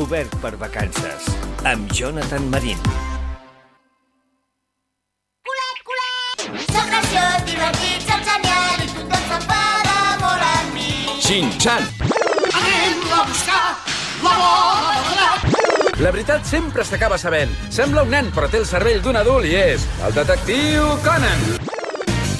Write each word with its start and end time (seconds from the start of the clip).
obert 0.00 0.34
per 0.40 0.56
vacances, 0.56 1.26
amb 1.68 1.90
Jonathan 1.92 2.46
Marín. 2.50 2.78
Culet, 5.44 5.80
culet! 5.84 6.44
Soc 6.70 6.86
graciós, 6.88 7.36
divertit, 7.48 8.06
soc 8.08 8.24
genial 8.28 8.84
i 8.84 8.88
tothom 8.94 9.26
se'n 9.28 9.46
fa 9.50 9.62
de 9.88 9.98
molt 10.22 10.46
amb 10.48 10.74
mi. 10.78 10.92
Xin-xan! 11.26 11.88
Anem 12.62 13.04
a 13.12 13.22
buscar 13.28 13.62
la 14.24 14.34
bola 14.40 14.94
de 14.96 15.14
drac. 15.14 15.98
La 16.00 16.14
veritat 16.16 16.48
sempre 16.48 16.84
s'acaba 16.88 17.20
sabent. 17.20 17.52
Sembla 17.68 18.06
un 18.08 18.14
nen, 18.16 18.30
però 18.32 18.48
té 18.48 18.62
el 18.62 18.68
cervell 18.70 19.02
d'un 19.04 19.20
adult 19.20 19.48
i 19.50 19.56
és 19.60 19.84
el 20.06 20.16
detectiu 20.16 20.94
Conan. 21.04 21.44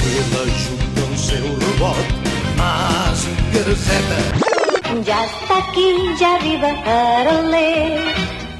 I 0.00 0.14
l'ajuda 0.32 1.10
el 1.10 1.18
seu 1.28 1.50
robot, 1.66 2.16
Mas 2.56 3.28
Garzeta. 3.52 4.49
Ja 4.90 5.20
està 5.22 5.60
aquí, 5.62 5.84
ja 6.18 6.32
arriba 6.34 6.72
Carolé. 6.82 7.68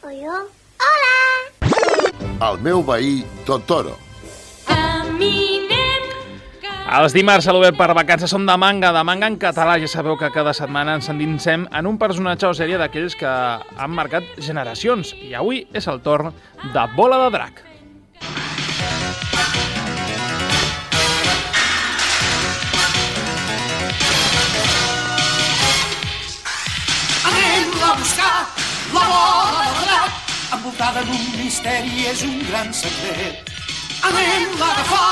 Oyo? 0.06 0.36
Hola! 0.78 1.16
El 2.46 2.60
meu 2.62 2.84
veí 2.86 3.24
Totoro. 3.48 3.96
Els 6.90 7.14
dimarts 7.14 7.46
a 7.46 7.52
l'Obert 7.54 7.76
per 7.78 7.88
vacances 7.94 8.30
som 8.30 8.46
de 8.46 8.54
manga, 8.58 8.92
de 8.94 9.02
manga 9.06 9.26
en 9.30 9.40
català. 9.42 9.76
Ja 9.82 9.90
sabeu 9.90 10.16
que 10.18 10.30
cada 10.34 10.54
setmana 10.54 10.96
ens 10.98 11.10
endinsem 11.10 11.66
en 11.66 11.86
un 11.86 11.98
personatge 11.98 12.46
o 12.46 12.54
sèrie 12.54 12.78
d'aquells 12.78 13.18
que 13.18 13.30
han 13.30 13.94
marcat 13.94 14.26
generacions. 14.38 15.12
I 15.26 15.34
avui 15.38 15.64
és 15.74 15.90
el 15.90 15.98
torn 16.06 16.30
de 16.62 16.86
Bola 16.94 17.24
de 17.24 17.34
Drac. 17.34 17.62
Drac. 29.10 30.18
Envoltada 30.56 31.02
d'un 31.06 31.26
misteri 31.38 32.06
és 32.10 32.22
un 32.26 32.40
gran 32.48 32.72
secret. 32.74 33.50
Anem 34.06 34.56
a 34.56 34.68
agafar 34.72 35.08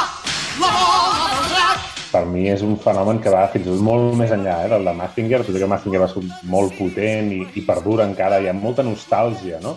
la 0.62 0.72
bola 0.75 1.31
de 1.34 1.47
drac. 1.53 1.86
per 2.09 2.25
mi 2.25 2.47
és 2.48 2.62
un 2.64 2.78
fenomen 2.81 3.19
que 3.20 3.28
va 3.28 3.42
fins 3.53 3.67
i 3.67 3.69
tot 3.69 3.83
molt 3.84 4.14
més 4.17 4.31
enllà 4.33 4.55
eh, 4.64 4.69
del 4.72 4.87
de 4.89 4.95
Mazinger, 4.97 5.42
tot 5.45 5.56
i 5.56 5.61
que 5.61 5.67
Mazinger 5.69 6.00
va 6.00 6.09
ser 6.09 6.22
molt 6.48 6.72
potent 6.78 7.28
i, 7.37 7.42
i 7.61 7.64
perdura 7.67 8.06
encara, 8.09 8.39
hi 8.41 8.48
ha 8.48 8.55
molta 8.56 8.83
nostàlgia, 8.83 9.61
no? 9.61 9.75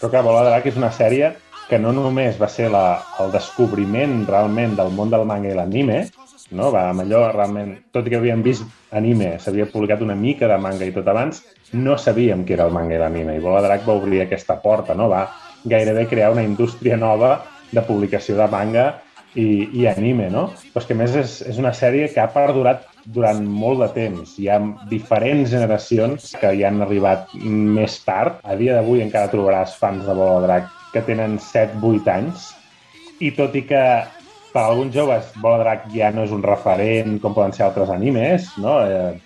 Però 0.00 0.10
que 0.12 0.22
Bola 0.26 0.42
de 0.44 0.50
Drac 0.50 0.68
és 0.68 0.76
una 0.76 0.92
sèrie 0.92 1.32
que 1.70 1.78
no 1.78 1.94
només 1.96 2.36
va 2.36 2.50
ser 2.52 2.68
la, 2.74 3.00
el 3.22 3.32
descobriment 3.32 4.26
realment 4.28 4.76
del 4.76 4.92
món 4.92 5.08
del 5.12 5.24
manga 5.24 5.52
i 5.52 5.56
l'anime, 5.56 6.02
no? 6.56 6.70
va, 6.74 6.88
amb 6.90 7.04
allò 7.04 7.26
realment, 7.32 7.76
tot 7.94 8.06
i 8.06 8.12
que 8.12 8.20
havíem 8.20 8.42
vist 8.46 8.66
anime, 8.96 9.36
s'havia 9.42 9.68
publicat 9.70 10.02
una 10.06 10.16
mica 10.18 10.48
de 10.50 10.58
manga 10.60 10.88
i 10.88 10.94
tot 10.94 11.08
abans, 11.10 11.42
no 11.72 11.96
sabíem 11.98 12.44
què 12.46 12.56
era 12.56 12.66
el 12.68 12.74
manga 12.74 12.96
i 12.96 13.02
l'anime, 13.02 13.36
i 13.36 13.44
Bola 13.44 13.62
Drac 13.66 13.86
va 13.86 13.98
obrir 14.00 14.24
aquesta 14.24 14.58
porta, 14.62 14.96
no? 14.98 15.08
va 15.12 15.28
gairebé 15.64 16.06
crear 16.08 16.32
una 16.32 16.42
indústria 16.42 16.96
nova 16.96 17.38
de 17.70 17.82
publicació 17.86 18.36
de 18.38 18.48
manga 18.50 18.86
i, 19.34 19.68
i 19.76 19.86
anime, 19.86 20.28
no? 20.32 20.48
Però 20.72 20.82
és 20.82 20.88
que 20.88 20.96
més 20.98 21.14
és, 21.16 21.36
és 21.46 21.58
una 21.60 21.72
sèrie 21.76 22.08
que 22.10 22.22
ha 22.22 22.30
perdurat 22.34 22.86
durant 23.14 23.42
molt 23.46 23.84
de 23.84 23.88
temps. 23.94 24.34
Hi 24.40 24.48
ha 24.50 24.58
diferents 24.90 25.50
generacions 25.52 26.32
que 26.40 26.52
hi 26.56 26.64
han 26.66 26.82
arribat 26.82 27.30
més 27.38 28.00
tard. 28.06 28.40
A 28.42 28.56
dia 28.58 28.76
d'avui 28.78 29.04
encara 29.04 29.30
trobaràs 29.32 29.76
fans 29.78 30.06
de 30.08 30.16
Bola 30.16 30.42
Drac 30.46 30.70
que 30.94 31.04
tenen 31.06 31.38
7-8 31.38 32.10
anys 32.16 32.50
i 33.22 33.30
tot 33.36 33.54
i 33.54 33.62
que 33.68 33.82
per 34.52 34.62
a 34.62 34.68
alguns 34.72 34.94
joves 34.94 35.32
Bola 35.40 35.58
de 35.58 35.64
Drac 35.64 35.88
ja 35.94 36.10
no 36.14 36.24
és 36.26 36.32
un 36.34 36.42
referent 36.42 37.18
com 37.22 37.34
poden 37.36 37.52
ser 37.56 37.66
altres 37.66 37.90
animes, 37.94 38.48
no? 38.58 38.80
Eh, 38.82 39.18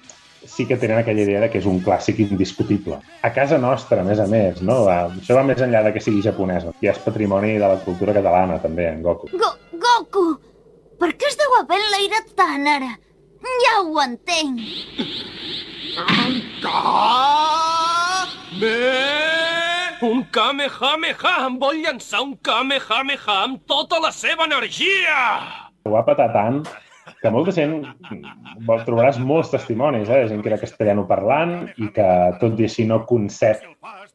sí 0.44 0.66
que 0.68 0.76
tenen 0.76 0.98
aquella 0.98 1.24
idea 1.24 1.40
de 1.40 1.50
que 1.50 1.58
és 1.58 1.66
un 1.68 1.80
clàssic 1.84 2.20
indiscutible. 2.24 3.00
A 3.24 3.32
casa 3.32 3.58
nostra, 3.58 4.02
a 4.02 4.04
més 4.06 4.20
a 4.20 4.26
més, 4.30 4.60
no? 4.62 4.84
Va, 4.88 4.98
Això 5.08 5.36
va 5.38 5.44
més 5.46 5.62
enllà 5.64 5.82
de 5.86 5.94
que 5.94 6.02
sigui 6.04 6.22
japonesa. 6.24 6.74
Ja 6.84 6.92
és 6.92 7.00
patrimoni 7.04 7.56
de 7.56 7.68
la 7.68 7.80
cultura 7.84 8.14
catalana, 8.16 8.60
també, 8.62 8.90
en 8.92 9.02
Goku. 9.02 9.32
Go 9.32 9.54
Goku! 9.86 10.26
Per 11.00 11.10
què 11.18 11.30
es 11.30 11.40
deu 11.40 11.58
haver 11.58 11.80
enlairat 11.80 12.32
tant 12.38 12.68
ara? 12.76 12.92
Ja 13.64 13.74
ho 13.82 14.00
entenc. 14.04 14.60
Un 20.02 20.24
Kamehameha! 20.34 21.34
Em 21.46 21.58
vol 21.60 21.78
llançar 21.84 22.22
un 22.24 22.34
Kamehameha 22.42 23.36
amb 23.44 23.60
tota 23.70 24.00
la 24.02 24.10
seva 24.14 24.48
energia! 24.48 25.20
Ho 25.84 25.92
va 25.94 26.02
patar 26.06 26.30
tant 26.34 26.62
que 27.20 27.30
molta 27.30 27.52
gent, 27.54 27.84
trobaràs 28.86 29.20
molts 29.20 29.52
testimonis, 29.52 30.08
eh, 30.08 30.24
gent 30.30 30.42
que 30.42 30.50
era 30.50 30.60
castellano 30.60 31.04
parlant 31.06 31.68
i 31.76 31.90
que 31.94 32.08
tot 32.40 32.58
i 32.60 32.66
així 32.66 32.86
no 32.88 33.02
concep 33.08 33.62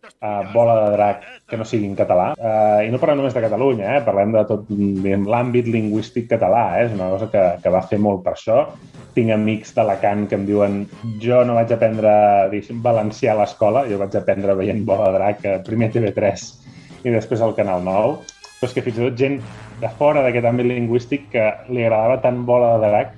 uh, 0.03 0.53
bola 0.53 0.75
de 0.83 0.91
drac 0.95 1.25
que 1.49 1.57
no 1.57 1.65
sigui 1.67 1.87
en 1.89 1.95
català. 1.97 2.31
Uh, 2.37 2.85
I 2.85 2.91
no 2.93 2.99
parlem 3.01 3.19
només 3.21 3.35
de 3.35 3.43
Catalunya, 3.43 3.97
eh, 3.97 4.03
parlem 4.05 4.33
de 4.35 4.43
tot 4.49 4.69
l'àmbit 4.69 5.69
lingüístic 5.71 6.29
català, 6.31 6.63
eh, 6.77 6.87
és 6.87 6.95
una 6.95 7.09
cosa 7.13 7.29
que, 7.33 7.43
que 7.63 7.73
va 7.73 7.83
fer 7.89 7.99
molt 8.01 8.23
per 8.25 8.35
això. 8.35 8.63
Tinc 9.15 9.33
amics 9.35 9.73
d'Alacant 9.77 10.27
que 10.29 10.37
em 10.39 10.45
diuen 10.47 10.81
jo 11.23 11.43
no 11.47 11.57
vaig 11.57 11.73
aprendre 11.75 12.11
valencià 12.85 13.33
a 13.33 13.39
l'escola, 13.41 13.85
jo 13.89 13.99
vaig 14.01 14.15
aprendre 14.15 14.57
veient 14.59 14.83
bola 14.85 15.09
de 15.09 15.17
drac 15.17 15.47
primer 15.67 15.91
TV3 15.95 16.49
i 17.05 17.15
després 17.15 17.41
al 17.41 17.55
Canal 17.55 17.83
9, 17.85 18.19
però 18.59 18.67
és 18.67 18.75
que 18.75 18.83
fins 18.83 18.99
i 18.99 19.05
tot 19.07 19.17
gent 19.19 19.39
de 19.79 19.89
fora 19.99 20.21
d'aquest 20.25 20.45
àmbit 20.49 20.67
lingüístic 20.67 21.29
que 21.33 21.45
li 21.71 21.85
agradava 21.85 22.19
tant 22.23 22.43
bola 22.47 22.75
de 22.75 22.89
drac 22.91 23.15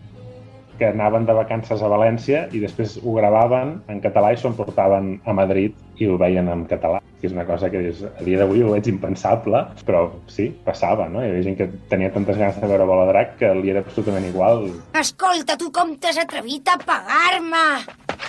que 0.81 0.87
anaven 0.89 1.27
de 1.27 1.33
vacances 1.37 1.81
a 1.81 1.89
València 1.91 2.47
i 2.57 2.61
després 2.61 2.95
ho 3.03 3.13
gravaven 3.13 3.75
en 3.93 3.99
català 4.01 4.31
i 4.33 4.37
s'ho 4.41 4.49
emportaven 4.49 5.11
a 5.29 5.35
Madrid 5.37 5.75
i 6.01 6.09
ho 6.09 6.17
veien 6.19 6.49
en 6.49 6.65
català. 6.69 6.99
Que 7.21 7.29
és 7.29 7.35
una 7.35 7.45
cosa 7.45 7.69
que 7.69 7.83
és, 7.91 7.99
a 8.07 8.23
dia 8.25 8.39
d'avui 8.39 8.63
ho 8.65 8.71
veig 8.73 8.87
impensable, 8.89 9.59
però 9.85 10.07
sí, 10.31 10.47
passava, 10.65 11.05
no? 11.11 11.21
Hi 11.21 11.29
havia 11.29 11.45
gent 11.45 11.59
que 11.59 11.67
tenia 11.91 12.09
tantes 12.15 12.39
ganes 12.39 12.57
de 12.57 12.69
veure 12.71 12.87
bola 12.89 13.05
drac 13.11 13.35
que 13.41 13.51
li 13.59 13.69
era 13.73 13.83
absolutament 13.85 14.25
igual. 14.31 14.65
Escolta, 14.97 15.57
tu 15.61 15.69
com 15.75 15.93
t'has 16.01 16.17
atrevit 16.23 16.71
a 16.73 16.79
pagar-me? 16.81 17.67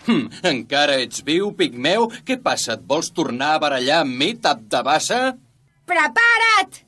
Hm, 0.02 0.28
encara 0.52 1.00
ets 1.00 1.24
viu, 1.24 1.54
pigmeu? 1.56 2.10
Què 2.28 2.36
passa, 2.44 2.76
et 2.76 2.84
vols 2.88 3.08
tornar 3.16 3.54
a 3.56 3.64
barallar 3.64 4.02
amb 4.04 4.20
mi, 4.20 4.34
tap 4.36 4.60
de 4.68 4.84
bassa? 4.84 5.22
Prepara't! 5.88 6.82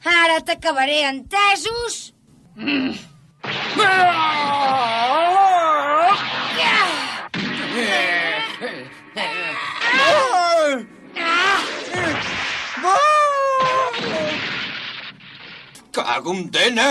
Ara 0.00 0.40
t'acabaré 0.48 1.02
entesos? 1.10 2.14
Mm. 2.56 2.96
Cago 3.76 5.00
en 16.18 16.50
dena! 16.50 16.88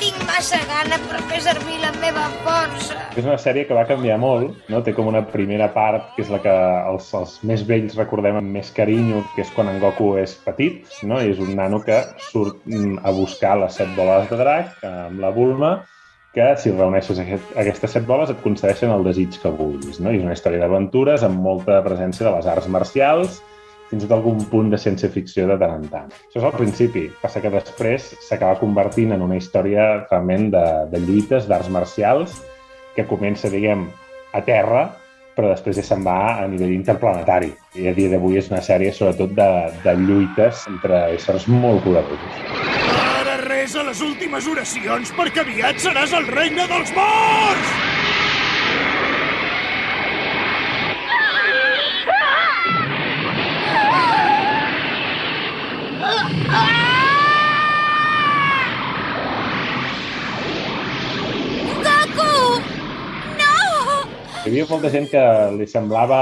Tinc 0.00 0.16
massa 0.26 0.58
gana 0.66 0.98
per 1.06 1.20
fer 1.30 1.40
servir 1.44 1.78
la 1.82 1.92
meva 2.02 2.24
força. 2.42 2.98
És 3.14 3.22
una 3.22 3.38
sèrie 3.38 3.68
que 3.68 3.76
va 3.76 3.86
canviar 3.86 4.18
molt, 4.18 4.56
no? 4.72 4.82
Té 4.82 4.96
com 4.96 5.06
una 5.06 5.22
primera 5.30 5.70
part, 5.76 6.10
que 6.16 6.24
és 6.26 6.32
la 6.32 6.42
que 6.42 6.54
els, 6.90 7.12
els 7.14 7.38
més 7.46 7.62
vells 7.68 7.94
recordem 8.00 8.40
amb 8.40 8.58
més 8.58 8.72
carinyo, 8.74 9.22
que 9.36 9.46
és 9.46 9.54
quan 9.54 9.70
en 9.70 9.78
Goku 9.82 10.16
és 10.18 10.34
petit, 10.42 10.90
no? 11.06 11.22
I 11.22 11.30
és 11.36 11.42
un 11.44 11.54
nano 11.54 11.80
que 11.86 12.02
surt 12.32 12.66
mm, 12.66 12.98
a 13.06 13.14
buscar 13.14 13.56
les 13.62 13.78
set 13.78 13.94
boles 13.94 14.26
de 14.32 14.42
drac 14.42 14.74
eh, 14.82 14.92
amb 15.06 15.22
la 15.22 15.30
Bulma, 15.30 15.74
que 16.34 16.50
si 16.58 16.74
reuneixes 16.74 17.22
aquest, 17.22 17.54
aquestes 17.62 17.94
set 17.94 18.10
boles 18.10 18.34
et 18.34 18.42
concedeixen 18.42 18.90
el 18.90 19.06
desig 19.06 19.38
que 19.38 19.54
vulguis, 19.54 20.02
no? 20.02 20.10
I 20.10 20.18
és 20.18 20.26
una 20.26 20.34
història 20.34 20.66
d'aventures 20.66 21.22
amb 21.22 21.38
molta 21.46 21.78
presència 21.86 22.26
de 22.26 22.34
les 22.34 22.50
arts 22.50 22.66
marcials, 22.66 23.44
fins 23.94 24.04
i 24.04 24.08
tot 24.08 24.16
algun 24.18 24.42
punt 24.50 24.72
de 24.72 24.80
ciència-ficció 24.80 25.46
de 25.46 25.56
tant 25.60 25.76
en 25.78 25.86
tant. 25.92 26.10
Això 26.26 26.40
és 26.40 26.48
al 26.48 26.56
principi, 26.56 27.06
passa 27.22 27.42
que 27.42 27.52
després 27.52 28.10
s'acaba 28.26 28.58
convertint 28.58 29.14
en 29.14 29.22
una 29.22 29.38
història 29.38 29.86
realment 30.08 30.50
de, 30.54 30.64
de 30.90 31.02
lluites, 31.04 31.46
d'arts 31.50 31.70
marcials, 31.70 32.40
que 32.96 33.06
comença, 33.06 33.50
diguem, 33.52 33.86
a 34.34 34.42
terra, 34.42 34.88
però 35.34 35.50
després 35.50 35.78
ja 35.78 35.86
se'n 35.86 36.02
va 36.06 36.18
a 36.42 36.48
nivell 36.50 36.74
interplanetari. 36.74 37.52
I 37.78 37.88
a 37.90 37.94
dia 37.94 38.10
d'avui 38.10 38.38
és 38.38 38.50
una 38.50 38.62
sèrie, 38.62 38.90
sobretot, 38.94 39.34
de, 39.38 39.50
de 39.86 39.96
lluites 40.02 40.66
entre 40.70 41.04
éssers 41.14 41.46
molt 41.50 41.86
poderosos. 41.86 42.38
Ara 43.22 43.38
resa 43.46 43.86
les 43.86 44.02
últimes 44.02 44.50
oracions 44.50 45.14
perquè 45.14 45.46
aviat 45.46 45.82
seràs 45.82 46.14
el 46.18 46.30
regne 46.34 46.66
dels 46.70 46.94
morts! 46.98 47.93
Hi 64.44 64.50
havia 64.50 64.64
molta 64.68 64.90
gent 64.92 65.06
que 65.08 65.20
li 65.56 65.64
semblava 65.64 66.16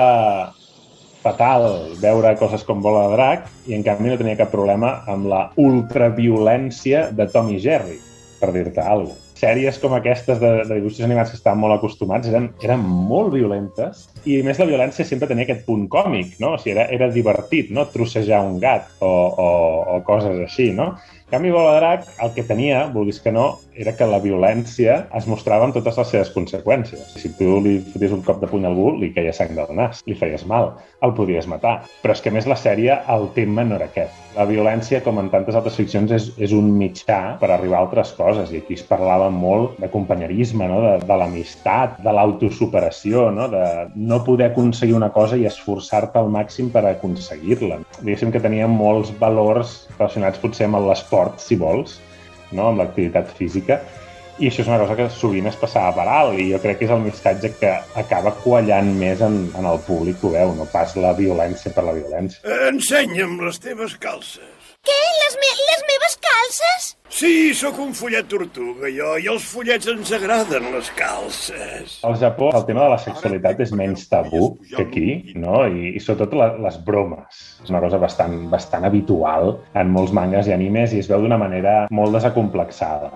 fatal 1.24 1.64
veure 1.98 2.30
coses 2.38 2.62
com 2.62 2.78
Bola 2.84 3.08
de 3.08 3.16
Drac 3.16 3.48
i 3.66 3.74
en 3.74 3.82
canvi 3.82 4.12
no 4.12 4.18
tenia 4.20 4.38
cap 4.38 4.52
problema 4.52 4.92
amb 5.10 5.26
la 5.26 5.40
ultraviolència 5.58 7.08
de 7.18 7.26
Tom 7.34 7.50
i 7.50 7.58
Jerry, 7.64 7.98
per 8.38 8.52
dir-te 8.54 8.78
alguna 8.78 9.16
cosa. 9.16 9.18
sèries 9.42 9.80
com 9.82 9.96
aquestes 9.96 10.38
de, 10.38 10.52
de 10.68 10.76
dibuixos 10.76 11.02
animats 11.02 11.32
que 11.32 11.38
estaven 11.40 11.58
molt 11.58 11.74
acostumats 11.74 12.28
eren, 12.30 12.52
eren 12.62 12.84
molt 12.86 13.32
violentes 13.34 14.04
i 14.22 14.36
més 14.46 14.60
la 14.62 14.68
violència 14.70 15.02
sempre 15.08 15.26
tenia 15.26 15.48
aquest 15.48 15.64
punt 15.66 15.88
còmic, 15.90 16.36
no? 16.38 16.52
O 16.54 16.60
sigui, 16.62 16.76
era, 16.76 16.86
era 16.94 17.10
divertit, 17.10 17.72
no? 17.74 17.88
Trossejar 17.90 18.38
un 18.46 18.60
gat 18.62 18.86
o, 19.02 19.10
o, 19.10 19.48
o 19.96 19.98
coses 20.06 20.38
així, 20.46 20.70
no? 20.78 20.92
En 21.26 21.34
canvi, 21.34 21.50
Bola 21.50 21.74
de 21.74 21.80
Drac, 21.80 22.06
el 22.22 22.30
que 22.36 22.46
tenia, 22.46 22.84
vulguis 22.94 23.18
que 23.24 23.34
no, 23.34 23.48
era 23.74 23.94
que 23.96 24.06
la 24.08 24.20
violència 24.22 24.96
es 25.16 25.26
mostrava 25.30 25.66
amb 25.66 25.76
totes 25.76 25.98
les 25.98 26.10
seves 26.12 26.32
conseqüències. 26.34 27.14
Si 27.18 27.32
tu 27.38 27.58
li 27.64 27.78
foties 27.92 28.14
un 28.14 28.24
cop 28.26 28.40
de 28.42 28.48
puny 28.50 28.66
a 28.66 28.70
algú, 28.72 28.90
li 29.00 29.12
caia 29.16 29.32
sang 29.36 29.54
del 29.56 29.72
nas, 29.76 30.02
li 30.08 30.16
feies 30.18 30.44
mal, 30.48 30.74
el 31.02 31.14
podries 31.16 31.48
matar. 31.50 31.80
Però 32.02 32.16
és 32.16 32.22
que, 32.24 32.32
més, 32.34 32.48
la 32.50 32.58
sèrie, 32.58 32.98
el 33.14 33.28
tema 33.36 33.64
no 33.66 33.78
era 33.78 33.88
aquest. 33.90 34.18
La 34.36 34.46
violència, 34.48 35.02
com 35.04 35.18
en 35.20 35.28
tantes 35.32 35.56
altres 35.58 35.76
ficcions, 35.76 36.12
és, 36.12 36.30
és 36.40 36.54
un 36.56 36.70
mitjà 36.78 37.36
per 37.40 37.50
arribar 37.52 37.80
a 37.80 37.86
altres 37.86 38.14
coses. 38.16 38.52
I 38.52 38.62
aquí 38.62 38.78
es 38.78 38.84
parlava 38.88 39.28
molt 39.32 39.80
de 39.82 39.90
companyerisme, 39.92 40.68
no? 40.68 40.80
de, 40.84 40.94
de 41.08 41.18
l'amistat, 41.20 41.98
de 42.04 42.16
l'autosuperació, 42.16 43.28
no? 43.34 43.48
de 43.52 43.64
no 43.96 44.22
poder 44.24 44.52
aconseguir 44.52 44.96
una 44.96 45.12
cosa 45.12 45.36
i 45.40 45.48
esforçar-te 45.48 46.20
al 46.20 46.32
màxim 46.32 46.70
per 46.72 46.84
aconseguir-la. 46.88 47.82
Diguéssim 48.00 48.32
que 48.32 48.42
tenia 48.42 48.70
molts 48.70 49.12
valors 49.20 49.82
relacionats 49.98 50.40
potser 50.40 50.68
amb 50.68 50.80
l'esport, 50.86 51.40
si 51.42 51.58
vols, 51.60 52.00
no? 52.52 52.70
amb 52.70 52.82
l'activitat 52.82 53.32
física, 53.38 53.80
i 54.40 54.48
això 54.48 54.62
és 54.64 54.70
una 54.70 54.78
cosa 54.80 54.96
que 54.96 55.08
sovint 55.12 55.46
es 55.50 55.58
passava 55.60 55.92
per 55.96 56.06
alt 56.08 56.38
i 56.40 56.48
jo 56.50 56.60
crec 56.62 56.80
que 56.80 56.86
és 56.88 56.94
el 56.94 57.02
missatge 57.04 57.52
que 57.60 57.72
acaba 58.00 58.32
quallant 58.42 58.88
més 58.98 59.20
en, 59.24 59.36
en 59.58 59.68
el 59.68 59.78
públic 59.86 60.18
que 60.20 60.30
ho 60.30 60.32
veu, 60.34 60.54
no 60.56 60.66
pas 60.72 60.96
la 60.96 61.12
violència 61.18 61.74
per 61.74 61.84
la 61.86 61.94
violència. 61.98 62.40
Ensenya'm 62.70 63.38
les 63.44 63.60
teves 63.62 63.98
calces. 64.00 64.61
Què? 64.82 64.98
Les, 65.18 65.34
me 65.38 65.48
les 65.58 65.82
meves 65.88 66.14
calces? 66.24 66.86
Sí, 67.12 67.32
sóc 67.54 67.76
un 67.84 67.92
follet 67.94 68.26
tortuga, 68.26 68.88
jo, 68.90 69.12
i 69.22 69.28
els 69.30 69.44
follets 69.46 69.86
ens 69.92 70.10
agraden 70.16 70.66
les 70.74 70.88
calces. 70.98 71.98
Al 72.08 72.16
Japó 72.18 72.48
el 72.58 72.64
tema 72.66 72.88
de 72.88 72.94
la 72.94 72.98
sexualitat 73.04 73.62
és 73.62 73.74
menys 73.78 74.08
tabú 74.10 74.56
que 74.64 74.82
aquí, 74.82 75.06
no? 75.38 75.60
I, 75.70 75.92
i 75.94 76.02
sobretot 76.02 76.34
la, 76.34 76.50
les 76.66 76.80
bromes. 76.88 77.42
És 77.62 77.70
una 77.70 77.82
cosa 77.84 78.00
bastant, 78.02 78.38
bastant 78.50 78.88
habitual 78.88 79.54
en 79.78 79.92
molts 79.94 80.14
mangas 80.18 80.50
i 80.50 80.56
animes 80.56 80.96
i 80.96 81.02
es 81.04 81.10
veu 81.12 81.22
d'una 81.22 81.38
manera 81.38 81.76
molt 81.94 82.18
desacomplexada. 82.18 83.12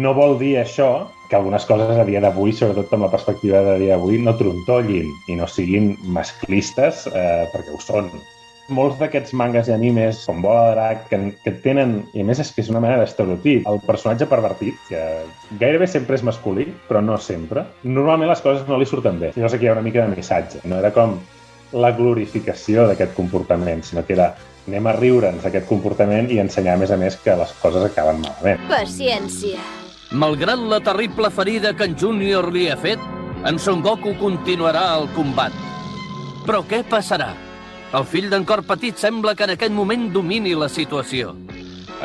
No 0.00 0.14
vol 0.16 0.38
dir 0.40 0.54
això 0.62 1.10
que 1.28 1.36
algunes 1.36 1.68
coses 1.68 1.92
a 1.92 2.06
dia 2.08 2.22
d'avui, 2.24 2.54
sobretot 2.56 2.94
amb 2.96 3.10
la 3.10 3.12
perspectiva 3.12 3.60
de 3.66 3.80
dia 3.82 3.98
d'avui, 3.98 4.16
no 4.24 4.32
trontollin 4.38 5.12
i 5.28 5.36
no 5.36 5.44
siguin 5.44 5.92
masclistes, 6.16 7.04
eh, 7.12 7.42
perquè 7.52 7.76
ho 7.76 7.82
són. 7.84 8.08
Molts 8.72 8.98
d'aquests 9.00 9.34
mangas 9.36 9.68
i 9.68 9.74
animes, 9.74 10.22
com 10.26 10.40
Bola 10.44 10.68
de 10.68 10.76
Drac, 10.76 11.04
que, 11.10 11.18
que 11.44 11.52
tenen, 11.64 11.98
i 12.16 12.24
a 12.24 12.28
més 12.28 12.40
és 12.42 12.52
que 12.54 12.64
és 12.64 12.70
una 12.72 12.80
mena 12.80 12.96
d'estereotip, 13.00 13.68
el 13.68 13.82
personatge 13.86 14.28
pervertit, 14.30 14.78
que 14.88 15.02
gairebé 15.60 15.88
sempre 15.90 16.16
és 16.16 16.24
masculí, 16.24 16.66
però 16.88 17.02
no 17.04 17.18
sempre, 17.20 17.66
normalment 17.84 18.32
les 18.32 18.40
coses 18.44 18.64
no 18.68 18.80
li 18.80 18.88
surten 18.88 19.20
bé. 19.20 19.34
Llavors 19.36 19.58
aquí 19.58 19.68
hi 19.68 19.72
ha 19.72 19.76
una 19.76 19.84
mica 19.84 20.06
de 20.06 20.16
missatge. 20.16 20.62
No 20.64 20.80
era 20.80 20.92
com 20.96 21.18
la 21.72 21.92
glorificació 21.96 22.86
d'aquest 22.88 23.14
comportament, 23.16 23.84
sinó 23.84 24.04
que 24.08 24.16
era 24.16 24.32
anem 24.68 24.86
a 24.86 24.94
riure'ns 24.94 25.42
d'aquest 25.42 25.66
comportament 25.66 26.30
i 26.30 26.38
ensenyar, 26.42 26.76
a 26.76 26.82
més 26.82 26.92
a 26.94 26.98
més, 27.00 27.16
que 27.18 27.34
les 27.38 27.54
coses 27.62 27.86
acaben 27.88 28.20
malament. 28.22 28.62
Paciència. 28.70 29.60
Malgrat 30.12 30.60
la 30.70 30.78
terrible 30.84 31.32
ferida 31.34 31.72
que 31.74 31.88
en 31.88 31.96
Júnior 31.98 32.52
li 32.54 32.68
ha 32.70 32.76
fet, 32.78 33.00
en 33.48 33.58
Son 33.58 33.82
Goku 33.82 34.14
continuarà 34.20 34.84
el 34.98 35.08
combat. 35.16 35.56
Però 36.46 36.62
què 36.68 36.82
passarà? 36.86 37.32
El 37.92 38.06
fill 38.08 38.30
d'en 38.32 38.46
Cor 38.48 38.62
Petit 38.64 38.96
sembla 38.96 39.34
que 39.36 39.44
en 39.44 39.50
aquest 39.52 39.72
moment 39.76 40.06
domini 40.14 40.54
la 40.56 40.70
situació. 40.72 41.34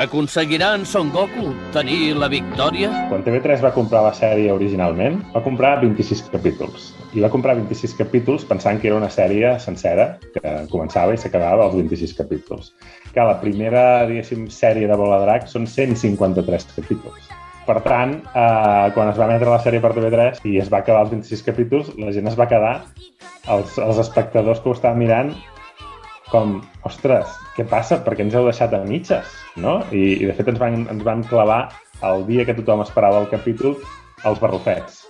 Aconseguirà 0.04 0.74
en 0.76 0.84
Son 0.86 1.08
Goku 1.14 1.54
tenir 1.72 2.12
la 2.20 2.28
victòria? 2.28 2.90
Quan 3.08 3.24
TV3 3.24 3.64
va 3.64 3.72
comprar 3.72 4.02
la 4.04 4.12
sèrie 4.18 4.52
originalment, 4.52 5.22
va 5.32 5.42
comprar 5.46 5.78
26 5.86 6.26
capítols. 6.34 6.92
I 7.16 7.24
va 7.24 7.32
comprar 7.32 7.56
26 7.62 7.96
capítols 8.02 8.44
pensant 8.52 8.84
que 8.84 8.92
era 8.92 9.00
una 9.00 9.08
sèrie 9.08 9.56
sencera, 9.64 10.10
que 10.36 10.54
començava 10.76 11.16
i 11.16 11.24
s'acabava 11.24 11.70
als 11.70 11.80
26 11.80 12.20
capítols. 12.20 12.74
Que 13.16 13.24
la 13.24 13.40
primera, 13.40 13.88
diguéssim, 14.12 14.50
sèrie 14.52 14.92
de 14.92 15.00
Bola 15.00 15.24
Drac 15.24 15.48
són 15.48 15.72
153 15.72 16.72
capítols. 16.76 17.36
Per 17.64 17.82
tant, 17.88 18.20
eh, 18.28 18.88
quan 18.92 19.08
es 19.08 19.16
va 19.16 19.32
emetre 19.32 19.56
la 19.56 19.64
sèrie 19.64 19.80
per 19.80 19.96
TV3 19.96 20.44
i 20.52 20.60
es 20.60 20.68
va 20.68 20.84
acabar 20.84 21.08
els 21.08 21.16
26 21.16 21.48
capítols, 21.48 21.96
la 21.96 22.12
gent 22.12 22.28
es 22.28 22.36
va 22.36 22.52
quedar, 22.52 22.80
els, 23.48 23.80
els 23.80 24.00
espectadors 24.04 24.60
que 24.60 24.68
ho 24.68 24.76
estaven 24.76 25.00
mirant, 25.00 25.38
com, 26.32 26.60
ostres, 26.88 27.34
què 27.56 27.66
passa? 27.68 28.00
Per 28.04 28.16
què 28.16 28.26
ens 28.26 28.36
heu 28.38 28.48
deixat 28.48 28.74
a 28.76 28.84
mitges? 28.86 29.30
No? 29.56 29.80
I, 29.92 30.20
i 30.22 30.30
de 30.30 30.36
fet 30.38 30.52
ens 30.52 30.62
van, 30.62 30.84
ens 30.92 31.04
van 31.06 31.24
clavar 31.28 31.68
el 32.08 32.26
dia 32.28 32.46
que 32.46 32.56
tothom 32.58 32.84
esperava 32.84 33.22
el 33.24 33.30
capítol 33.32 33.78
els 34.26 34.42
barrufets. 34.42 35.06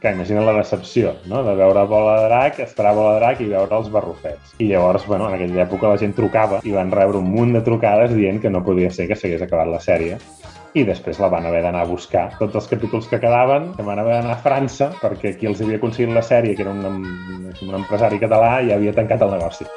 Que 0.00 0.14
imagina 0.14 0.40
la 0.40 0.54
decepció, 0.56 1.12
no? 1.28 1.42
De 1.44 1.52
veure 1.58 1.82
Bola 1.88 2.14
de 2.22 2.28
Drac, 2.30 2.60
esperar 2.64 2.94
Bola 2.96 3.16
de 3.16 3.20
Drac 3.20 3.42
i 3.44 3.50
veure 3.50 3.80
els 3.82 3.90
barrufets. 3.92 4.54
I 4.58 4.70
llavors, 4.70 5.04
bueno, 5.06 5.28
en 5.28 5.36
aquella 5.36 5.66
època 5.66 5.90
la 5.90 6.00
gent 6.00 6.14
trucava 6.16 6.62
i 6.64 6.72
van 6.72 6.92
rebre 6.94 7.20
un 7.20 7.28
munt 7.28 7.52
de 7.56 7.64
trucades 7.66 8.14
dient 8.16 8.40
que 8.40 8.52
no 8.52 8.64
podia 8.64 8.92
ser 8.94 9.10
que 9.10 9.18
s'hagués 9.18 9.44
acabat 9.44 9.68
la 9.68 9.82
sèrie 9.84 10.16
i 10.78 10.84
després 10.86 11.18
la 11.18 11.28
van 11.28 11.46
haver 11.48 11.64
d'anar 11.64 11.82
a 11.84 11.88
buscar. 11.90 12.28
Tots 12.38 12.60
els 12.62 12.68
capítols 12.70 13.10
que 13.10 13.20
quedaven 13.20 13.72
que 13.76 13.86
van 13.86 13.98
haver 13.98 14.20
d'anar 14.20 14.36
a 14.38 14.44
França 14.44 14.92
perquè 15.02 15.34
qui 15.36 15.50
els 15.50 15.60
havia 15.60 15.80
aconseguit 15.82 16.14
la 16.14 16.24
sèrie, 16.24 16.54
que 16.54 16.64
era 16.64 16.72
un, 16.72 17.04
un 17.50 17.74
empresari 17.82 18.22
català, 18.22 18.60
ja 18.68 18.78
havia 18.78 18.94
tancat 18.96 19.26
el 19.26 19.36
negoci. 19.36 19.68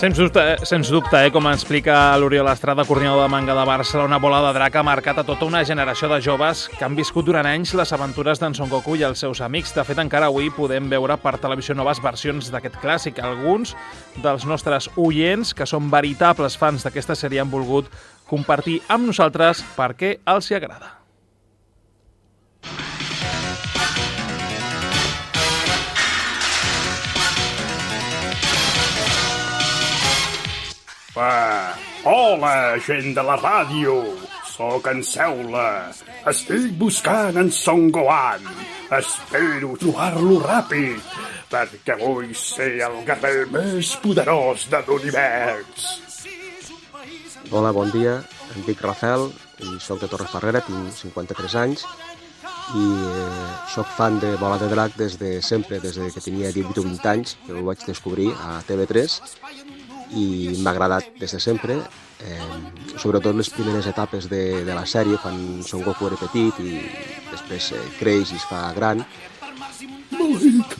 Sens 0.00 0.16
dubte, 0.16 0.40
eh, 0.40 0.56
sens 0.64 0.88
dubte 0.88 1.18
eh, 1.26 1.28
com 1.28 1.44
explica 1.50 2.16
l'Oriol 2.16 2.48
Estrada, 2.48 2.86
coordinador 2.88 3.20
de 3.20 3.28
manga 3.28 3.52
de 3.52 3.64
Barcelona, 3.68 4.16
Bola 4.16 4.38
de 4.46 4.54
Drac 4.56 4.78
ha 4.80 4.82
marcat 4.82 5.18
a 5.20 5.24
tota 5.28 5.44
una 5.44 5.60
generació 5.62 6.08
de 6.08 6.22
joves 6.24 6.62
que 6.72 6.86
han 6.86 6.94
viscut 6.96 7.26
durant 7.26 7.44
anys 7.44 7.74
les 7.76 7.92
aventures 7.92 8.40
d'en 8.40 8.56
Son 8.56 8.70
Goku 8.70 8.94
i 8.96 9.04
els 9.04 9.20
seus 9.20 9.42
amics. 9.44 9.74
De 9.76 9.84
fet, 9.84 10.00
encara 10.00 10.30
avui 10.32 10.48
podem 10.56 10.88
veure 10.88 11.18
per 11.20 11.34
televisió 11.36 11.76
noves 11.76 12.00
versions 12.00 12.48
d'aquest 12.48 12.78
clàssic. 12.80 13.20
Alguns 13.20 13.74
dels 14.24 14.48
nostres 14.48 14.88
oients, 14.96 15.52
que 15.52 15.68
són 15.68 15.92
veritables 15.92 16.56
fans 16.56 16.88
d'aquesta 16.88 17.12
sèrie, 17.12 17.44
han 17.44 17.52
volgut 17.52 17.92
compartir 18.24 18.80
amb 18.88 19.12
nosaltres 19.12 19.60
per 19.76 19.92
què 20.00 20.14
els 20.24 20.48
hi 20.48 20.56
agrada. 20.62 20.94
Ah, 31.16 31.74
hola, 32.04 32.78
gent 32.78 33.16
de 33.16 33.22
la 33.26 33.34
ràdio. 33.34 33.96
Sóc 34.46 34.86
en 34.86 35.00
Seula. 35.02 35.90
Estic 36.30 36.70
buscant 36.78 37.34
en 37.40 37.50
Son 37.50 37.88
Gohan. 37.90 38.46
Espero 38.94 39.72
trobar-lo 39.80 40.38
ràpid, 40.44 41.02
perquè 41.50 41.96
vull 41.98 42.30
ser 42.38 42.76
el 42.86 43.00
guerrer 43.08 43.48
més 43.50 43.90
poderós 44.04 44.68
de 44.70 44.82
l'univers. 44.86 45.88
Hola, 47.50 47.74
bon 47.74 47.90
dia. 47.90 48.20
Em 48.54 48.62
dic 48.68 48.78
Rafael 48.86 49.32
i 49.66 49.80
sóc 49.82 49.98
de 49.98 50.06
Torres 50.06 50.30
Ferrera, 50.30 50.62
tinc 50.62 50.94
53 50.94 51.58
anys 51.58 51.86
i 52.70 52.86
eh, 52.86 53.50
sóc 53.74 53.88
fan 53.96 54.20
de 54.22 54.36
Bola 54.38 54.60
de 54.62 54.70
Drac 54.70 54.94
des 54.94 55.18
de 55.18 55.40
sempre, 55.42 55.80
des 55.82 55.98
de 55.98 56.06
que 56.14 56.22
tenia 56.22 56.54
18 56.54 56.78
o 56.78 56.86
20 56.86 57.10
anys, 57.10 57.34
que 57.46 57.58
ho 57.58 57.66
vaig 57.66 57.82
descobrir 57.82 58.30
a 58.46 58.60
TV3 58.68 59.18
i 60.16 60.56
m'ha 60.58 60.72
agradat 60.72 61.12
des 61.20 61.32
de 61.32 61.40
sempre, 61.40 61.76
eh, 62.24 62.96
sobretot 62.96 63.36
les 63.36 63.50
primeres 63.50 63.86
etapes 63.86 64.28
de, 64.28 64.64
de 64.64 64.74
la 64.74 64.86
sèrie, 64.86 65.18
quan 65.22 65.62
Son 65.66 65.82
Goku 65.86 66.08
era 66.08 66.18
petit 66.20 66.60
i 66.64 66.80
després 67.30 67.72
eh, 67.76 67.84
creix 67.98 68.32
i 68.32 68.40
es 68.40 68.46
fa 68.50 68.70
gran. 68.76 69.04
Maleït, 70.16 70.76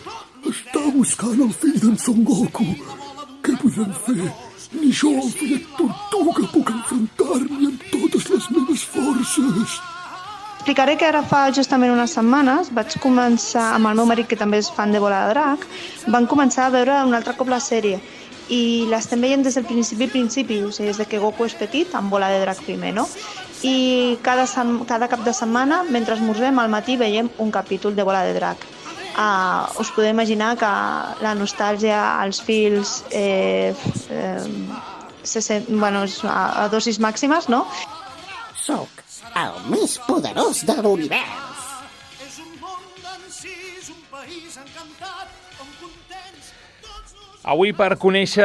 està 0.50 0.84
buscant 0.94 1.44
el 1.46 1.52
fill 1.52 1.78
d'en 1.84 1.98
Son 1.98 2.24
Goku. 2.26 2.66
Què 3.44 3.56
podem 3.62 3.92
fer? 4.06 4.32
Ni 4.70 4.92
jo, 4.94 5.10
el 5.18 5.30
fillet 5.34 5.70
tortuga, 5.78 6.44
puc 6.52 6.68
enfrontar-m'hi 6.70 7.70
amb 7.70 7.86
totes 7.90 8.28
les 8.30 8.50
meves 8.54 8.84
forces. 8.92 9.80
Explicaré 10.60 10.94
que 11.00 11.06
ara 11.08 11.22
fa 11.24 11.46
justament 11.56 11.90
unes 11.94 12.12
setmanes 12.14 12.68
vaig 12.76 12.94
començar, 13.00 13.70
amb 13.78 13.88
el 13.88 13.96
meu 13.96 14.06
marit, 14.06 14.28
que 14.28 14.36
també 14.36 14.60
és 14.60 14.68
fan 14.76 14.92
de 14.92 15.00
Bola 15.00 15.24
de 15.24 15.32
Drac, 15.32 15.64
van 16.12 16.28
començar 16.30 16.66
a 16.66 16.74
veure 16.74 16.98
un 17.08 17.16
altre 17.16 17.32
cop 17.38 17.48
la 17.48 17.62
sèrie 17.64 17.96
i 18.50 18.86
l'estem 18.90 19.22
veient 19.22 19.44
des 19.46 19.54
del 19.54 19.66
principi 19.68 20.08
principi, 20.10 20.58
o 20.66 20.72
sigui, 20.74 20.90
des 20.90 20.98
de 20.98 21.06
que 21.06 21.20
Goku 21.22 21.46
és 21.46 21.54
petit, 21.54 21.94
amb 21.94 22.10
Bola 22.10 22.30
de 22.32 22.40
Drac 22.42 22.62
primer, 22.66 22.92
no? 22.96 23.06
I 23.62 24.18
cada, 24.24 24.46
cada 24.88 25.08
cap 25.12 25.24
de 25.24 25.34
setmana, 25.36 25.82
mentre 25.88 26.16
esmorzem, 26.16 26.58
al 26.58 26.70
matí 26.72 26.96
veiem 27.00 27.30
un 27.38 27.50
capítol 27.54 27.94
de 27.96 28.06
Bola 28.06 28.24
de 28.26 28.34
Drac. 28.34 28.64
Uh, 29.10 29.66
us 29.82 29.90
podeu 29.92 30.10
imaginar 30.10 30.54
que 30.56 30.70
la 31.22 31.34
nostàlgia, 31.36 31.98
els 32.24 32.40
fils, 32.40 33.00
eh, 33.10 33.74
eh, 34.08 34.46
se 35.22 35.42
sent, 35.42 35.68
bueno, 35.68 36.06
a, 36.24 36.64
a 36.64 36.68
dosis 36.72 36.98
màximes, 37.02 37.50
no? 37.52 37.66
Sóc 38.56 39.04
el 39.36 39.70
més 39.70 39.98
poderós 40.06 40.64
de 40.66 40.80
l'univers. 40.82 41.49
Avui, 47.48 47.70
per 47.72 47.94
conèixer 47.96 48.44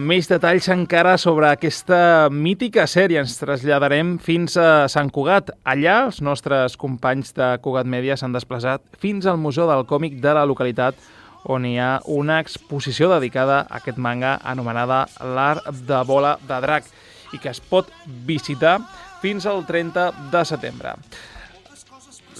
més 0.00 0.24
detalls 0.24 0.64
encara 0.72 1.18
sobre 1.20 1.50
aquesta 1.50 2.30
mítica 2.32 2.86
sèrie, 2.88 3.20
ens 3.20 3.34
traslladarem 3.36 4.14
fins 4.24 4.56
a 4.56 4.86
Sant 4.88 5.10
Cugat. 5.12 5.50
Allà, 5.68 5.98
els 6.06 6.22
nostres 6.24 6.78
companys 6.80 7.34
de 7.36 7.50
Cugat 7.60 7.84
Mèdia 7.84 8.16
s'han 8.16 8.32
desplaçat 8.32 8.80
fins 9.02 9.28
al 9.28 9.36
Museu 9.36 9.68
del 9.68 9.84
Còmic 9.84 10.16
de 10.24 10.32
la 10.32 10.46
localitat, 10.48 10.96
on 11.44 11.66
hi 11.68 11.74
ha 11.76 11.98
una 12.08 12.38
exposició 12.40 13.10
dedicada 13.12 13.66
a 13.66 13.82
aquest 13.82 14.00
manga 14.00 14.38
anomenada 14.40 15.04
L'Art 15.20 15.68
de 15.84 16.00
Bola 16.08 16.38
de 16.40 16.62
Drac 16.64 16.88
i 17.36 17.42
que 17.42 17.52
es 17.52 17.60
pot 17.60 17.92
visitar 18.24 18.78
fins 19.20 19.44
al 19.44 19.66
30 19.68 20.08
de 20.32 20.44
setembre. 20.48 20.96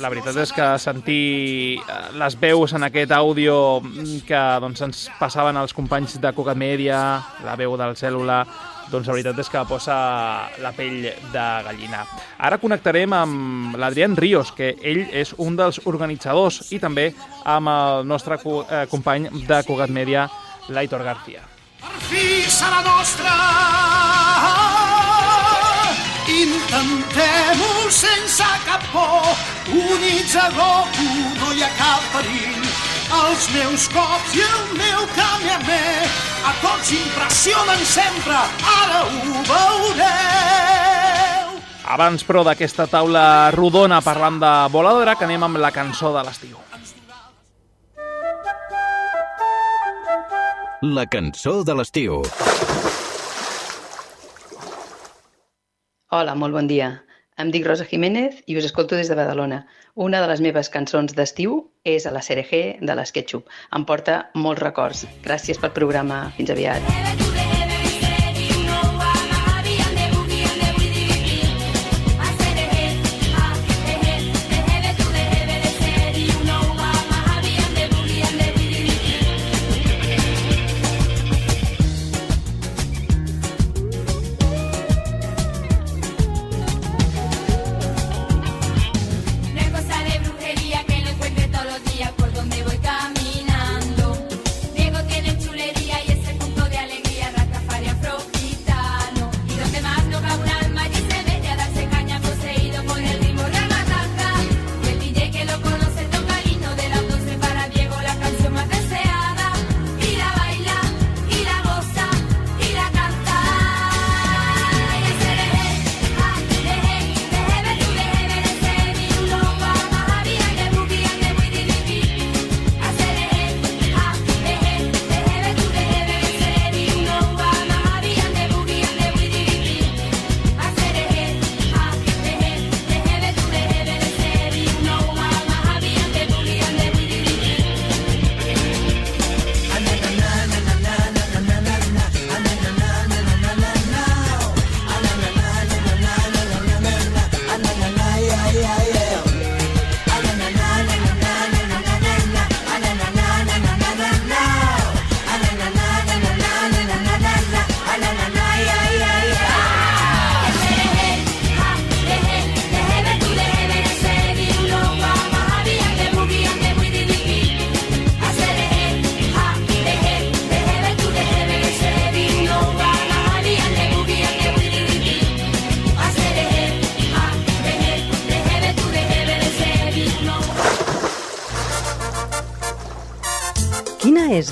La 0.00 0.08
veritat 0.08 0.36
és 0.40 0.52
que 0.56 0.66
sentir 0.80 1.78
eh, 1.82 1.96
les 2.16 2.36
veus 2.40 2.72
en 2.72 2.86
aquest 2.86 3.12
àudio 3.12 3.54
que 4.26 4.42
doncs, 4.64 4.80
ens 4.86 5.02
passaven 5.18 5.58
els 5.60 5.74
companys 5.76 6.16
de 6.22 6.32
Cugat 6.32 6.56
Media, 6.56 6.98
la 7.44 7.56
veu 7.60 7.76
del 7.76 7.92
cèl·lula, 7.98 8.40
doncs 8.92 9.08
la 9.08 9.16
veritat 9.16 9.38
és 9.42 9.50
que 9.52 9.64
posa 9.68 9.96
la 10.64 10.72
pell 10.76 11.04
de 11.04 11.44
gallina. 11.68 12.02
Ara 12.38 12.58
connectarem 12.62 13.12
amb 13.16 13.76
l'Adrián 13.80 14.16
Ríos, 14.16 14.54
que 14.56 14.72
ell 14.80 15.04
és 15.12 15.34
un 15.38 15.60
dels 15.60 15.82
organitzadors, 15.84 16.72
i 16.72 16.80
també 16.80 17.10
amb 17.44 17.72
el 17.72 18.08
nostre 18.08 18.40
eh, 18.40 18.84
company 18.90 19.28
de 19.44 19.62
Cugat 19.68 19.92
Media, 19.92 20.28
l'Aitor 20.72 21.04
García. 21.04 21.44
Per 21.82 21.96
fi 22.08 22.26
serà 22.48 22.80
nostra! 22.86 24.61
Intentem-ho 26.32 27.90
sense 27.92 28.46
cap 28.64 28.82
por, 28.92 29.26
units 29.68 30.36
a 30.40 30.48
Goku 30.56 31.08
no 31.36 31.52
hi 31.52 31.62
ha 31.62 31.68
cap 31.76 32.06
perill. 32.14 32.64
Els 33.12 33.48
meus 33.52 33.84
cops 33.92 34.36
i 34.38 34.44
el 34.46 34.62
meu 34.78 35.04
Kamehameha 35.12 36.30
a 36.42 36.52
tots 36.58 36.90
impressionen 36.96 37.84
sempre, 37.86 38.38
ara 38.78 39.02
ho 39.04 39.42
veureu. 39.46 41.52
Abans, 41.92 42.24
però, 42.24 42.42
d'aquesta 42.46 42.88
taula 42.90 43.52
rodona 43.54 44.00
parlant 44.00 44.40
de 44.40 44.52
de 44.72 44.94
drac, 45.04 45.22
anem 45.22 45.44
amb 45.44 45.60
la 45.60 45.70
cançó 45.70 46.10
de 46.16 46.24
l'estiu. 46.24 46.56
La 50.82 51.06
cançó 51.06 51.62
de 51.62 51.76
l'estiu. 51.78 52.22
Hola, 56.12 56.34
molt 56.36 56.52
bon 56.52 56.66
dia. 56.68 56.88
Em 57.40 57.48
dic 57.54 57.64
Rosa 57.64 57.86
Jiménez 57.88 58.42
i 58.44 58.58
us 58.60 58.66
escolto 58.68 58.98
des 58.98 59.08
de 59.08 59.16
Badalona. 59.16 59.62
Una 60.06 60.20
de 60.20 60.28
les 60.28 60.42
meves 60.44 60.68
cançons 60.74 61.16
d'estiu 61.16 61.56
és 61.88 62.04
a 62.04 62.12
la 62.12 62.20
CRG 62.20 62.84
de 62.84 63.00
l'Sketchup. 63.00 63.48
Em 63.72 63.88
porta 63.88 64.20
molts 64.36 64.60
records. 64.60 65.06
Gràcies 65.24 65.64
pel 65.64 65.72
programa. 65.80 66.26
Fins 66.36 66.52
aviat. 66.52 67.31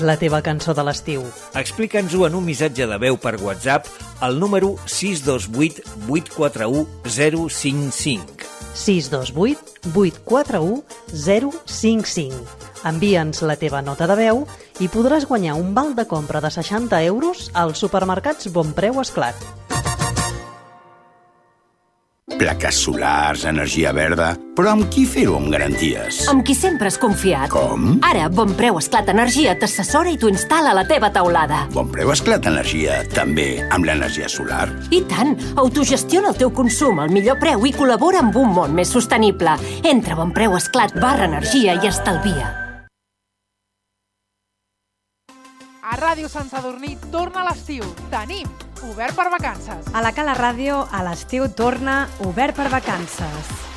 És 0.01 0.07
la 0.07 0.17
teva 0.17 0.41
cançó 0.41 0.73
de 0.73 0.81
l'estiu? 0.81 1.21
Explica'ns-ho 1.57 2.25
en 2.25 2.37
un 2.39 2.45
missatge 2.45 2.87
de 2.89 2.97
veu 3.01 3.19
per 3.21 3.35
WhatsApp 3.41 3.85
al 4.25 4.39
número 4.41 4.73
628 4.89 5.83
841 6.09 6.87
055. 7.05 8.49
628 8.73 9.93
841 9.93 10.81
055. 11.13 12.57
Envia'ns 12.89 13.43
la 13.45 13.59
teva 13.61 13.85
nota 13.85 14.09
de 14.09 14.17
veu 14.17 14.45
i 14.81 14.89
podràs 14.89 15.29
guanyar 15.29 15.59
un 15.61 15.75
val 15.77 15.93
de 15.93 16.07
compra 16.09 16.41
de 16.41 16.49
60 16.49 17.03
euros 17.05 17.51
als 17.53 17.85
supermercats 17.85 18.49
Bonpreu 18.49 19.03
Esclat. 19.05 19.60
Plaques 22.41 22.73
solars, 22.73 23.43
energia 23.45 23.91
verda... 23.93 24.31
Però 24.57 24.71
amb 24.73 24.87
qui 24.91 25.03
fer-ho 25.05 25.35
amb 25.37 25.51
garanties? 25.53 26.23
Amb 26.31 26.41
qui 26.45 26.55
sempre 26.57 26.89
has 26.89 26.97
confiat. 26.99 27.51
Com? 27.53 27.99
Ara, 28.03 28.23
Bon 28.33 28.49
Preu 28.57 28.79
Esclat 28.79 29.11
Energia 29.13 29.53
t'assessora 29.61 30.09
i 30.09 30.17
t'ho 30.17 30.31
instal·la 30.31 30.71
a 30.73 30.77
la 30.79 30.83
teva 30.89 31.11
teulada. 31.13 31.59
Bon 31.75 31.91
preu 31.93 32.09
esclat 32.11 32.49
energia, 32.49 32.97
també 33.13 33.45
amb 33.69 33.85
l'energia 33.85 34.29
solar? 34.29 34.65
I 34.89 35.03
tant! 35.11 35.35
Autogestiona 35.61 36.33
el 36.33 36.39
teu 36.41 36.49
consum 36.57 37.03
al 37.03 37.13
millor 37.13 37.37
preu 37.41 37.61
i 37.69 37.75
col·labora 37.77 38.23
amb 38.25 38.41
un 38.41 38.49
món 38.57 38.73
més 38.73 38.89
sostenible. 38.89 39.53
Entra 39.93 40.17
a 40.17 40.21
bonpreuesclat 40.23 40.97
barra 40.97 41.29
energia 41.29 41.77
i 41.77 41.91
estalvia. 41.93 42.49
A 45.85 46.01
Ràdio 46.01 46.25
Sant 46.33 46.49
Sadurní 46.49 46.97
torna 47.13 47.45
l'estiu. 47.45 47.85
Tenim 48.09 48.49
obert 48.89 49.15
per 49.15 49.29
vacances. 49.29 49.91
A 49.93 50.01
la 50.01 50.13
Cala 50.15 50.35
Ràdio, 50.37 50.81
a 50.91 51.03
l'estiu 51.05 51.49
torna 51.53 52.07
obert 52.25 52.57
per 52.57 52.69
vacances. 52.73 53.70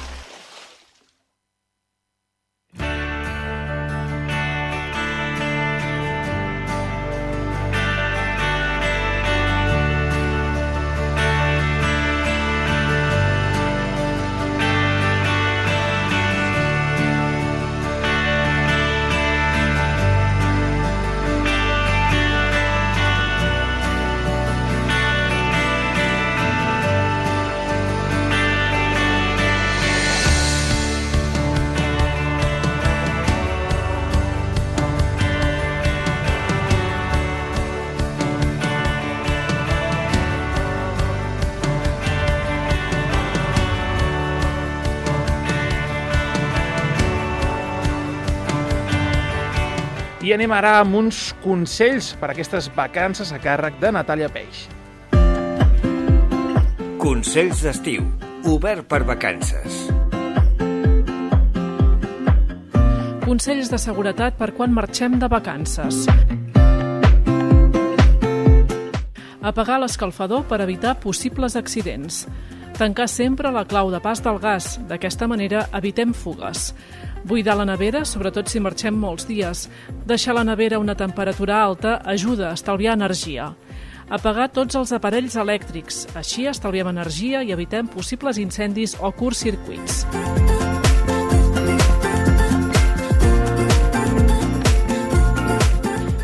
Anem 50.34 50.50
ara 50.50 50.78
amb 50.80 50.96
uns 50.98 51.28
consells 51.44 52.12
per 52.18 52.28
a 52.28 52.32
aquestes 52.34 52.66
vacances 52.74 53.30
a 53.30 53.38
càrrec 53.38 53.76
de 53.78 53.90
Natàlia 53.94 54.26
Peix. 54.34 54.64
Consells 56.98 57.62
d'estiu. 57.62 58.02
Obert 58.50 58.88
per 58.90 59.04
vacances. 59.06 59.84
Consells 63.24 63.70
de 63.72 63.78
seguretat 63.80 64.34
per 64.40 64.50
quan 64.56 64.74
marxem 64.74 65.20
de 65.22 65.30
vacances. 65.30 66.02
Apagar 69.44 69.78
l'escalfador 69.80 70.44
per 70.50 70.60
evitar 70.64 70.98
possibles 71.00 71.54
accidents. 71.56 72.24
Tancar 72.74 73.06
sempre 73.08 73.52
la 73.54 73.64
clau 73.70 73.92
de 73.92 74.02
pas 74.02 74.20
del 74.24 74.40
gas. 74.42 74.80
D'aquesta 74.88 75.28
manera 75.30 75.68
evitem 75.72 76.12
fugues. 76.12 76.72
Buidar 77.24 77.56
la 77.56 77.64
nevera, 77.64 78.02
sobretot 78.04 78.50
si 78.52 78.60
marxem 78.60 78.96
molts 79.00 79.24
dies. 79.24 79.64
Deixar 80.04 80.34
la 80.36 80.44
nevera 80.44 80.76
a 80.76 80.82
una 80.82 80.94
temperatura 80.94 81.62
alta 81.64 81.96
ajuda 82.04 82.50
a 82.50 82.52
estalviar 82.58 82.98
energia. 82.98 83.54
Apagar 84.12 84.50
tots 84.52 84.76
els 84.76 84.92
aparells 84.92 85.38
elèctrics. 85.40 86.02
Així 86.20 86.44
estalviem 86.50 86.92
energia 86.92 87.40
i 87.40 87.54
evitem 87.56 87.88
possibles 87.88 88.36
incendis 88.36 88.98
o 89.00 89.08
curtcircuits. 89.16 90.04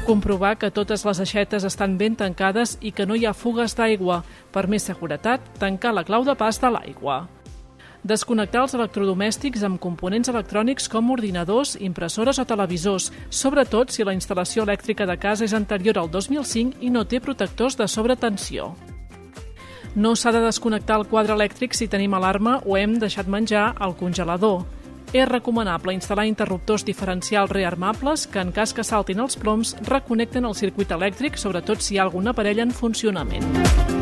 Comprovar 0.04 0.57
que 0.61 0.69
totes 0.75 1.07
les 1.07 1.25
aixetes 1.25 1.64
estan 1.64 1.97
ben 1.97 2.16
tancades 2.19 2.76
i 2.85 2.92
que 2.92 3.09
no 3.09 3.16
hi 3.16 3.25
ha 3.25 3.33
fugues 3.33 3.73
d'aigua. 3.78 4.21
Per 4.52 4.69
més 4.69 4.85
seguretat, 4.85 5.40
tancar 5.57 5.97
la 5.97 6.04
clau 6.04 6.28
de 6.28 6.37
pas 6.37 6.61
de 6.61 6.76
l'aigua. 6.76 7.23
Desconnectar 8.00 8.62
els 8.64 8.73
electrodomèstics 8.73 9.61
amb 9.66 9.76
components 9.80 10.30
electrònics 10.33 10.88
com 10.88 11.11
ordinadors, 11.12 11.75
impressores 11.76 12.38
o 12.40 12.47
televisors, 12.49 13.11
sobretot 13.28 13.92
si 13.92 14.07
la 14.09 14.14
instal·lació 14.16 14.64
elèctrica 14.64 15.04
de 15.04 15.19
casa 15.21 15.45
és 15.45 15.52
anterior 15.52 16.00
al 16.00 16.09
2005 16.09 16.80
i 16.80 16.88
no 16.88 17.04
té 17.04 17.21
protectors 17.21 17.76
de 17.76 17.88
sobretensió. 17.88 18.73
No 19.95 20.14
s'ha 20.16 20.33
de 20.33 20.40
desconnectar 20.40 20.97
el 21.00 21.09
quadre 21.11 21.35
elèctric 21.37 21.75
si 21.76 21.90
tenim 21.92 22.14
alarma 22.14 22.61
o 22.64 22.78
hem 22.78 22.97
deixat 23.02 23.28
menjar 23.28 23.75
al 23.76 23.97
congelador. 23.99 24.62
És 25.12 25.26
recomanable 25.28 25.92
instal·lar 25.92 26.25
interruptors 26.30 26.87
diferencials 26.87 27.50
rearmables 27.50 28.28
que, 28.30 28.40
en 28.40 28.52
cas 28.54 28.73
que 28.73 28.87
saltin 28.87 29.21
els 29.21 29.37
ploms, 29.37 29.75
reconnecten 29.90 30.47
el 30.47 30.54
circuit 30.54 30.95
elèctric, 30.95 31.37
sobretot 31.37 31.83
si 31.83 31.97
hi 31.97 31.99
ha 31.99 32.07
algun 32.07 32.30
aparell 32.30 32.62
en 32.62 32.71
funcionament. 32.71 34.00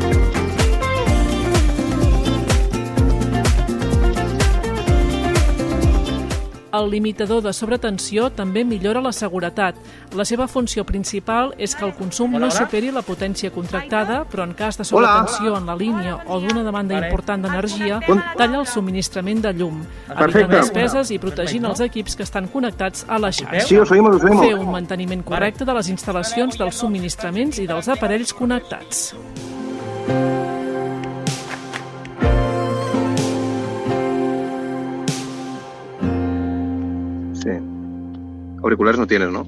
El 6.79 6.89
limitador 6.93 7.41
de 7.43 7.51
sobretensió 7.51 8.29
també 8.31 8.63
millora 8.63 9.01
la 9.03 9.11
seguretat. 9.11 9.75
La 10.15 10.23
seva 10.23 10.45
funció 10.47 10.85
principal 10.87 11.51
és 11.57 11.73
que 11.75 11.83
el 11.83 11.91
consum 11.97 12.37
no 12.39 12.47
superi 12.53 12.93
la 12.95 13.03
potència 13.03 13.51
contractada, 13.51 14.21
però 14.31 14.45
en 14.47 14.53
cas 14.55 14.79
de 14.79 14.85
sobretensió 14.87 15.57
en 15.57 15.67
la 15.67 15.75
línia 15.75 16.15
o 16.27 16.39
d'una 16.39 16.63
demanda 16.63 16.95
important 17.01 17.43
d'energia, 17.43 17.99
talla 18.39 18.61
el 18.61 18.67
subministrament 18.67 19.43
de 19.43 19.53
llum, 19.59 19.83
evitant 20.15 20.55
despeses 20.55 21.11
i 21.11 21.19
protegint 21.19 21.67
els 21.67 21.83
equips 21.89 22.15
que 22.15 22.27
estan 22.27 22.47
connectats 22.47 23.05
a 23.09 23.19
la 23.19 23.33
xarxa. 23.35 23.67
Sí, 23.67 23.77
os 23.77 23.91
oímos, 23.91 24.15
os 24.15 24.23
oímos. 24.23 24.45
Fer 24.45 24.55
un 24.55 24.71
manteniment 24.71 25.25
correcte 25.27 25.67
de 25.67 25.75
les 25.75 25.91
instal·lacions 25.91 26.59
dels 26.59 26.79
subministraments 26.79 27.59
i 27.59 27.67
dels 27.67 27.91
aparells 27.91 28.33
connectats. 28.33 29.09
Sí. 29.11 30.38
Auriculares 38.61 38.99
no 38.99 39.07
tienes, 39.07 39.29
¿no? 39.29 39.47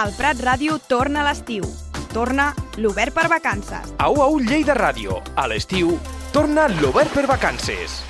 El 0.00 0.14
Prat 0.16 0.38
Ràdio 0.40 0.78
torna 0.88 1.20
a 1.20 1.26
l'estiu. 1.28 1.66
Torna 2.12 2.52
l'Obert 2.76 3.14
per 3.14 3.28
Vacances. 3.28 3.94
Au, 4.02 4.18
au, 4.24 4.38
Lleida 4.42 4.74
Ràdio. 4.74 5.22
A 5.38 5.46
l'estiu, 5.46 5.94
torna 6.34 6.66
l'Obert 6.80 7.14
per 7.14 7.28
Vacances. 7.30 8.09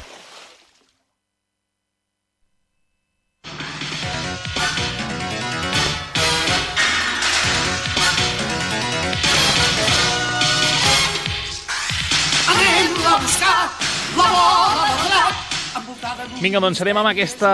Vinga, 16.40 16.56
doncs 16.56 16.78
serem 16.80 16.96
amb 16.96 17.10
aquesta 17.10 17.48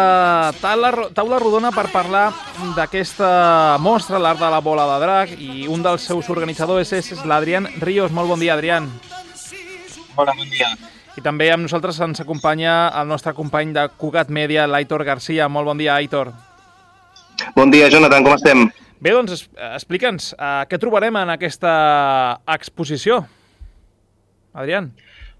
taula, 0.61 1.09
taula 1.11 1.41
rodona 1.43 1.73
per 1.75 1.89
parlar 1.91 2.29
d'aquesta 2.77 3.31
mostra, 3.83 4.21
l'art 4.23 4.39
de 4.39 4.51
la 4.53 4.61
bola 4.63 4.85
de 4.93 4.99
drac, 5.03 5.33
i 5.43 5.67
un 5.67 5.83
dels 5.83 6.05
seus 6.07 6.29
organitzadors 6.31 6.93
és, 6.95 7.09
és 7.17 7.25
l'Adrián 7.27 7.67
Ríos. 7.83 8.15
Molt 8.15 8.31
bon 8.31 8.39
dia, 8.39 8.55
Adrián. 8.55 8.87
Hola, 10.15 10.37
bon 10.39 10.47
dia. 10.53 10.69
I 11.19 11.25
també 11.25 11.49
amb 11.51 11.67
nosaltres 11.67 11.99
ens 12.07 12.23
acompanya 12.23 12.77
el 13.01 13.11
nostre 13.11 13.35
company 13.35 13.73
de 13.75 13.89
Cugat 13.99 14.31
Media, 14.31 14.69
l'Aitor 14.71 15.03
Garcia. 15.09 15.49
Molt 15.51 15.67
bon 15.67 15.83
dia, 15.83 15.97
Aitor. 15.99 16.31
Bon 17.59 17.75
dia, 17.75 17.91
Jonathan, 17.91 18.23
com 18.23 18.39
estem? 18.39 18.69
Bé, 19.03 19.17
doncs 19.17 19.49
explica'ns, 19.75 20.31
uh, 20.39 20.63
què 20.71 20.79
trobarem 20.79 21.19
en 21.25 21.35
aquesta 21.35 21.75
exposició? 22.55 23.25
Adrián. 24.55 24.93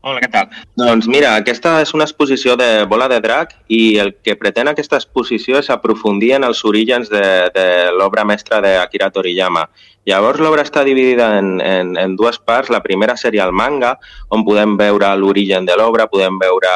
Hola, 0.07 0.21
què 0.23 0.29
tal? 0.31 0.53
Doncs 0.79 1.09
mira, 1.11 1.33
aquesta 1.41 1.81
és 1.83 1.91
una 1.97 2.05
exposició 2.07 2.53
de 2.55 2.85
bola 2.87 3.09
de 3.11 3.17
drac 3.25 3.57
i 3.67 3.97
el 3.99 4.13
que 4.23 4.37
pretén 4.39 4.69
aquesta 4.71 5.01
exposició 5.01 5.59
és 5.59 5.71
aprofundir 5.75 6.29
en 6.37 6.45
els 6.47 6.61
orígens 6.69 7.09
de, 7.11 7.23
de 7.57 7.65
l'obra 7.91 8.23
mestra 8.23 8.61
d'Akira 8.63 9.09
Toriyama. 9.11 9.65
Llavors 10.07 10.39
l'obra 10.39 10.63
està 10.63 10.85
dividida 10.87 11.33
en, 11.41 11.57
en, 11.59 11.91
en 11.99 12.15
dues 12.15 12.39
parts. 12.39 12.71
La 12.71 12.79
primera 12.85 13.17
seria 13.19 13.49
el 13.51 13.51
manga, 13.51 13.97
on 14.31 14.45
podem 14.47 14.77
veure 14.79 15.09
l'origen 15.19 15.67
de 15.67 15.75
l'obra, 15.81 16.07
podem 16.13 16.39
veure 16.39 16.71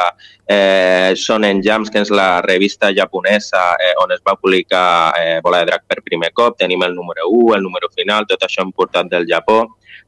eh, 0.51 1.14
Shonen 1.14 1.61
Jumps, 1.62 1.93
que 1.95 2.03
és 2.03 2.11
la 2.11 2.40
revista 2.43 2.90
japonesa 2.97 3.62
eh, 3.79 3.93
on 4.03 4.11
es 4.11 4.25
va 4.27 4.35
publicar 4.40 4.88
eh, 5.21 5.37
Bola 5.45 5.61
de 5.62 5.69
Drac 5.71 5.85
per 5.87 6.01
primer 6.03 6.33
cop. 6.35 6.59
Tenim 6.59 6.83
el 6.83 6.99
número 6.99 7.29
1, 7.31 7.55
el 7.61 7.62
número 7.62 7.93
final, 7.95 8.27
tot 8.27 8.43
això 8.49 8.66
importat 8.66 9.14
del 9.14 9.31
Japó. 9.31 9.61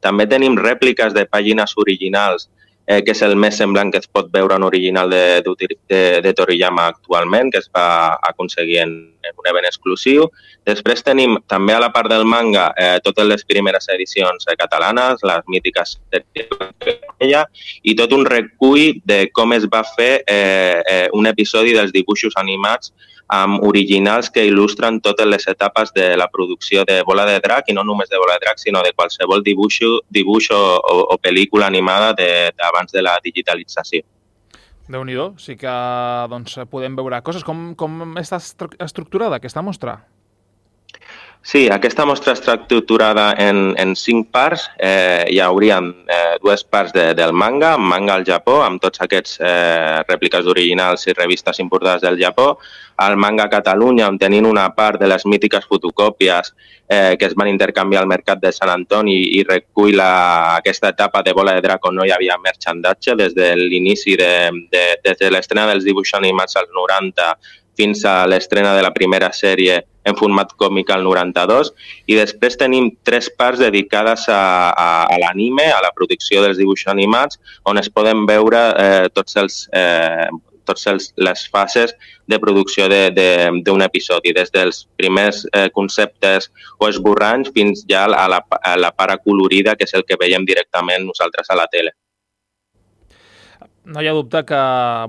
També 0.03 0.27
tenim 0.27 0.59
rèpliques 0.59 1.15
de 1.15 1.23
pàgines 1.31 1.77
originals 1.79 2.49
eh, 2.93 3.03
que 3.05 3.15
és 3.15 3.23
el 3.27 3.35
més 3.41 3.57
semblant 3.61 3.93
que 3.93 4.01
es 4.03 4.09
pot 4.11 4.31
veure 4.35 4.59
en 4.59 4.67
original 4.67 5.11
de, 5.13 5.25
de, 5.47 5.71
de, 5.93 6.03
de 6.25 6.35
Toriyama 6.37 6.89
actualment, 6.93 7.53
que 7.53 7.63
es 7.63 7.71
va 7.77 7.87
aconseguir 8.31 8.81
en, 8.85 8.97
un 9.39 9.47
event 9.51 9.67
exclusiu. 9.69 10.29
Després 10.67 11.03
tenim 11.03 11.39
també 11.49 11.75
a 11.75 11.81
la 11.83 11.91
part 11.95 12.11
del 12.11 12.25
manga 12.25 12.73
eh, 12.79 12.99
totes 13.05 13.27
les 13.27 13.45
primeres 13.45 13.89
edicions 13.95 14.47
eh, 14.51 14.57
catalanes, 14.59 15.23
les 15.23 15.43
mítiques 15.49 15.99
ella, 17.23 17.45
i 17.83 17.95
tot 17.99 18.13
un 18.13 18.27
recull 18.27 18.99
de 19.05 19.29
com 19.33 19.53
es 19.55 19.67
va 19.71 19.83
fer 19.87 20.23
eh, 20.27 20.83
eh, 20.83 21.09
un 21.13 21.27
episodi 21.31 21.73
dels 21.77 21.93
dibuixos 21.95 22.35
animats 22.37 22.93
amb 23.33 23.63
originals 23.65 24.29
que 24.29 24.43
il·lustren 24.45 24.99
totes 25.01 25.27
les 25.27 25.47
etapes 25.49 25.93
de 25.95 26.17
la 26.21 26.27
producció 26.29 26.83
de 26.85 26.99
Bola 27.07 27.25
de 27.25 27.39
Drac, 27.41 27.71
i 27.71 27.73
no 27.73 27.85
només 27.87 28.11
de 28.11 28.19
Bola 28.21 28.35
de 28.37 28.45
Drac, 28.45 28.59
sinó 28.61 28.83
de 28.85 28.93
qualsevol 28.93 29.43
dibuixo, 29.43 30.03
dibuix 30.11 30.51
o, 30.53 30.59
o, 30.77 30.97
o 31.15 31.17
pel·lícula 31.23 31.67
animada 31.71 32.13
de- 32.19 32.51
d'abans 32.59 32.93
de, 32.93 32.99
de 32.99 33.03
la 33.07 33.19
digitalització. 33.25 34.03
Déu 34.93 35.05
nhi 35.09 35.17
sí 35.41 35.57
que 35.59 35.73
doncs, 36.31 36.59
podem 36.71 36.97
veure 36.99 37.23
coses. 37.25 37.45
Com, 37.45 37.73
com 37.75 38.15
està 38.21 38.39
estru- 38.43 38.75
estructurada 38.79 39.41
aquesta 39.41 39.63
mostra? 39.65 40.03
Sí, 41.43 41.65
aquesta 41.75 42.05
mostra 42.07 42.37
està 42.37 42.55
estructurada 42.55 43.33
en, 43.43 43.73
en 43.75 43.97
cinc 43.99 44.29
parts. 44.31 44.69
Eh, 44.79 45.27
hi 45.35 45.41
haurien 45.43 45.89
eh, 46.07 46.37
dues 46.39 46.63
parts 46.63 46.95
de, 46.95 47.09
del 47.19 47.35
manga, 47.35 47.73
manga 47.83 48.15
al 48.15 48.23
Japó, 48.29 48.61
amb 48.63 48.79
tots 48.81 49.03
aquests 49.03 49.41
eh, 49.43 49.99
rèpliques 50.07 50.47
originals 50.47 51.09
i 51.11 51.17
revistes 51.19 51.59
importades 51.59 52.07
del 52.07 52.21
Japó. 52.23 52.53
Al 53.03 53.19
manga 53.19 53.49
a 53.49 53.51
Catalunya, 53.51 54.07
on 54.07 54.21
tenim 54.23 54.47
una 54.47 54.69
part 54.77 55.03
de 55.03 55.11
les 55.11 55.27
mítiques 55.27 55.67
fotocòpies 55.67 56.55
eh, 56.87 57.19
que 57.19 57.27
es 57.27 57.35
van 57.35 57.51
intercanviar 57.51 58.05
al 58.05 58.13
mercat 58.15 58.39
de 58.39 58.55
Sant 58.55 58.71
Antoni 58.71 59.19
i 59.35 59.43
recull 59.49 59.99
la, 59.99 60.13
aquesta 60.63 60.95
etapa 60.95 61.25
de 61.27 61.35
bola 61.35 61.57
de 61.59 61.67
drac 61.67 61.91
on 61.91 61.99
no 61.99 62.07
hi 62.07 62.15
havia 62.15 62.39
merchandatge 62.39 63.19
des 63.19 63.35
de 63.35 63.51
l'inici, 63.59 64.15
de, 64.15 64.35
de, 64.71 64.85
des 65.03 65.19
de 65.19 65.35
l'estrena 65.35 65.67
dels 65.73 65.91
dibuixos 65.91 66.21
animats 66.23 66.55
als 66.61 66.71
90 66.71 67.35
fins 67.75 68.05
a 68.07 68.21
l'estrena 68.31 68.77
de 68.77 68.85
la 68.85 68.95
primera 68.95 69.33
sèrie 69.35 69.81
en 70.05 70.17
format 70.19 70.53
còmic 70.59 70.91
al 70.91 71.05
92 71.07 71.73
i 72.11 72.19
després 72.19 72.59
tenim 72.59 72.91
tres 73.07 73.31
parts 73.39 73.63
dedicades 73.63 74.29
a, 74.29 74.43
a, 74.71 74.89
a 75.07 75.19
l'anime, 75.23 75.69
a 75.71 75.83
la 75.85 75.93
producció 75.95 76.43
dels 76.43 76.59
dibuixos 76.59 76.93
animats, 76.93 77.39
on 77.69 77.79
es 77.79 77.91
poden 77.91 78.27
veure 78.27 78.63
eh, 78.79 79.07
tots 79.15 79.39
els, 79.39 79.61
eh, 79.77 80.29
tots 80.69 80.87
els, 80.91 81.11
les 81.17 81.47
fases 81.51 81.95
de 82.27 82.39
producció 82.43 82.89
d'un 82.89 83.83
episodi, 83.85 84.35
des 84.35 84.53
dels 84.55 84.85
primers 84.99 85.45
eh, 85.53 85.69
conceptes 85.75 86.51
o 86.79 86.89
esborranys 86.89 87.51
fins 87.55 87.85
ja 87.89 88.07
a 88.07 88.29
la, 88.31 88.41
a 88.41 88.77
la 88.79 88.93
part 88.95 89.19
acolorida, 89.19 89.77
que 89.77 89.89
és 89.89 89.95
el 89.99 90.07
que 90.09 90.19
veiem 90.21 90.47
directament 90.49 91.07
nosaltres 91.07 91.51
a 91.51 91.59
la 91.59 91.69
tele. 91.73 91.95
No 93.85 94.03
hi 94.03 94.07
ha 94.07 94.15
dubte 94.15 94.45
que 94.47 94.59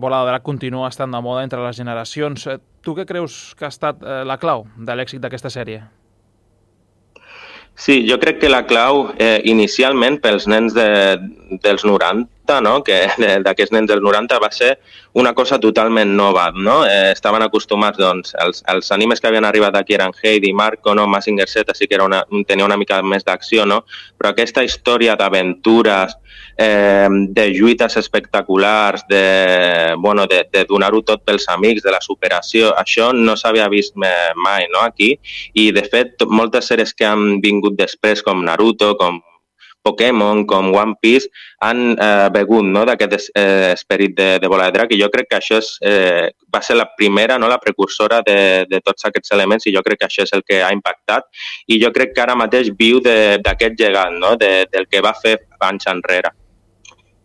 Bola 0.01 0.23
de 0.23 0.31
Drac 0.31 0.43
continua 0.43 0.87
estant 0.89 1.11
de 1.13 1.19
moda 1.21 1.43
entre 1.45 1.61
les 1.61 1.77
generacions. 1.77 2.47
Eh, 2.47 2.57
tu 2.81 2.95
què 2.97 3.05
creus 3.05 3.53
que 3.57 3.67
ha 3.67 3.73
estat 3.73 4.01
eh, 4.01 4.23
la 4.25 4.39
clau 4.41 4.65
de 4.77 4.95
l'èxit 4.97 5.21
d'aquesta 5.21 5.51
sèrie? 5.53 5.83
Sí, 7.75 8.03
jo 8.09 8.19
crec 8.21 8.39
que 8.41 8.49
la 8.49 8.63
clau 8.69 9.07
eh, 9.17 9.41
inicialment 9.49 10.19
pels 10.21 10.45
nens 10.49 10.73
de, 10.77 10.87
dels 11.61 11.85
90, 11.85 12.59
no? 12.61 12.75
que 12.83 12.97
d'aquests 13.45 13.73
nens 13.75 13.89
dels 13.91 14.03
90 14.03 14.39
va 14.41 14.49
ser 14.51 14.77
una 15.19 15.33
cosa 15.33 15.59
totalment 15.59 16.15
nova. 16.17 16.49
No? 16.55 16.81
Eh, 16.85 17.11
estaven 17.11 17.45
acostumats, 17.45 17.99
doncs, 17.99 18.33
els, 18.43 18.63
els 18.73 18.91
animes 18.95 19.21
que 19.21 19.29
havien 19.29 19.45
arribat 19.45 19.77
aquí 19.77 19.97
eren 19.97 20.15
Heidi, 20.21 20.53
Marco, 20.53 20.95
no? 20.95 21.07
Massinger 21.07 21.47
Z, 21.49 21.75
sí 21.75 21.87
que 21.87 21.95
era 21.99 22.07
una, 22.09 22.23
tenia 22.47 22.65
una 22.65 22.77
mica 22.77 23.01
més 23.03 23.25
d'acció, 23.27 23.67
no? 23.69 23.83
però 24.17 24.31
aquesta 24.31 24.63
història 24.63 25.17
d'aventures, 25.19 26.17
eh, 26.57 27.09
de 27.09 27.47
lluites 27.53 27.97
espectaculars, 27.97 29.05
de, 29.09 29.95
bueno, 29.97 30.27
de, 30.27 30.43
de 30.51 30.65
donar-ho 30.69 31.01
tot 31.01 31.23
pels 31.25 31.47
amics, 31.49 31.83
de 31.83 31.91
la 31.91 32.01
superació. 32.01 32.73
Això 32.79 33.11
no 33.13 33.35
s'havia 33.37 33.69
vist 33.69 33.95
mai 33.95 34.67
no, 34.71 34.81
aquí 34.83 35.13
i, 35.53 35.71
de 35.71 35.83
fet, 35.89 36.25
moltes 36.29 36.69
sèries 36.71 36.93
que 36.93 37.07
han 37.07 37.39
vingut 37.43 37.77
després, 37.77 38.23
com 38.23 38.43
Naruto, 38.45 38.93
com 38.99 39.21
Pokémon, 39.83 40.45
com 40.49 40.71
One 40.73 40.95
Piece, 41.01 41.29
han 41.59 41.93
eh, 41.93 42.29
begut 42.33 42.65
no, 42.65 42.85
d'aquest 42.87 43.33
eh, 43.35 43.73
esperit 43.73 44.15
de, 44.17 44.29
de 44.39 44.51
bola 44.51 44.69
de 44.69 44.77
drac 44.77 44.93
i 44.95 44.99
jo 45.01 45.09
crec 45.13 45.29
que 45.29 45.39
això 45.39 45.59
és, 45.59 45.73
eh, 45.85 46.31
va 46.53 46.61
ser 46.63 46.77
la 46.79 46.87
primera, 46.97 47.37
no, 47.37 47.51
la 47.51 47.59
precursora 47.61 48.21
de, 48.25 48.37
de 48.69 48.79
tots 48.85 49.09
aquests 49.09 49.35
elements 49.35 49.67
i 49.67 49.75
jo 49.75 49.83
crec 49.85 50.03
que 50.03 50.09
això 50.09 50.23
és 50.27 50.33
el 50.33 50.45
que 50.47 50.61
ha 50.63 50.71
impactat 50.75 51.27
i 51.67 51.81
jo 51.83 51.91
crec 51.95 52.15
que 52.15 52.23
ara 52.23 52.39
mateix 52.39 52.71
viu 52.79 53.03
d'aquest 53.03 53.77
llegat, 53.79 54.15
no, 54.15 54.35
de, 54.39 54.53
del 54.71 54.87
que 54.87 55.03
va 55.03 55.13
fer 55.19 55.37
anys 55.63 55.87
enrere. 55.91 56.33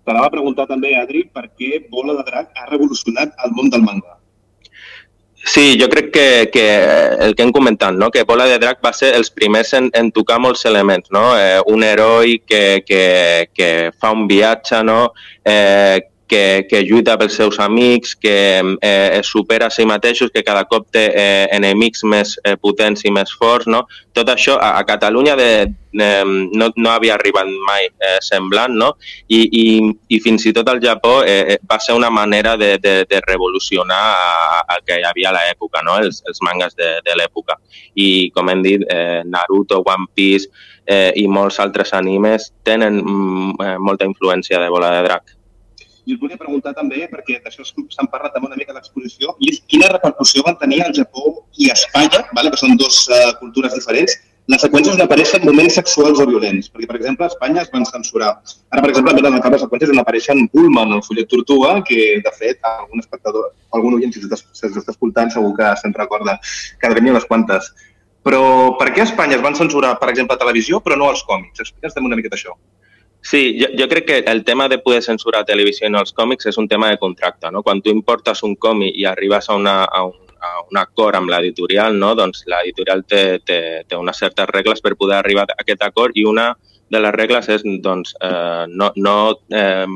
T'anava 0.09 0.31
a 0.31 0.33
preguntar 0.33 0.65
també, 0.69 0.95
Adri, 0.97 1.27
per 1.29 1.51
què 1.59 1.83
Bola 1.93 2.15
de 2.17 2.25
Drac 2.25 2.55
ha 2.57 2.71
revolucionat 2.71 3.35
el 3.45 3.53
món 3.57 3.69
del 3.75 3.85
manga. 3.85 4.18
Sí, 5.49 5.79
jo 5.81 5.89
crec 5.89 6.11
que, 6.13 6.51
que 6.53 6.65
el 7.25 7.35
que 7.35 7.43
hem 7.43 7.53
comentat, 7.57 7.95
no? 7.97 8.11
que 8.13 8.27
Bola 8.29 8.45
de 8.51 8.59
Drac 8.61 8.83
va 8.85 8.93
ser 8.93 9.15
els 9.17 9.31
primers 9.33 9.73
en, 9.79 9.89
en 9.97 10.11
tocar 10.13 10.37
molts 10.45 10.67
elements. 10.69 11.09
No? 11.15 11.31
Eh, 11.41 11.57
un 11.73 11.87
heroi 11.87 12.37
que, 12.45 12.85
que, 12.85 13.03
que 13.57 13.71
fa 13.97 14.13
un 14.13 14.27
viatge, 14.29 14.83
no? 14.85 15.15
eh, 15.49 16.05
que, 16.29 16.67
que 16.69 16.83
lluita 16.85 17.17
pels 17.19 17.35
seus 17.41 17.59
amics, 17.59 18.15
que 18.15 18.61
eh, 18.81 19.11
es 19.19 19.27
supera 19.27 19.67
a 19.67 19.75
si 19.75 19.87
mateixos, 19.89 20.31
que 20.31 20.45
cada 20.45 20.67
cop 20.69 20.87
té 20.93 21.09
eh, 21.11 21.49
enemics 21.57 22.05
més 22.05 22.37
eh, 22.45 22.55
potents 22.61 23.05
i 23.09 23.13
més 23.15 23.33
forts. 23.35 23.67
No? 23.67 23.87
Tot 24.15 24.31
això 24.31 24.59
a, 24.61 24.75
a 24.79 24.85
Catalunya 24.87 25.35
de, 25.39 25.51
de, 25.93 26.11
no, 26.53 26.71
no 26.77 26.93
havia 26.93 27.17
arribat 27.17 27.49
mai 27.67 27.89
eh, 27.89 28.19
semblant 28.25 28.77
no? 28.77 28.93
I, 29.33 29.41
i, 29.41 29.65
i 30.15 30.21
fins 30.23 30.45
i 30.47 30.53
tot 30.57 30.69
al 30.69 30.83
Japó 30.85 31.23
eh, 31.25 31.55
eh 31.55 31.59
va 31.69 31.81
ser 31.81 31.97
una 31.97 32.11
manera 32.11 32.57
de, 32.61 32.77
de, 32.79 32.95
de 33.09 33.21
revolucionar 33.27 34.03
el 34.77 34.85
que 34.85 35.01
hi 35.01 35.07
havia 35.09 35.33
a 35.33 35.37
l'època, 35.39 35.83
no? 35.85 35.99
els, 35.99 36.23
els 36.29 36.43
mangas 36.45 36.77
de, 36.77 36.99
de 37.05 37.17
l'època. 37.19 37.59
I 37.97 38.31
com 38.35 38.53
hem 38.53 38.63
dit, 38.63 38.85
eh, 38.93 39.23
Naruto, 39.25 39.83
One 39.87 40.13
Piece 40.15 40.53
eh, 40.87 41.13
i 41.17 41.27
molts 41.29 41.59
altres 41.61 41.93
animes 41.97 42.53
tenen 42.65 43.01
mm, 43.03 43.59
eh, 43.65 43.77
molta 43.79 44.09
influència 44.09 44.61
de 44.61 44.71
Bola 44.73 44.93
de 44.97 45.03
Drac. 45.09 45.38
I 46.09 46.15
us 46.15 46.21
volia 46.23 46.41
preguntar 46.41 46.73
també, 46.73 47.03
perquè 47.11 47.37
d'això 47.45 47.67
s'han 47.69 48.09
parlat 48.09 48.33
també 48.33 48.49
una 48.49 48.57
mica 48.57 48.73
de 48.73 48.79
l'exposició, 48.79 49.35
i 49.45 49.51
és 49.53 49.59
quina 49.69 49.91
repercussió 49.93 50.41
van 50.47 50.57
tenir 50.57 50.81
al 50.81 50.95
Japó 50.97 51.25
i 51.61 51.69
a 51.69 51.77
Espanya, 51.77 52.23
vale? 52.39 52.53
que 52.55 52.61
són 52.61 52.79
dues 52.81 53.03
uh, 53.13 53.35
cultures 53.43 53.77
diferents, 53.77 54.15
les 54.49 54.63
seqüències 54.65 54.95
on 54.97 55.03
apareixen 55.05 55.45
moments 55.45 55.77
sexuals 55.77 56.23
o 56.25 56.27
violents. 56.31 56.71
Perquè, 56.73 56.89
per 56.89 56.97
exemple, 56.97 57.27
a 57.27 57.33
Espanya 57.35 57.61
es 57.67 57.69
van 57.75 57.85
censurar. 57.85 58.31
Ara, 58.73 58.81
per 58.81 58.89
exemple, 58.95 59.13
en 59.21 59.37
el 59.37 59.43
cap 59.45 59.53
de 59.53 59.61
seqüències 59.61 59.93
on 59.93 60.01
apareixen 60.01 60.41
Bullman, 60.55 60.95
el 60.97 61.05
follet 61.05 61.29
tortuga, 61.29 61.75
que, 61.85 62.01
de 62.25 62.33
fet, 62.39 62.65
algun 62.71 63.05
espectador, 63.05 63.51
algun 63.77 63.99
oient, 63.99 64.17
si 64.17 64.25
s'està 64.25 64.95
escoltant, 64.95 65.35
segur 65.37 65.53
que 65.61 65.75
se'n 65.83 65.93
recorda 65.99 66.39
que 66.81 66.95
venia 66.97 67.19
unes 67.19 67.29
quantes. 67.29 67.69
Però 68.25 68.43
per 68.81 68.89
què 68.95 69.05
a 69.05 69.11
Espanya 69.11 69.37
es 69.37 69.45
van 69.45 69.61
censurar, 69.61 69.99
per 70.01 70.09
exemple, 70.15 70.41
a 70.41 70.41
televisió, 70.41 70.81
però 70.81 70.97
no 70.97 71.13
als 71.13 71.21
còmics? 71.29 71.69
Explica'ns 71.69 72.01
també 72.01 72.09
una 72.09 72.17
miqueta 72.17 72.41
això. 72.41 72.57
Sí, 73.21 73.59
jo, 73.61 73.69
jo 73.77 73.89
crec 73.89 74.07
que 74.07 74.19
el 74.31 74.45
tema 74.45 74.69
de 74.69 74.79
poder 74.79 75.03
censurar 75.03 75.45
televisió 75.45 75.91
no 75.91 76.01
els 76.01 76.15
còmics 76.15 76.49
és 76.49 76.59
un 76.59 76.69
tema 76.69 76.89
de 76.91 76.99
contracte. 76.99 77.51
No? 77.53 77.63
Quan 77.63 77.83
tu 77.83 77.91
importes 77.91 78.43
un 78.47 78.55
còmic 78.57 78.97
i 78.97 79.05
arribes 79.11 79.51
a, 79.51 79.57
una, 79.59 79.83
a, 79.85 80.05
un, 80.07 80.15
a 80.41 80.53
un 80.71 80.79
acord 80.81 81.19
amb 81.19 81.33
l'editorial, 81.33 81.99
no? 81.99 82.15
doncs 82.19 82.47
l'editorial 82.47 83.05
té, 83.05 83.25
té, 83.45 83.61
té 83.89 83.99
unes 83.99 84.23
certes 84.23 84.49
regles 84.55 84.81
per 84.81 84.97
poder 84.97 85.19
arribar 85.19 85.49
a 85.49 85.59
aquest 85.65 85.83
acord 85.85 86.17
i 86.17 86.25
una 86.25 86.53
de 86.89 87.03
les 87.03 87.13
regles 87.13 87.51
és 87.53 87.67
doncs, 87.85 88.15
eh, 88.25 88.65
no, 88.69 88.93
no 88.97 89.17
eh, 89.53 89.87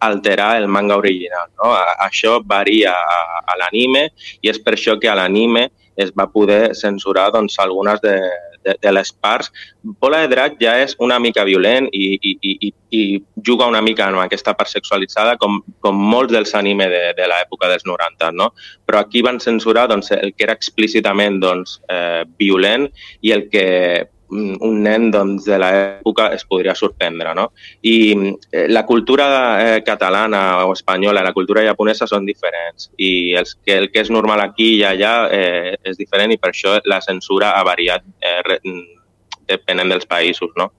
alterar 0.00 0.56
el 0.60 0.68
manga 0.68 0.96
original. 0.96 1.48
No? 1.58 1.72
Això 2.04 2.38
varia 2.46 2.92
a, 2.94 3.42
a 3.42 3.58
l'anime 3.58 4.10
i 4.40 4.52
és 4.52 4.60
per 4.62 4.76
això 4.76 4.98
que 5.00 5.10
a 5.10 5.16
l'anime 5.18 5.68
es 5.98 6.12
va 6.14 6.28
poder 6.30 6.76
censurar 6.78 7.32
doncs, 7.34 7.58
algunes 7.58 7.98
de, 8.04 8.14
de, 8.68 8.76
de 8.82 8.92
les 8.92 9.12
parts. 9.12 9.50
Bola 10.02 10.20
de 10.24 10.30
Drac 10.34 10.58
ja 10.62 10.76
és 10.82 10.94
una 11.04 11.18
mica 11.22 11.44
violent 11.48 11.88
i, 11.96 12.10
i, 12.20 12.34
i, 12.40 12.72
i 12.94 13.02
juga 13.44 13.68
una 13.70 13.82
mica 13.84 14.06
amb 14.08 14.22
aquesta 14.22 14.54
part 14.58 14.72
sexualitzada 14.72 15.36
com, 15.40 15.60
com 15.84 16.04
molts 16.12 16.34
dels 16.34 16.54
anime 16.58 16.90
de, 16.92 17.02
de 17.16 17.30
l'època 17.30 17.70
dels 17.72 17.86
90, 17.88 18.32
no? 18.36 18.52
Però 18.86 19.00
aquí 19.00 19.24
van 19.24 19.40
censurar 19.40 19.88
doncs, 19.90 20.12
el 20.16 20.34
que 20.34 20.46
era 20.48 20.56
explícitament 20.58 21.40
doncs, 21.42 21.80
eh, 21.88 22.24
violent 22.40 22.88
i 23.24 23.34
el 23.36 23.48
que 23.52 23.66
un 24.30 24.82
nen 24.84 25.08
doncs, 25.10 25.46
de 25.48 25.58
l'època 25.60 26.28
es 26.36 26.44
podria 26.48 26.74
sorprendre. 26.78 27.34
No? 27.36 27.48
I 27.82 27.96
eh, 28.52 28.66
la 28.68 28.84
cultura 28.86 29.28
eh, 29.62 29.82
catalana 29.86 30.64
o 30.66 30.74
espanyola 30.76 31.22
i 31.22 31.28
la 31.28 31.34
cultura 31.36 31.64
japonesa 31.66 32.08
són 32.10 32.28
diferents 32.28 32.90
i 32.96 33.34
els, 33.38 33.56
que 33.64 33.78
el 33.78 33.90
que 33.92 34.04
és 34.04 34.12
normal 34.12 34.42
aquí 34.44 34.74
i 34.78 34.84
allà 34.86 35.14
eh, 35.32 35.76
és 35.82 35.98
diferent 36.00 36.34
i 36.34 36.40
per 36.40 36.52
això 36.52 36.78
la 36.84 37.00
censura 37.04 37.54
ha 37.56 37.64
variat 37.66 38.04
eh, 38.20 38.58
depenent 39.48 39.96
dels 39.96 40.06
països. 40.08 40.52
No? 40.56 40.70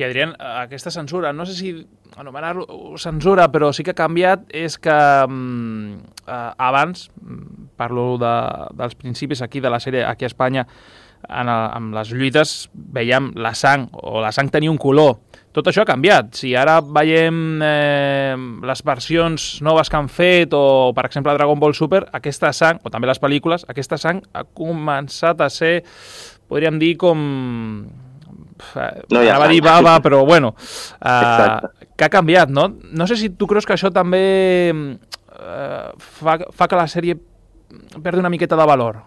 I 0.00 0.04
Adrián, 0.04 0.34
aquesta 0.38 0.90
censura, 0.90 1.32
no 1.32 1.44
sé 1.44 1.54
si 1.54 1.70
anomenar-lo 2.16 2.96
censura, 2.98 3.50
però 3.52 3.68
sí 3.72 3.84
que 3.84 3.92
ha 3.92 3.98
canviat, 3.98 4.46
és 4.56 4.78
que 4.80 4.96
mm, 5.28 5.98
eh, 6.24 6.52
abans, 6.56 7.10
mm, 7.20 7.68
parlo 7.76 8.14
de, 8.18 8.32
dels 8.80 8.96
principis 8.96 9.42
aquí 9.44 9.60
de 9.60 9.70
la 9.70 9.80
sèrie 9.80 10.06
aquí 10.08 10.24
a 10.24 10.32
Espanya, 10.32 10.66
en, 11.28 11.48
el, 11.48 11.64
en 11.76 11.90
les 11.94 12.12
lluites 12.12 12.54
veiem 12.72 13.30
la 13.38 13.52
sang, 13.58 13.88
o 13.92 14.20
la 14.22 14.32
sang 14.32 14.50
tenia 14.52 14.72
un 14.72 14.78
color. 14.80 15.18
Tot 15.54 15.66
això 15.66 15.82
ha 15.82 15.88
canviat. 15.88 16.34
Si 16.38 16.52
ara 16.54 16.78
veiem 16.80 17.62
eh, 17.66 18.36
les 18.66 18.82
versions 18.86 19.46
noves 19.66 19.90
que 19.90 19.98
han 19.98 20.10
fet, 20.12 20.54
o 20.54 20.92
per 20.94 21.08
exemple 21.08 21.34
Dragon 21.34 21.58
Ball 21.58 21.74
Super, 21.74 22.04
aquesta 22.16 22.52
sang, 22.56 22.78
o 22.84 22.92
també 22.92 23.10
les 23.10 23.22
pel·lícules, 23.22 23.66
aquesta 23.70 23.98
sang 23.98 24.22
ha 24.32 24.44
començat 24.46 25.42
a 25.42 25.50
ser, 25.50 25.80
podríem 26.50 26.78
dir, 26.82 26.94
com... 27.00 27.26
No, 28.60 29.22
ja 29.24 29.32
Anava 29.32 29.46
a 29.46 29.50
dir 29.50 29.62
bava, 29.64 29.94
però 30.04 30.20
bueno, 30.28 30.52
eh, 31.00 31.86
que 31.96 32.04
ha 32.04 32.12
canviat, 32.12 32.52
no? 32.52 32.68
No 32.92 33.06
sé 33.08 33.16
si 33.16 33.30
tu 33.32 33.48
creus 33.48 33.64
que 33.66 33.72
això 33.72 33.88
també 33.90 34.20
eh, 34.70 35.86
fa, 36.20 36.36
fa 36.52 36.68
que 36.68 36.78
la 36.78 36.84
sèrie 36.92 37.16
perdi 38.02 38.20
una 38.20 38.30
miqueta 38.30 38.58
de 38.60 38.66
valor. 38.68 39.00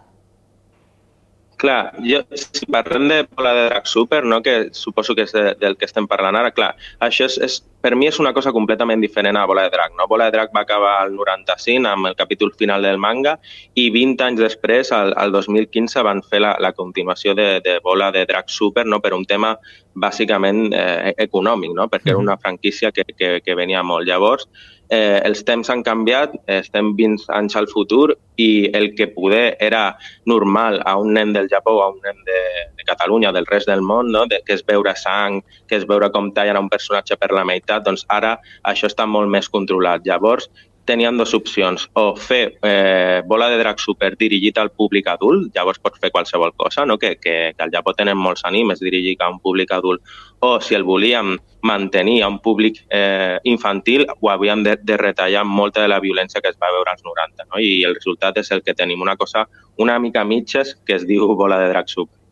Clar, 1.64 1.94
jo, 2.04 2.18
si 2.36 2.66
parlem 2.68 3.06
de 3.08 3.18
Bola 3.38 3.54
de 3.56 3.62
Drac 3.70 3.86
Super, 3.88 4.26
no, 4.28 4.42
que 4.44 4.74
suposo 4.76 5.14
que 5.16 5.24
és 5.24 5.32
de, 5.32 5.44
del 5.62 5.78
que 5.80 5.88
estem 5.88 6.10
parlant 6.12 6.36
ara, 6.36 6.50
clar, 6.52 6.74
això 7.08 7.24
és, 7.30 7.38
és, 7.40 7.56
per 7.80 7.94
mi 7.96 8.10
és 8.10 8.20
una 8.20 8.34
cosa 8.36 8.52
completament 8.52 9.00
diferent 9.00 9.40
a 9.40 9.46
Bola 9.48 9.64
de 9.64 9.72
Drac. 9.72 9.94
No? 9.96 10.10
Bola 10.12 10.28
de 10.28 10.36
Drac 10.36 10.52
va 10.52 10.66
acabar 10.68 10.98
al 11.06 11.16
95 11.16 11.88
amb 11.88 12.10
el 12.12 12.18
capítol 12.20 12.52
final 12.60 12.84
del 12.84 13.00
manga 13.00 13.38
i 13.80 13.88
20 13.96 14.26
anys 14.28 14.44
després, 14.44 14.92
al, 14.92 15.16
al 15.16 15.32
2015, 15.32 16.04
van 16.04 16.20
fer 16.28 16.44
la, 16.44 16.52
la 16.60 16.74
continuació 16.76 17.32
de, 17.40 17.48
de 17.64 17.78
Bola 17.80 18.12
de 18.12 18.26
Drac 18.28 18.52
Super 18.52 18.84
no? 18.84 19.00
per 19.00 19.14
un 19.16 19.24
tema 19.24 19.56
bàsicament 19.96 20.66
eh, 20.76 21.16
econòmic, 21.30 21.72
no? 21.80 21.88
perquè 21.88 22.12
era 22.12 22.20
una 22.20 22.36
franquícia 22.44 22.92
que, 22.92 23.08
que, 23.16 23.38
que 23.40 23.56
venia 23.56 23.88
molt. 23.88 24.04
Llavors, 24.04 24.52
eh, 24.94 25.20
els 25.26 25.42
temps 25.48 25.70
han 25.72 25.82
canviat, 25.86 26.36
estem 26.52 26.92
20 27.00 27.26
anys 27.38 27.58
al 27.60 27.68
futur 27.72 28.14
i 28.42 28.70
el 28.78 28.92
que 28.98 29.08
poder 29.16 29.56
era 29.68 29.84
normal 30.30 30.80
a 30.90 30.96
un 31.02 31.14
nen 31.18 31.34
del 31.36 31.50
Japó 31.52 31.76
a 31.82 31.90
un 31.94 32.00
nen 32.04 32.20
de, 32.28 32.42
de 32.78 32.88
Catalunya, 32.90 33.32
del 33.36 33.50
rest 33.50 33.70
del 33.70 33.82
món, 33.82 34.12
no? 34.14 34.26
de, 34.30 34.42
que 34.46 34.58
és 34.58 34.66
veure 34.68 34.96
sang, 35.00 35.42
que 35.70 35.80
és 35.80 35.88
veure 35.90 36.12
com 36.14 36.32
tallen 36.36 36.62
un 36.62 36.70
personatge 36.74 37.18
per 37.22 37.32
la 37.34 37.46
meitat, 37.48 37.86
doncs 37.88 38.06
ara 38.14 38.36
això 38.74 38.90
està 38.92 39.08
molt 39.10 39.32
més 39.34 39.50
controlat. 39.50 40.06
Llavors, 40.06 40.50
tenien 40.86 41.18
dues 41.18 41.34
opcions, 41.34 41.88
o 41.96 42.14
fer 42.20 42.58
eh, 42.62 43.22
bola 43.26 43.50
de 43.50 43.58
drac 43.60 43.80
super 43.80 44.14
dirigit 44.20 44.58
al 44.60 44.72
públic 44.72 45.08
adult, 45.08 45.50
llavors 45.56 45.80
pots 45.80 46.02
fer 46.02 46.12
qualsevol 46.12 46.54
cosa, 46.58 46.86
no? 46.86 46.98
que, 47.00 47.16
que, 47.18 47.54
que 47.56 47.64
al 47.64 47.72
Japó 47.72 47.94
tenen 47.96 48.20
molts 48.20 48.44
animes 48.46 48.84
dirigit 48.84 49.22
a 49.22 49.30
un 49.32 49.40
públic 49.40 49.72
adult, 49.72 50.04
o 50.44 50.60
si 50.62 50.76
el 50.76 50.84
volíem 50.84 51.38
mantenir 51.64 52.22
a 52.24 52.28
un 52.28 52.40
públic 52.44 52.82
eh, 52.90 53.40
infantil, 53.48 54.06
ho 54.20 54.30
havíem 54.30 54.64
de, 54.64 54.76
de 54.82 54.98
retallar 55.00 55.46
molta 55.48 55.82
de 55.82 55.92
la 55.92 56.02
violència 56.04 56.42
que 56.42 56.52
es 56.52 56.60
va 56.60 56.74
veure 56.76 56.92
als 56.92 57.06
90, 57.06 57.48
no? 57.48 57.62
i 57.64 57.84
el 57.88 57.96
resultat 57.96 58.42
és 58.44 58.52
el 58.52 58.64
que 58.64 58.76
tenim, 58.76 59.02
una 59.02 59.16
cosa 59.16 59.48
una 59.78 59.98
mica 60.00 60.24
mitges 60.24 60.76
que 60.86 61.00
es 61.00 61.08
diu 61.08 61.34
bola 61.36 61.60
de 61.60 61.72
drac 61.72 61.88
super. 61.90 62.23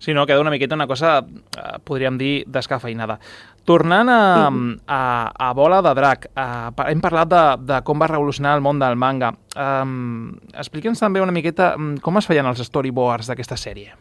Sí, 0.00 0.14
no, 0.16 0.24
queda 0.24 0.40
una 0.40 0.50
miqueta 0.50 0.74
una 0.74 0.86
cosa, 0.88 1.18
eh, 1.20 1.78
podríem 1.84 2.16
dir, 2.16 2.44
descafeinada. 2.48 3.18
Tornant 3.68 4.08
a, 4.08 4.48
a, 4.88 5.00
a 5.36 5.52
Bola 5.52 5.82
de 5.84 5.92
Drac, 5.94 6.30
a, 6.34 6.46
hem 6.88 7.02
parlat 7.04 7.28
de, 7.28 7.42
de 7.68 7.80
com 7.84 8.00
va 8.00 8.08
revolucionar 8.08 8.54
el 8.56 8.64
món 8.64 8.80
del 8.80 8.96
manga. 8.96 9.34
Um, 9.52 10.38
Explica'ns 10.56 11.04
també 11.04 11.20
una 11.20 11.36
miqueta 11.36 11.74
mm, 11.76 12.00
com 12.00 12.16
es 12.16 12.30
feien 12.30 12.48
els 12.48 12.64
storyboards 12.64 13.28
d'aquesta 13.28 13.60
sèrie. 13.60 13.92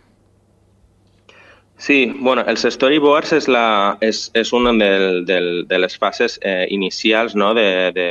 Sí, 1.79 2.13
bueno, 2.19 2.43
els 2.47 2.63
storyboards 2.63 3.35
és, 3.35 3.51
la, 3.51 3.97
és, 4.03 4.25
és 4.39 4.55
una 4.55 4.71
del, 4.79 5.25
del, 5.27 5.49
de 5.67 5.77
les 5.83 5.99
fases 5.99 6.39
eh, 6.43 6.65
inicials 6.71 7.35
no, 7.39 7.53
de, 7.55 7.91
de, 7.95 8.09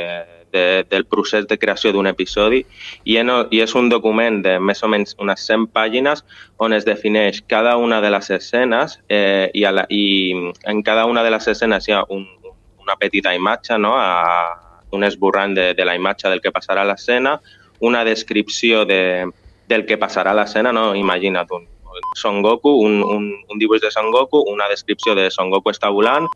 de, 0.51 0.85
del 0.89 1.05
procés 1.05 1.47
de 1.47 1.57
creació 1.57 1.91
d'un 1.93 2.07
episodi 2.07 2.63
i, 3.03 3.17
en, 3.17 3.31
i 3.51 3.61
és 3.63 3.75
un 3.75 3.89
document 3.89 4.41
de 4.45 4.57
més 4.59 4.83
o 4.83 4.89
menys 4.91 5.15
unes 5.19 5.45
100 5.47 5.69
pàgines 5.75 6.23
on 6.57 6.73
es 6.73 6.87
defineix 6.87 7.43
cada 7.47 7.75
una 7.77 8.01
de 8.01 8.11
les 8.13 8.29
escenes 8.35 8.99
eh, 9.09 9.49
i, 9.53 9.65
a 9.65 9.71
la, 9.75 9.85
i 9.89 10.33
en 10.65 10.83
cada 10.83 11.05
una 11.05 11.23
de 11.23 11.31
les 11.31 11.47
escenes 11.47 11.87
hi 11.87 11.95
ha 11.95 12.03
un, 12.09 12.25
una 12.79 12.97
petita 12.97 13.33
imatge, 13.35 13.77
no? 13.77 13.93
a, 13.97 14.65
un 14.91 15.03
esborrany 15.03 15.53
de, 15.53 15.73
de 15.75 15.85
la 15.85 15.95
imatge 15.95 16.29
del 16.29 16.41
que 16.41 16.51
passarà 16.51 16.81
a 16.81 16.89
l'escena, 16.89 17.35
una 17.85 18.03
descripció 18.03 18.85
de, 18.89 19.29
del 19.69 19.85
que 19.85 19.99
passarà 20.01 20.33
a 20.33 20.39
l'escena, 20.39 20.73
no? 20.73 20.95
imagina't 20.97 21.51
un, 21.53 21.67
Son 22.15 22.41
Goku, 22.41 22.71
un, 22.85 23.01
un, 23.03 23.29
un 23.49 23.59
dibuix 23.59 23.81
de 23.81 23.91
Son 23.91 24.11
Goku, 24.11 24.43
una 24.51 24.67
descripció 24.69 25.15
de 25.15 25.29
Son 25.31 25.49
Goku 25.49 25.71
està 25.71 25.91
volant 25.93 26.27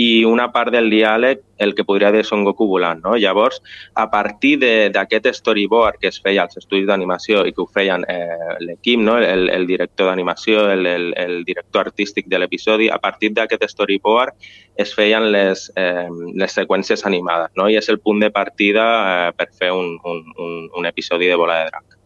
i 0.00 0.24
una 0.24 0.48
part 0.52 0.72
del 0.72 0.88
diàleg 0.90 1.42
el 1.60 1.74
que 1.76 1.84
podria 1.84 2.10
dir 2.12 2.24
Son 2.24 2.44
Goku 2.44 2.66
volant. 2.66 3.02
No? 3.04 3.16
Llavors, 3.20 3.60
a 3.94 4.06
partir 4.10 4.54
d'aquest 4.94 5.28
storyboard 5.40 6.00
que 6.00 6.08
es 6.08 6.20
feia 6.24 6.46
als 6.46 6.56
estudis 6.56 6.88
d'animació 6.88 7.44
i 7.44 7.52
que 7.52 7.62
ho 7.62 7.68
feien 7.68 8.06
eh, 8.08 8.56
l'equip, 8.64 9.02
no? 9.04 9.18
el, 9.18 9.50
el 9.52 9.68
director 9.68 10.08
d'animació, 10.08 10.70
el, 10.72 10.86
el, 10.86 11.12
el 11.20 11.44
director 11.44 11.90
artístic 11.90 12.30
de 12.32 12.40
l'episodi, 12.40 12.88
a 12.88 12.98
partir 12.98 13.34
d'aquest 13.36 13.68
storyboard 13.74 14.50
es 14.80 14.94
feien 14.96 15.28
les, 15.32 15.68
eh, 15.76 16.08
les 16.34 16.56
seqüències 16.56 17.04
animades 17.04 17.52
no? 17.60 17.68
i 17.68 17.76
és 17.76 17.92
el 17.92 18.00
punt 18.00 18.24
de 18.24 18.32
partida 18.32 18.88
eh, 19.28 19.32
per 19.36 19.50
fer 19.52 19.72
un, 19.76 19.98
un, 20.04 20.24
un, 20.38 20.60
un 20.80 20.86
episodi 20.88 21.28
de 21.28 21.36
Bola 21.36 21.60
de 21.60 21.72
Drac. 21.72 21.99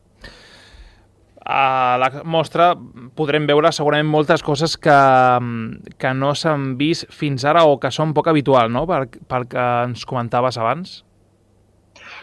A 1.45 1.97
la 2.01 2.09
mostra 2.25 2.71
podrem 3.17 3.45
veure 3.45 3.69
segurament 3.73 4.09
moltes 4.09 4.43
coses 4.43 4.79
que, 4.81 4.99
que 6.01 6.13
no 6.17 6.33
s'han 6.33 6.71
vist 6.81 7.11
fins 7.13 7.45
ara 7.45 7.67
o 7.69 7.77
que 7.81 7.91
són 7.93 8.15
poc 8.17 8.31
habitual, 8.33 8.73
no?, 8.73 8.87
pel, 8.89 9.11
pel 9.29 9.45
que 9.51 9.67
ens 9.85 10.07
comentaves 10.09 10.57
abans. 10.57 11.03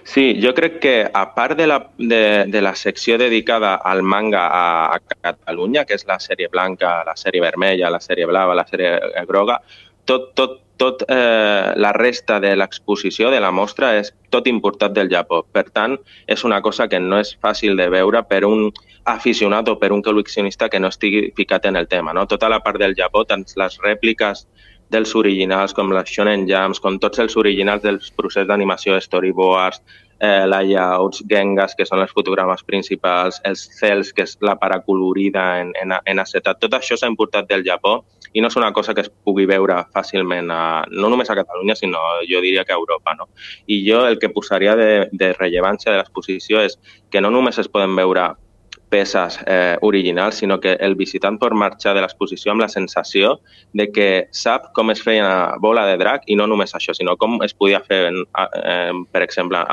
Sí, 0.03 0.41
jo 0.41 0.55
crec 0.57 0.79
que 0.81 0.95
a 1.05 1.23
part 1.36 1.57
de 1.57 1.67
la, 1.67 1.77
de, 1.97 2.45
de 2.49 2.62
la 2.62 2.73
secció 2.75 3.19
dedicada 3.21 3.75
al 3.75 4.01
manga 4.01 4.47
a, 4.47 4.95
a 4.95 4.99
Catalunya, 5.21 5.86
que 5.86 5.99
és 5.99 6.07
la 6.10 6.17
sèrie 6.17 6.49
blanca, 6.49 7.03
la 7.05 7.13
sèrie 7.15 7.43
vermella, 7.43 7.91
la 7.93 8.01
sèrie 8.01 8.25
blava, 8.25 8.57
la 8.57 8.65
sèrie 8.65 8.97
groga, 9.29 9.60
tot, 10.10 10.31
tot, 10.34 10.57
tot 10.81 11.03
eh, 11.07 11.73
la 11.77 11.91
resta 11.93 12.39
de 12.41 12.55
l'exposició 12.57 13.29
de 13.29 13.39
la 13.43 13.51
mostra 13.53 13.91
és 13.99 14.09
tot 14.33 14.47
importat 14.49 14.95
del 14.95 15.11
Japó. 15.11 15.43
Per 15.53 15.67
tant, 15.69 15.97
és 16.25 16.41
una 16.47 16.61
cosa 16.65 16.87
que 16.89 16.99
no 16.99 17.19
és 17.21 17.35
fàcil 17.37 17.77
de 17.77 17.87
veure 17.93 18.23
per 18.25 18.41
un 18.47 18.71
aficionat 19.11 19.69
o 19.69 19.77
per 19.81 19.91
un 19.93 20.01
col·leccionista 20.01 20.69
que 20.69 20.81
no 20.81 20.89
estigui 20.89 21.27
ficat 21.37 21.67
en 21.69 21.77
el 21.77 21.87
tema. 21.91 22.15
No? 22.17 22.25
Tota 22.25 22.49
la 22.49 22.61
part 22.65 22.81
del 22.81 22.97
Japó, 22.97 23.25
tant 23.29 23.45
les 23.61 23.77
rèpliques 23.85 24.45
dels 24.91 25.13
originals, 25.15 25.73
com 25.77 25.93
les 25.93 26.09
Shonen 26.09 26.47
Jams, 26.49 26.81
com 26.83 26.97
tots 26.99 27.21
els 27.23 27.37
originals 27.37 27.85
dels 27.85 28.09
processos 28.17 28.49
d'animació, 28.49 28.97
storyboards, 28.99 29.83
eh, 30.21 30.45
layouts, 30.45 31.23
gengas, 31.27 31.73
que 31.75 31.86
són 31.89 32.03
els 32.03 32.13
fotogrames 32.13 32.62
principals, 32.67 33.41
els 33.47 33.63
cels, 33.79 34.12
que 34.13 34.25
és 34.27 34.38
la 34.45 34.55
paracolorida 34.62 35.45
en, 35.63 35.71
en, 35.81 35.95
en 36.05 36.21
acetat. 36.21 36.60
Tot 36.62 36.77
això 36.77 36.97
s'ha 36.97 37.10
importat 37.10 37.49
del 37.49 37.65
Japó 37.65 37.97
i 38.34 38.43
no 38.43 38.51
és 38.51 38.55
una 38.60 38.71
cosa 38.71 38.93
que 38.93 39.01
es 39.01 39.10
pugui 39.10 39.47
veure 39.49 39.79
fàcilment, 39.95 40.53
a, 40.53 40.62
no 40.93 41.10
només 41.10 41.34
a 41.34 41.39
Catalunya, 41.41 41.75
sinó 41.75 42.03
jo 42.29 42.43
diria 42.45 42.63
que 42.63 42.75
a 42.75 42.79
Europa. 42.79 43.15
No? 43.17 43.31
I 43.65 43.81
jo 43.88 44.05
el 44.07 44.19
que 44.21 44.29
posaria 44.29 44.77
de, 44.77 44.91
de 45.12 45.34
rellevància 45.34 45.91
de 45.91 45.99
l'exposició 45.99 46.62
és 46.62 46.77
que 47.10 47.21
no 47.21 47.34
només 47.34 47.57
es 47.57 47.71
poden 47.71 47.97
veure 47.97 48.29
peces 48.91 49.39
eh, 49.47 49.77
originals, 49.82 50.41
sinó 50.43 50.60
que 50.60 50.75
el 50.84 50.97
visitant 50.99 51.39
pot 51.39 51.56
marxar 51.56 51.93
de 51.95 52.04
l'exposició 52.04 52.51
amb 52.51 52.65
la 52.65 52.67
sensació 52.69 53.38
de 53.73 53.88
que 53.95 54.10
sap 54.36 54.69
com 54.75 54.91
es 54.91 55.01
feia 55.01 55.23
una 55.23 55.58
bola 55.63 55.86
de 55.88 55.95
drac 56.01 56.27
i 56.27 56.36
no 56.36 56.45
només 56.51 56.75
això, 56.75 56.93
sinó 56.97 57.15
com 57.17 57.39
es 57.45 57.56
podia 57.56 57.80
fer, 57.86 58.01
eh, 58.12 58.91
per 59.15 59.23
exemple, 59.23 59.63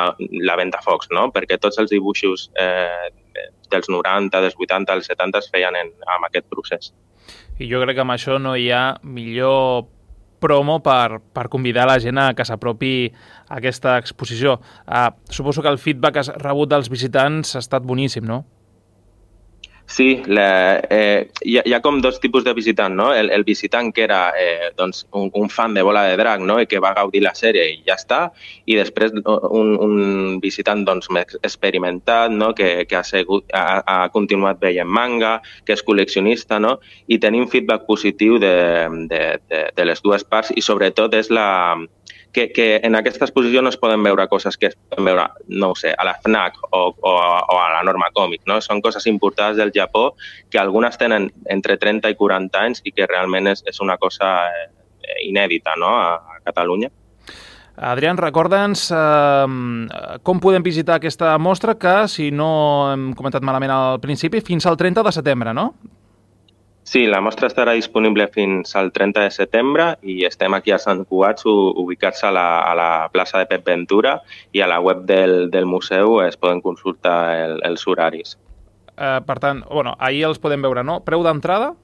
la 0.49 0.57
Ventafocs, 0.61 1.11
no? 1.11 1.29
perquè 1.35 1.59
tots 1.59 1.83
els 1.83 1.91
dibuixos 1.91 2.49
eh, 2.63 3.11
dels 3.71 3.91
90, 3.91 4.41
dels 4.41 4.57
80, 4.57 4.95
dels 4.95 5.11
70 5.11 5.43
es 5.43 5.51
feien 5.53 5.77
en, 5.77 5.93
amb 6.15 6.31
aquest 6.31 6.47
procés. 6.49 6.93
I 7.59 7.67
jo 7.67 7.83
crec 7.83 7.99
que 7.99 8.05
amb 8.07 8.15
això 8.15 8.39
no 8.39 8.55
hi 8.57 8.71
ha 8.71 9.01
millor 9.03 9.89
promo 10.39 10.79
per, 10.79 11.19
per 11.35 11.49
convidar 11.51 11.89
la 11.91 11.99
gent 11.99 12.21
a 12.23 12.31
que 12.39 12.47
s'apropi 12.47 12.93
a 13.49 13.59
aquesta 13.59 13.97
exposició. 13.99 14.61
Uh, 14.87 15.11
suposo 15.35 15.65
que 15.67 15.73
el 15.75 15.83
feedback 15.83 16.23
rebut 16.39 16.71
dels 16.71 16.91
visitants 16.93 17.57
ha 17.57 17.65
estat 17.65 17.83
boníssim, 17.83 18.23
no? 18.23 18.45
Sí, 19.89 20.23
la, 20.27 20.83
eh, 20.91 21.31
hi, 21.41 21.55
ha, 21.57 21.63
hi 21.65 21.73
ha 21.73 21.81
com 21.81 22.03
dos 22.05 22.19
tipus 22.21 22.45
de 22.45 22.53
visitant, 22.53 22.93
no? 22.95 23.07
El, 23.17 23.31
el 23.33 23.43
visitant 23.49 23.89
que 23.97 24.03
era 24.05 24.35
eh, 24.37 24.69
doncs, 24.77 25.07
un, 25.17 25.31
un 25.33 25.49
fan 25.49 25.73
de 25.73 25.81
Bola 25.83 26.03
de 26.05 26.19
Drac 26.21 26.45
no? 26.45 26.59
i 26.61 26.69
que 26.69 26.83
va 26.85 26.93
gaudir 26.93 27.23
la 27.25 27.33
sèrie 27.33 27.65
i 27.73 27.79
ja 27.87 27.97
està, 27.97 28.19
i 28.69 28.77
després 28.77 29.17
un, 29.17 29.73
un 29.81 29.97
visitant 30.45 30.85
doncs, 30.85 31.09
més 31.09 31.41
experimentat 31.41 32.37
no? 32.37 32.53
que, 32.55 32.85
que 32.85 33.01
ha, 33.01 33.03
segut, 33.03 33.49
ha, 33.57 33.81
ha 33.81 33.99
continuat 34.13 34.61
veient 34.61 34.93
manga, 35.01 35.39
que 35.65 35.73
és 35.73 35.85
col·leccionista, 35.89 36.61
no? 36.61 36.77
i 37.09 37.17
tenim 37.17 37.49
feedback 37.49 37.89
positiu 37.89 38.37
de, 38.45 38.55
de, 39.09 39.23
de, 39.49 39.63
de 39.73 39.89
les 39.89 40.05
dues 40.05 40.29
parts 40.29 40.53
i 40.53 40.69
sobretot 40.69 41.17
és 41.17 41.33
la, 41.33 41.49
que, 42.33 42.51
que 42.53 42.81
en 42.83 42.95
aquesta 42.95 43.25
exposició 43.25 43.63
no 43.63 43.71
es 43.73 43.79
poden 43.81 44.03
veure 44.03 44.29
coses 44.29 44.57
que 44.57 44.71
es 44.71 44.77
poden 44.77 45.07
veure, 45.09 45.27
no 45.49 45.73
sé, 45.75 45.95
a 45.97 46.05
la 46.05 46.15
FNAC 46.21 46.59
o, 46.71 46.83
o, 46.93 47.13
o 47.13 47.59
a 47.59 47.69
la 47.73 47.83
Norma 47.87 48.11
Còmic, 48.15 48.45
no? 48.47 48.61
Són 48.65 48.83
coses 48.85 49.07
importades 49.11 49.57
del 49.59 49.73
Japó 49.75 50.13
que 50.51 50.61
algunes 50.61 50.99
tenen 51.01 51.31
entre 51.51 51.79
30 51.81 52.13
i 52.13 52.19
40 52.19 52.65
anys 52.65 52.83
i 52.85 52.93
que 52.93 53.09
realment 53.09 53.53
és, 53.55 53.65
és 53.67 53.81
una 53.85 53.99
cosa 53.99 54.33
eh, 54.49 54.69
inèdita 55.27 55.77
no? 55.81 55.95
a, 55.97 56.17
a 56.37 56.41
Catalunya. 56.45 56.91
Adrián, 57.79 58.19
recorda'ns 58.19 58.89
eh, 58.91 60.19
com 60.27 60.41
podem 60.43 60.65
visitar 60.67 60.99
aquesta 60.99 61.37
mostra 61.39 61.77
que, 61.79 62.01
si 62.11 62.33
no 62.35 62.51
hem 62.93 63.13
comentat 63.19 63.45
malament 63.47 63.73
al 63.73 64.03
principi, 64.03 64.43
fins 64.43 64.67
al 64.67 64.77
30 64.77 65.07
de 65.07 65.15
setembre, 65.15 65.55
no? 65.55 65.73
Sí, 66.89 67.03
la 67.05 67.19
mostra 67.21 67.51
estarà 67.51 67.75
disponible 67.77 68.25
fins 68.33 68.71
al 68.79 68.87
30 68.95 69.27
de 69.27 69.33
setembre 69.35 69.87
i 70.09 70.23
estem 70.25 70.55
aquí 70.57 70.73
a 70.73 70.79
Sant 70.81 71.03
Cugat, 71.05 71.43
ubicats 71.45 72.25
a 72.25 72.31
la, 72.33 72.45
a 72.65 72.71
la 72.79 72.87
plaça 73.13 73.43
de 73.43 73.49
Pep 73.51 73.67
Ventura 73.69 74.15
i 74.57 74.63
a 74.65 74.69
la 74.71 74.79
web 74.81 75.03
del, 75.11 75.51
del 75.53 75.69
museu 75.69 76.23
es 76.25 76.41
poden 76.41 76.63
consultar 76.65 77.19
el, 77.43 77.59
els 77.69 77.85
horaris. 77.85 78.39
Eh, 78.97 79.21
per 79.29 79.37
tant, 79.37 79.61
bueno, 79.69 79.99
ahir 80.01 80.25
els 80.31 80.41
podem 80.41 80.65
veure, 80.65 80.81
no? 80.81 81.03
Preu 81.05 81.29
d'entrada? 81.29 81.75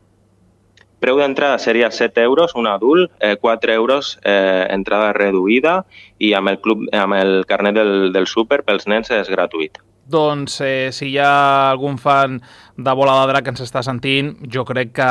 Preu 1.05 1.21
d'entrada 1.21 1.61
seria 1.61 1.93
7 1.93 2.25
euros, 2.25 2.57
un 2.57 2.73
adult, 2.73 3.13
eh, 3.21 3.37
4 3.37 3.77
euros 3.77 4.15
eh, 4.25 4.65
entrada 4.73 5.13
reduïda 5.13 5.83
i 6.17 6.33
amb 6.33 6.49
el, 6.49 6.63
club, 6.65 6.89
amb 6.97 7.21
el 7.21 7.43
carnet 7.45 7.77
del, 7.77 8.09
del 8.17 8.25
súper 8.25 8.65
pels 8.65 8.89
nens 8.89 9.13
és 9.13 9.29
gratuït. 9.29 9.85
Doncs 10.05 10.59
eh, 10.61 10.91
si 10.93 11.09
hi 11.09 11.19
ha 11.19 11.71
algun 11.71 11.97
fan 11.97 12.37
de 12.77 12.93
Bola 12.93 13.15
de 13.23 13.31
Drac 13.31 13.47
que 13.47 13.53
ens 13.55 13.63
està 13.65 13.81
sentint, 13.87 14.35
jo 14.53 14.65
crec 14.69 14.91
que 14.99 15.07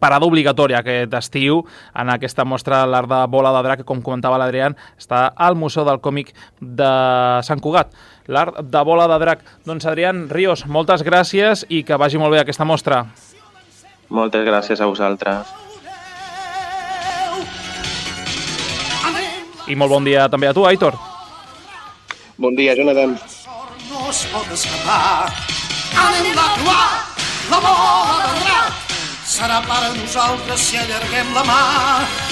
parada 0.00 0.24
obligatòria 0.24 0.80
aquest 0.80 1.12
estiu 1.18 1.60
en 1.92 2.12
aquesta 2.14 2.46
mostra 2.48 2.84
l'art 2.88 3.10
de 3.10 3.20
Bola 3.28 3.52
de 3.56 3.62
Drac, 3.66 3.82
com 3.84 4.00
comentava 4.00 4.38
l'Adrián, 4.40 4.78
està 4.96 5.26
al 5.36 5.58
Museu 5.60 5.84
del 5.84 6.00
Còmic 6.00 6.32
de 6.60 6.88
Sant 7.44 7.60
Cugat. 7.60 7.92
L'art 8.32 8.62
de 8.64 8.84
Bola 8.86 9.04
de 9.12 9.20
Drac. 9.20 9.44
Doncs 9.68 9.84
Adrián 9.92 10.24
Ríos, 10.32 10.64
moltes 10.64 11.04
gràcies 11.04 11.66
i 11.68 11.82
que 11.84 12.00
vagi 12.00 12.16
molt 12.16 12.32
bé 12.32 12.40
aquesta 12.40 12.64
mostra. 12.64 13.04
Moltes 14.08 14.48
gràcies 14.48 14.80
a 14.80 14.88
vosaltres. 14.88 15.52
I 19.68 19.76
molt 19.76 19.92
bon 19.92 20.04
dia 20.04 20.28
també 20.32 20.48
a 20.48 20.56
tu, 20.56 20.64
Aitor. 20.64 20.96
Bon 22.36 22.56
dia, 22.56 22.74
Jonathan 22.76 23.16
es 24.14 24.22
pot 24.30 24.46
escapar. 24.54 25.26
Anem 25.98 26.38
a 26.38 26.48
trobar 26.54 26.86
la 27.50 27.58
bola 27.64 28.16
del 28.22 28.36
drac. 28.44 28.72
serà 29.34 29.56
per 29.66 29.80
a 29.88 29.90
nosaltres 29.96 30.60
si 30.68 30.76
allarguem 30.78 31.32
la 31.34 31.42
mà. 31.48 31.62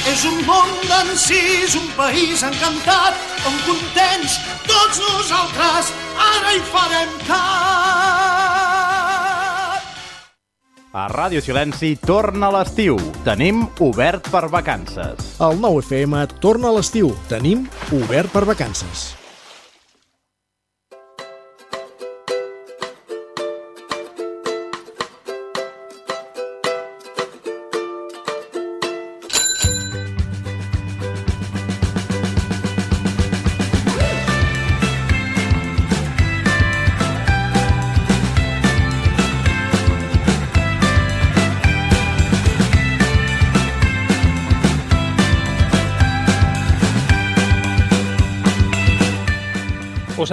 És 0.07 0.23
un 0.29 0.37
món 0.47 0.69
d'encís, 0.87 1.75
un 1.75 1.89
país 1.97 2.43
encantat, 2.47 3.15
on 3.49 3.57
contents 3.67 4.37
tots 4.69 5.01
nosaltres 5.03 5.91
ara 6.27 6.53
hi 6.55 6.61
farem 6.71 7.11
cap. 7.27 7.41
A 10.93 11.09
Ràdio 11.09 11.41
Silenci 11.43 11.97
torna 11.97 12.53
l'estiu. 12.53 13.01
Tenim 13.25 13.65
obert 13.81 14.29
per 14.31 14.47
vacances. 14.53 15.35
El 15.41 15.59
9 15.59 15.83
FM 15.89 16.27
torna 16.39 16.69
a 16.69 16.77
l'estiu. 16.77 17.11
Tenim 17.33 17.67
obert 17.97 18.31
per 18.31 18.45
vacances. 18.47 19.22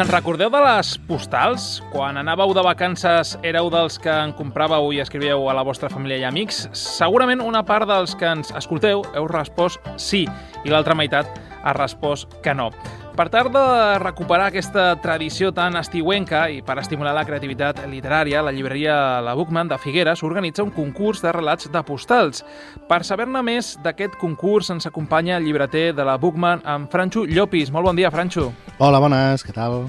Recordeu 0.09 0.49
de 0.49 0.59
les 0.63 0.95
postals? 1.05 1.65
Quan 1.93 2.17
anàveu 2.17 2.49
de 2.57 2.63
vacances 2.65 3.35
éreu 3.45 3.69
dels 3.69 3.99
que 4.01 4.09
en 4.09 4.31
compràveu 4.33 4.89
i 4.95 5.01
escrivíeu 5.03 5.45
a 5.49 5.53
la 5.53 5.63
vostra 5.65 5.89
família 5.91 6.17
i 6.17 6.25
amics? 6.25 6.63
Segurament 6.73 7.43
una 7.45 7.61
part 7.65 7.85
dels 7.89 8.15
que 8.17 8.25
ens 8.25 8.49
escolteu 8.57 9.03
heu 9.13 9.27
respost 9.29 9.85
sí 10.01 10.23
i 10.65 10.73
l'altra 10.73 10.97
meitat 10.97 11.29
ha 11.61 11.75
respost 11.77 12.39
que 12.41 12.55
no. 12.57 12.71
Per 13.19 13.27
tal 13.27 13.49
de 13.51 13.61
recuperar 13.99 14.45
aquesta 14.47 14.93
tradició 15.03 15.49
tan 15.51 15.75
estiuenca 15.75 16.45
i 16.47 16.61
per 16.63 16.77
estimular 16.79 17.11
la 17.11 17.25
creativitat 17.27 17.81
literària, 17.91 18.39
la 18.39 18.53
llibreria 18.55 18.93
La 19.19 19.33
Bookman 19.35 19.67
de 19.67 19.75
Figueres 19.75 20.23
organitza 20.23 20.63
un 20.63 20.71
concurs 20.71 21.19
de 21.19 21.33
relats 21.35 21.67
de 21.67 21.81
postals. 21.83 22.45
Per 22.87 23.01
saber-ne 23.03 23.41
més 23.43 23.73
d'aquest 23.83 24.15
concurs 24.21 24.71
ens 24.71 24.87
acompanya 24.87 25.35
el 25.35 25.43
llibreter 25.49 25.91
de 25.97 26.07
la 26.07 26.15
Bookman, 26.15 26.63
en 26.63 26.87
Franxo 26.87 27.25
Llopis. 27.27 27.75
Molt 27.75 27.91
bon 27.91 27.99
dia, 27.99 28.07
Franxo. 28.07 28.53
Hola, 28.77 29.03
bones, 29.03 29.43
què 29.43 29.51
tal? 29.51 29.81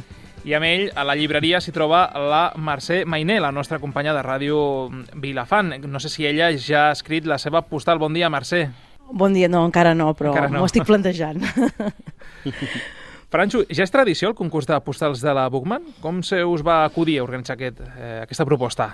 I 0.43 0.59
amb 0.59 0.67
ell, 0.67 0.87
a 0.91 1.07
la 1.07 1.15
llibreria 1.15 1.63
s'hi 1.63 1.71
troba 1.71 2.09
la 2.19 2.49
Mercè 2.59 3.05
Mainé, 3.07 3.39
la 3.39 3.55
nostra 3.55 3.79
companya 3.79 4.11
de 4.11 4.27
ràdio 4.27 4.89
Vilafant. 5.15 5.77
No 5.87 6.03
sé 6.03 6.11
si 6.11 6.27
ella 6.27 6.51
ja 6.59 6.89
ha 6.89 6.95
escrit 6.99 7.31
la 7.31 7.39
seva 7.39 7.63
postal. 7.63 8.03
Bon 8.03 8.11
dia, 8.11 8.27
Mercè. 8.27 8.67
Bon 9.13 9.31
dia, 9.31 9.47
no, 9.47 9.63
encara 9.67 9.95
no, 9.95 10.17
però 10.19 10.35
Encara 10.35 10.51
no. 10.51 10.59
m'ho 10.59 10.67
estic 10.67 10.83
plantejant. 10.83 11.47
Franxo, 13.31 13.63
ja 13.71 13.85
és 13.87 13.93
tradició 13.95 14.33
el 14.33 14.35
concurs 14.35 14.67
de 14.67 14.77
postals 14.83 15.21
de 15.23 15.33
la 15.37 15.47
Bookman? 15.53 15.85
Com 16.03 16.19
se 16.27 16.43
us 16.43 16.65
va 16.67 16.81
acudir 16.83 17.21
a 17.21 17.25
organitzar 17.25 17.55
aquest, 17.55 17.79
eh, 17.95 18.25
aquesta 18.25 18.47
proposta? 18.49 18.89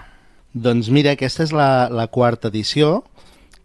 Doncs 0.53 0.91
mira, 0.93 1.15
aquesta 1.17 1.47
és 1.47 1.55
la, 1.57 1.89
la 1.89 2.07
quarta 2.13 2.51
edició, 2.53 3.07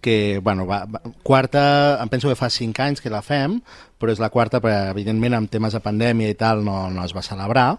que, 0.01 0.39
bueno, 0.43 0.65
va, 0.67 0.85
va, 0.87 1.01
quarta, 1.27 1.99
em 2.01 2.09
penso 2.09 2.31
que 2.31 2.39
fa 2.39 2.49
cinc 2.49 2.79
anys 2.79 3.03
que 3.03 3.11
la 3.11 3.21
fem, 3.21 3.59
però 3.99 4.15
és 4.15 4.23
la 4.23 4.31
quarta, 4.33 4.63
perquè 4.63 4.95
evidentment 4.95 5.35
amb 5.37 5.51
temes 5.51 5.75
de 5.75 5.83
pandèmia 5.83 6.31
i 6.31 6.39
tal 6.39 6.63
no, 6.65 6.87
no 6.89 7.03
es 7.03 7.13
va 7.15 7.23
celebrar, 7.25 7.75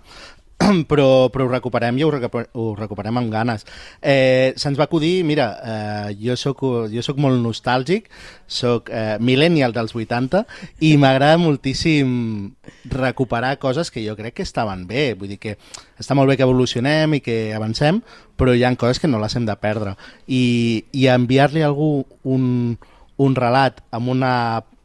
però, 0.90 1.28
però 1.32 1.46
ho 1.46 1.50
recuperem 1.50 1.98
i 1.98 2.04
ho, 2.04 2.10
recuper, 2.12 2.46
ho 2.52 2.72
recuperem 2.78 3.18
amb 3.18 3.32
ganes. 3.32 3.66
Eh, 4.00 4.52
Se'ns 4.56 4.78
va 4.78 4.86
acudir, 4.88 5.22
mira, 5.24 5.48
eh, 5.62 6.16
jo, 6.20 6.36
soc, 6.38 6.62
jo 6.92 7.04
soc 7.04 7.20
molt 7.22 7.40
nostàlgic, 7.42 8.08
soc 8.46 8.90
eh, 8.92 9.16
millennial 9.20 9.74
dels 9.74 9.94
80 9.96 10.44
i 10.84 10.94
m'agrada 11.00 11.40
moltíssim 11.40 12.52
recuperar 12.92 13.56
coses 13.62 13.90
que 13.90 14.04
jo 14.04 14.16
crec 14.18 14.38
que 14.38 14.46
estaven 14.46 14.86
bé, 14.88 15.12
vull 15.18 15.32
dir 15.32 15.40
que 15.42 15.56
està 16.00 16.16
molt 16.18 16.30
bé 16.30 16.38
que 16.38 16.46
evolucionem 16.46 17.18
i 17.18 17.22
que 17.24 17.38
avancem, 17.56 18.02
però 18.36 18.54
hi 18.54 18.64
ha 18.64 18.74
coses 18.76 19.00
que 19.00 19.10
no 19.10 19.20
les 19.22 19.36
hem 19.36 19.46
de 19.48 19.56
perdre. 19.60 19.96
I, 20.26 20.84
i 20.92 21.08
enviar-li 21.12 21.62
a 21.62 21.70
algú 21.70 22.04
un, 22.24 22.76
un 23.22 23.38
relat 23.38 23.82
amb 23.94 24.12
una 24.12 24.34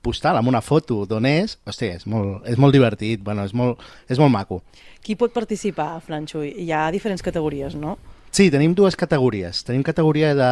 postal, 0.08 0.38
amb 0.40 0.48
una 0.48 0.64
foto 0.64 1.02
d'on 1.10 1.28
és, 1.28 1.58
hòstia, 1.68 1.98
és 2.00 2.08
molt, 2.10 2.46
és 2.48 2.60
molt 2.62 2.76
divertit, 2.76 3.22
bueno, 3.24 3.44
és, 3.48 3.54
molt, 3.58 3.82
és 4.08 4.20
molt 4.22 4.32
maco. 4.34 4.62
Qui 5.08 5.16
pot 5.16 5.32
participar, 5.32 6.02
Franxo? 6.04 6.42
Hi 6.44 6.66
ha 6.76 6.90
diferents 6.92 7.24
categories, 7.24 7.78
no? 7.80 7.94
Sí, 8.36 8.50
tenim 8.52 8.74
dues 8.76 8.98
categories. 9.00 9.62
Tenim 9.64 9.86
categoria 9.88 10.34
de, 10.36 10.50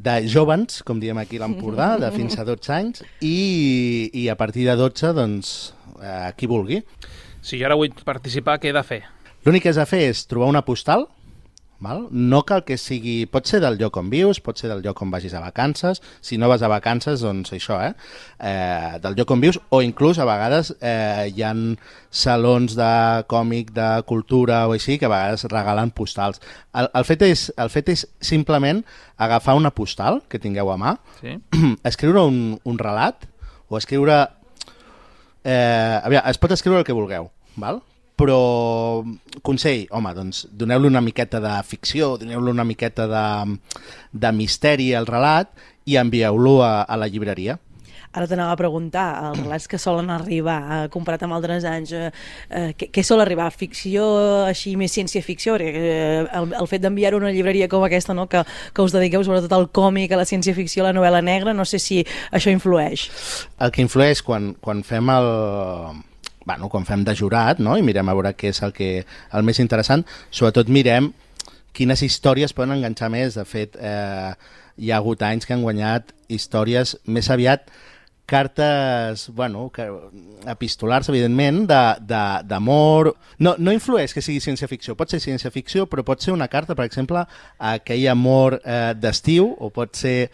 de 0.00 0.14
jovens, 0.32 0.78
com 0.88 1.02
diem 1.02 1.20
aquí 1.20 1.36
a 1.36 1.42
l'Empordà, 1.42 1.90
de 2.00 2.08
fins 2.16 2.38
a 2.40 2.46
12 2.48 2.72
anys, 2.72 3.02
i, 3.20 4.08
i 4.22 4.22
a 4.32 4.38
partir 4.40 4.64
de 4.70 4.78
12, 4.80 5.10
doncs, 5.18 5.50
eh, 6.00 6.30
qui 6.32 6.48
vulgui. 6.48 6.80
Si 7.44 7.60
jo 7.60 7.68
ara 7.68 7.76
vull 7.76 7.92
participar, 8.08 8.56
què 8.62 8.72
he 8.72 8.78
de 8.78 8.84
fer? 8.88 9.02
L'únic 9.44 9.66
que 9.66 9.74
has 9.74 9.82
de 9.82 9.84
fer 9.92 10.00
és 10.14 10.24
trobar 10.32 10.48
una 10.48 10.64
postal, 10.64 11.04
val? 11.80 12.06
no 12.10 12.42
cal 12.46 12.64
que 12.64 12.76
sigui... 12.78 13.24
Pot 13.30 13.48
ser 13.48 13.60
del 13.64 13.78
lloc 13.80 13.96
on 14.00 14.10
vius, 14.12 14.40
pot 14.44 14.58
ser 14.60 14.70
del 14.70 14.82
lloc 14.84 15.00
on 15.02 15.10
vagis 15.10 15.34
a 15.34 15.40
vacances, 15.42 16.02
si 16.20 16.38
no 16.38 16.48
vas 16.48 16.62
a 16.62 16.70
vacances, 16.70 17.24
doncs 17.24 17.52
això, 17.56 17.80
eh? 17.82 17.92
eh 18.38 18.98
del 19.02 19.16
lloc 19.18 19.32
on 19.32 19.40
vius, 19.42 19.60
o 19.70 19.82
inclús 19.82 20.20
a 20.20 20.26
vegades 20.28 20.74
eh, 20.80 21.30
hi 21.34 21.44
han 21.46 21.64
salons 22.10 22.76
de 22.78 22.92
còmic, 23.30 23.72
de 23.76 23.88
cultura 24.06 24.66
o 24.68 24.74
així, 24.76 24.98
que 24.98 25.08
a 25.08 25.12
vegades 25.12 25.46
regalen 25.50 25.90
postals. 25.90 26.42
El, 26.74 26.90
el, 26.92 27.06
fet, 27.08 27.24
és, 27.26 27.48
el 27.56 27.72
fet 27.72 27.92
és 27.94 28.06
simplement 28.20 28.84
agafar 29.16 29.56
una 29.58 29.72
postal 29.74 30.22
que 30.28 30.42
tingueu 30.42 30.72
a 30.72 30.78
mà, 30.80 30.96
Sí. 31.20 31.36
escriure 31.90 32.22
un, 32.28 32.58
un 32.64 32.78
relat, 32.78 33.26
o 33.68 33.78
escriure... 33.78 34.26
Eh, 35.40 36.00
aviam, 36.04 36.26
es 36.28 36.36
pot 36.36 36.52
escriure 36.52 36.82
el 36.82 36.84
que 36.84 36.96
vulgueu, 36.96 37.30
val? 37.56 37.80
Però 38.20 38.40
consell, 39.46 39.86
home, 39.96 40.12
doncs 40.16 40.44
doneu-li 40.52 40.90
una 40.90 41.02
miqueta 41.04 41.40
de 41.42 41.54
ficció, 41.64 42.14
doneu-li 42.20 42.52
una 42.52 42.66
miqueta 42.68 43.08
de, 43.08 43.56
de 44.12 44.36
misteri 44.36 44.92
al 44.94 45.08
relat 45.08 45.50
i 45.88 45.96
envieu-lo 46.00 46.60
a, 46.66 46.74
a 46.84 47.00
la 47.00 47.08
llibreria. 47.08 47.56
Ara 48.10 48.26
t'anava 48.26 48.56
a 48.56 48.58
preguntar, 48.58 49.04
els 49.28 49.38
relats 49.38 49.68
que 49.70 49.78
solen 49.78 50.08
arribar, 50.10 50.56
eh, 50.58 50.78
comparat 50.90 51.22
amb 51.22 51.36
altres 51.36 51.62
anys, 51.68 51.92
eh, 51.94 52.08
eh, 52.50 52.72
què, 52.74 52.88
què 52.90 53.04
sol 53.06 53.22
arribar? 53.22 53.46
Ficció, 53.54 54.02
així, 54.48 54.72
més 54.76 54.90
ciència-ficció? 54.98 55.54
Eh, 55.62 56.26
el, 56.26 56.50
el 56.58 56.70
fet 56.70 56.82
d'enviar 56.82 57.14
una 57.14 57.30
llibreria 57.30 57.70
com 57.70 57.86
aquesta, 57.86 58.16
no? 58.18 58.26
que, 58.26 58.42
que 58.74 58.82
us 58.82 58.96
dediqueu 58.96 59.22
sobretot 59.22 59.54
al 59.54 59.68
còmic, 59.70 60.10
a 60.10 60.18
la 60.18 60.26
ciència-ficció, 60.26 60.82
a 60.82 60.90
la 60.90 60.96
novel·la 60.98 61.22
negra, 61.22 61.54
no 61.54 61.62
sé 61.62 61.78
si 61.78 62.02
això 62.34 62.50
influeix. 62.50 63.06
El 63.62 63.70
que 63.70 63.86
influeix 63.86 64.24
quan, 64.26 64.56
quan 64.58 64.82
fem 64.82 65.14
el, 65.14 65.30
bueno, 66.46 66.68
quan 66.72 66.86
fem 66.88 67.04
de 67.04 67.14
jurat 67.16 67.58
no? 67.60 67.76
i 67.76 67.82
mirem 67.84 68.08
a 68.08 68.14
veure 68.16 68.32
què 68.34 68.48
és 68.54 68.62
el, 68.62 68.72
que, 68.72 69.04
el 69.32 69.42
més 69.46 69.58
interessant, 69.60 70.04
sobretot 70.30 70.68
mirem 70.72 71.12
quines 71.76 72.02
històries 72.02 72.52
poden 72.56 72.72
enganxar 72.78 73.10
més. 73.12 73.36
De 73.38 73.44
fet, 73.46 73.76
eh, 73.78 74.32
hi 74.80 74.90
ha 74.90 74.96
hagut 74.98 75.22
anys 75.22 75.46
que 75.46 75.54
han 75.54 75.62
guanyat 75.62 76.10
històries 76.28 76.96
més 77.06 77.28
aviat 77.30 77.68
cartes, 78.30 79.28
bueno, 79.34 79.70
que, 79.74 79.88
epistolars, 80.46 81.08
evidentment, 81.10 81.64
de- 81.66 81.96
de- 82.06 82.42
d'amor... 82.46 83.16
No, 83.38 83.56
no 83.58 83.72
influeix 83.74 84.14
que 84.14 84.22
sigui 84.22 84.38
ciència-ficció. 84.40 84.94
Pot 84.96 85.10
ser 85.10 85.18
ciència-ficció, 85.20 85.88
però 85.90 86.04
pot 86.06 86.22
ser 86.22 86.32
una 86.32 86.46
carta, 86.48 86.76
per 86.78 86.86
exemple, 86.86 87.24
a 87.58 87.72
aquell 87.80 88.06
amor 88.12 88.60
eh, 88.64 88.94
d'estiu, 88.96 89.50
o 89.58 89.70
pot 89.74 89.98
ser... 89.98 90.30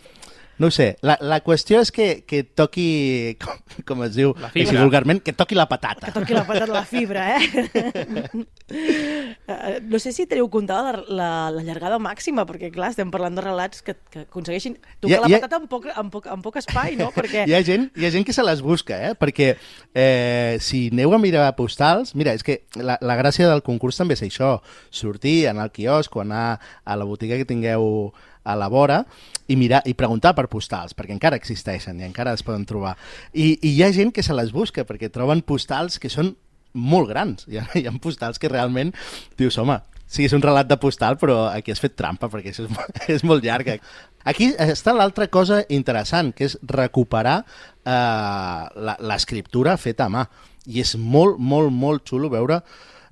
No 0.59 0.69
ho 0.69 0.71
sé, 0.73 0.97
la, 1.05 1.19
la 1.21 1.40
qüestió 1.45 1.83
és 1.85 1.90
que, 1.92 2.23
que 2.25 2.42
toqui, 2.45 3.37
com, 3.42 3.59
com 3.85 4.05
es 4.07 4.14
diu, 4.16 4.31
La 4.40 4.49
fibra. 4.49 4.71
així 4.71 4.79
vulgarment, 4.81 5.21
que 5.23 5.35
toqui 5.37 5.55
la 5.59 5.66
patata. 5.69 6.07
Que 6.09 6.14
toqui 6.21 6.33
la 6.33 6.47
patata 6.49 6.73
la 6.73 6.85
fibra, 6.88 7.27
eh? 7.37 8.47
Eh, 8.69 9.79
no 9.87 9.99
sé 10.03 10.11
si 10.11 10.25
teniu 10.27 10.49
comptada 10.51 10.90
la, 10.90 11.03
la, 11.07 11.29
la 11.55 11.62
llargada 11.62 12.01
màxima, 12.03 12.42
perquè, 12.49 12.73
clar, 12.75 12.88
estem 12.90 13.12
parlant 13.14 13.37
de 13.38 13.45
relats 13.45 13.79
que, 13.87 13.95
que 14.11 14.25
aconsegueixin 14.25 14.75
tocar 14.99 15.21
ha- 15.21 15.23
la 15.23 15.29
hi 15.31 15.37
ha- 15.37 15.40
patata 15.45 15.61
en 15.62 15.69
poc, 15.71 15.87
en, 15.87 16.11
poc, 16.11 16.27
en 16.33 16.42
poc 16.42 16.59
espai, 16.59 16.97
no? 16.99 17.12
Perquè... 17.14 17.45
Hi 17.47 17.55
ha, 17.55 17.61
gent, 17.62 17.87
hi 17.95 18.09
ha 18.09 18.11
gent 18.11 18.27
que 18.27 18.35
se 18.35 18.42
les 18.42 18.62
busca, 18.66 18.99
eh? 19.07 19.14
perquè 19.14 19.53
eh, 19.95 20.57
si 20.61 20.88
aneu 20.90 21.14
a 21.14 21.21
mirar 21.23 21.47
postals, 21.59 22.16
mira, 22.19 22.35
és 22.35 22.42
que 22.42 22.64
la, 22.81 22.99
la 23.01 23.16
gràcia 23.21 23.47
del 23.53 23.62
concurs 23.66 24.01
també 24.03 24.19
és 24.19 24.25
això, 24.27 24.57
sortir, 24.90 25.45
anar 25.53 25.69
al 25.69 25.75
quiosc 25.77 26.16
o 26.19 26.25
anar 26.27 26.57
a 26.83 26.98
la 26.98 27.07
botiga 27.07 27.38
que 27.38 27.46
tingueu 27.46 28.11
a 28.47 28.55
la 28.59 28.71
vora 28.73 29.03
i 29.51 29.57
mirar 29.59 29.83
i 29.87 29.94
preguntar 29.99 30.35
per 30.38 30.47
postals, 30.51 30.94
perquè 30.94 31.15
encara 31.15 31.38
existeixen 31.38 32.01
i 32.01 32.07
encara 32.07 32.35
es 32.35 32.44
poden 32.47 32.65
trobar. 32.67 32.97
I, 33.33 33.57
i 33.61 33.75
hi 33.75 33.83
ha 33.85 33.92
gent 33.94 34.15
que 34.15 34.25
se 34.27 34.35
les 34.35 34.55
busca 34.55 34.87
perquè 34.87 35.11
troben 35.13 35.42
postals 35.47 36.01
que 36.03 36.11
són 36.13 36.35
molt 36.77 37.11
grans. 37.11 37.47
Hi 37.51 37.61
ha, 37.61 37.67
hi 37.79 37.87
ha 37.88 37.94
postals 38.03 38.40
que 38.42 38.51
realment 38.53 38.92
dius, 39.38 39.59
home, 39.59 39.79
sí, 40.07 40.27
és 40.27 40.35
un 40.37 40.44
relat 40.44 40.69
de 40.71 40.79
postal, 40.81 41.19
però 41.21 41.47
aquí 41.51 41.75
has 41.75 41.83
fet 41.83 41.97
trampa 41.99 42.31
perquè 42.33 42.53
és, 42.55 42.63
és 43.17 43.25
molt 43.27 43.44
llarga. 43.47 43.79
Aquí 44.27 44.51
està 44.59 44.94
l'altra 44.94 45.29
cosa 45.31 45.63
interessant, 45.71 46.33
que 46.35 46.49
és 46.49 46.59
recuperar 46.67 47.38
eh, 47.87 48.92
l'escriptura 49.07 49.77
feta 49.79 50.09
a 50.09 50.13
mà. 50.13 50.27
I 50.67 50.83
és 50.83 50.97
molt, 50.99 51.38
molt, 51.38 51.73
molt 51.73 52.07
xulo 52.09 52.31
veure... 52.33 52.63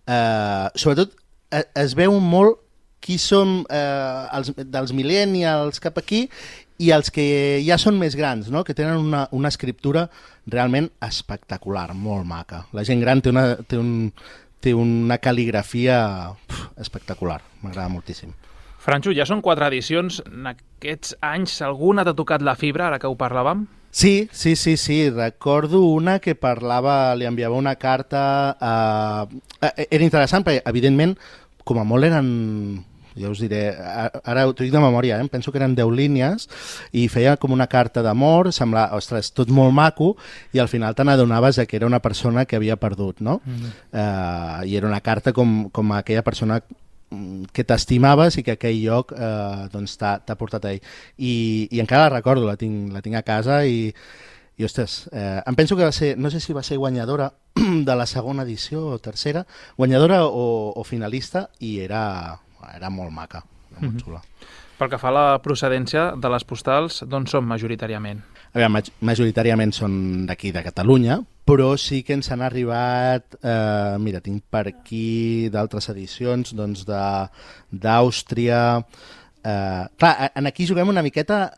Eh, 0.04 0.66
sobretot 0.76 1.14
eh, 1.56 1.62
es 1.80 1.94
veu 1.96 2.12
molt 2.20 2.58
qui 3.04 3.18
som 3.20 3.58
eh, 3.68 4.36
els, 4.36 4.54
dels 4.56 4.94
millennials 4.96 5.82
cap 5.84 6.00
aquí 6.00 6.24
i 6.82 6.90
els 6.94 7.12
que 7.14 7.24
ja 7.62 7.76
són 7.78 8.00
més 8.00 8.16
grans, 8.18 8.48
no? 8.50 8.64
que 8.64 8.74
tenen 8.74 8.96
una, 8.98 9.26
una 9.36 9.50
escriptura 9.52 10.08
realment 10.50 10.88
espectacular, 11.04 11.92
molt 11.94 12.26
maca. 12.26 12.64
La 12.74 12.84
gent 12.86 13.04
gran 13.04 13.22
té 13.22 13.30
una, 13.30 13.44
té 13.62 13.78
un, 13.78 14.10
té 14.64 14.74
una 14.74 15.20
cal·ligrafia 15.22 16.00
uf, 16.32 16.64
espectacular, 16.80 17.42
m'agrada 17.62 17.92
moltíssim. 17.92 18.32
Franxo, 18.84 19.14
ja 19.16 19.24
són 19.28 19.40
quatre 19.44 19.68
edicions. 19.70 20.18
En 20.28 20.50
aquests 20.50 21.14
anys 21.24 21.60
alguna 21.64 22.04
t'ha 22.04 22.16
tocat 22.16 22.44
la 22.44 22.56
fibra, 22.58 22.90
ara 22.90 22.98
que 23.00 23.08
ho 23.08 23.16
parlàvem? 23.16 23.64
Sí, 23.94 24.28
sí, 24.32 24.56
sí, 24.56 24.76
sí. 24.76 24.98
Recordo 25.08 25.84
una 25.86 26.18
que 26.18 26.34
parlava, 26.34 27.14
li 27.14 27.28
enviava 27.28 27.56
una 27.56 27.76
carta... 27.80 28.24
A... 28.58 28.74
Era 29.86 30.04
interessant 30.04 30.44
perquè, 30.44 30.64
evidentment, 30.68 31.14
com 31.64 31.80
a 31.80 31.86
molt 31.88 32.10
eren 32.10 32.28
ja 33.16 33.30
us 33.30 33.40
diré, 33.42 33.62
ara 34.24 34.46
ho 34.48 34.52
dic 34.52 34.72
de 34.72 34.82
memòria, 34.82 35.20
eh? 35.20 35.28
penso 35.30 35.52
que 35.52 35.58
eren 35.58 35.74
10 35.74 35.92
línies 35.94 36.48
i 36.92 37.08
feia 37.08 37.36
com 37.36 37.52
una 37.52 37.66
carta 37.66 38.02
d'amor, 38.02 38.52
semblava, 38.52 38.96
ostres, 38.96 39.32
tot 39.32 39.50
molt 39.50 39.74
maco 39.74 40.14
i 40.52 40.62
al 40.62 40.68
final 40.68 40.94
te 40.94 41.04
n'adonaves 41.04 41.60
que 41.68 41.76
era 41.76 41.86
una 41.86 42.00
persona 42.00 42.44
que 42.44 42.56
havia 42.56 42.76
perdut, 42.76 43.20
no? 43.20 43.40
Mm 43.44 43.54
-hmm. 43.54 43.70
uh, 43.92 44.66
I 44.66 44.76
era 44.76 44.86
una 44.86 45.00
carta 45.00 45.32
com, 45.32 45.70
com 45.70 45.92
aquella 45.92 46.22
persona 46.22 46.62
que 47.52 47.64
t'estimaves 47.64 48.38
i 48.38 48.42
que 48.42 48.56
aquell 48.56 48.80
lloc 48.82 49.12
eh, 49.16 49.66
doncs 49.72 49.96
t'ha 50.00 50.36
portat 50.38 50.64
a 50.64 50.72
ell. 50.74 50.82
I, 51.18 51.68
I 51.70 51.80
encara 51.80 52.08
la 52.08 52.16
recordo, 52.16 52.46
la 52.46 52.56
tinc, 52.56 52.92
la 52.92 53.02
tinc 53.04 53.16
a 53.16 53.24
casa 53.26 53.64
i, 53.66 53.92
i 54.56 54.66
ostres, 54.66 55.04
eh, 55.12 55.40
em 55.46 55.58
penso 55.58 55.76
que 55.76 55.86
va 55.86 55.92
ser, 55.92 56.14
no 56.18 56.30
sé 56.30 56.40
si 56.40 56.56
va 56.56 56.62
ser 56.62 56.78
guanyadora 56.78 57.32
de 57.88 57.96
la 57.96 58.06
segona 58.06 58.44
edició 58.46 58.86
o 58.94 58.98
tercera, 58.98 59.46
guanyadora 59.76 60.24
o, 60.26 60.72
o 60.74 60.84
finalista 60.84 61.48
i 61.60 61.78
era, 61.84 62.40
era 62.74 62.90
molt 62.90 63.12
maca, 63.12 63.44
era 63.72 63.80
molt 63.80 63.94
Mhm. 63.94 64.02
xula. 64.04 64.22
Pel 64.78 64.90
que 64.90 64.98
fa 64.98 65.08
a 65.08 65.12
la 65.12 65.42
procedència 65.42 66.14
de 66.16 66.28
les 66.28 66.44
postals, 66.44 67.04
d'on 67.06 67.26
són 67.26 67.44
majoritàriament? 67.46 68.18
A 68.54 68.58
veure, 68.58 68.68
maj 68.68 68.88
majoritàriament 69.00 69.72
són 69.72 70.26
d'aquí, 70.26 70.50
de 70.52 70.62
Catalunya, 70.62 71.20
però 71.46 71.76
sí 71.78 72.02
que 72.02 72.12
ens 72.14 72.30
han 72.30 72.42
arribat, 72.42 73.34
eh, 73.42 73.96
mira, 74.00 74.20
tinc 74.20 74.42
per 74.50 74.66
aquí 74.68 75.48
d'altres 75.50 75.88
edicions, 75.90 76.54
doncs 76.54 76.84
de- 76.86 77.28
d'Àustria... 77.70 78.84
Eh, 79.44 79.84
clar, 79.98 80.32
en 80.34 80.46
aquí 80.46 80.66
juguem 80.66 80.88
una 80.88 81.02
miqueta 81.02 81.52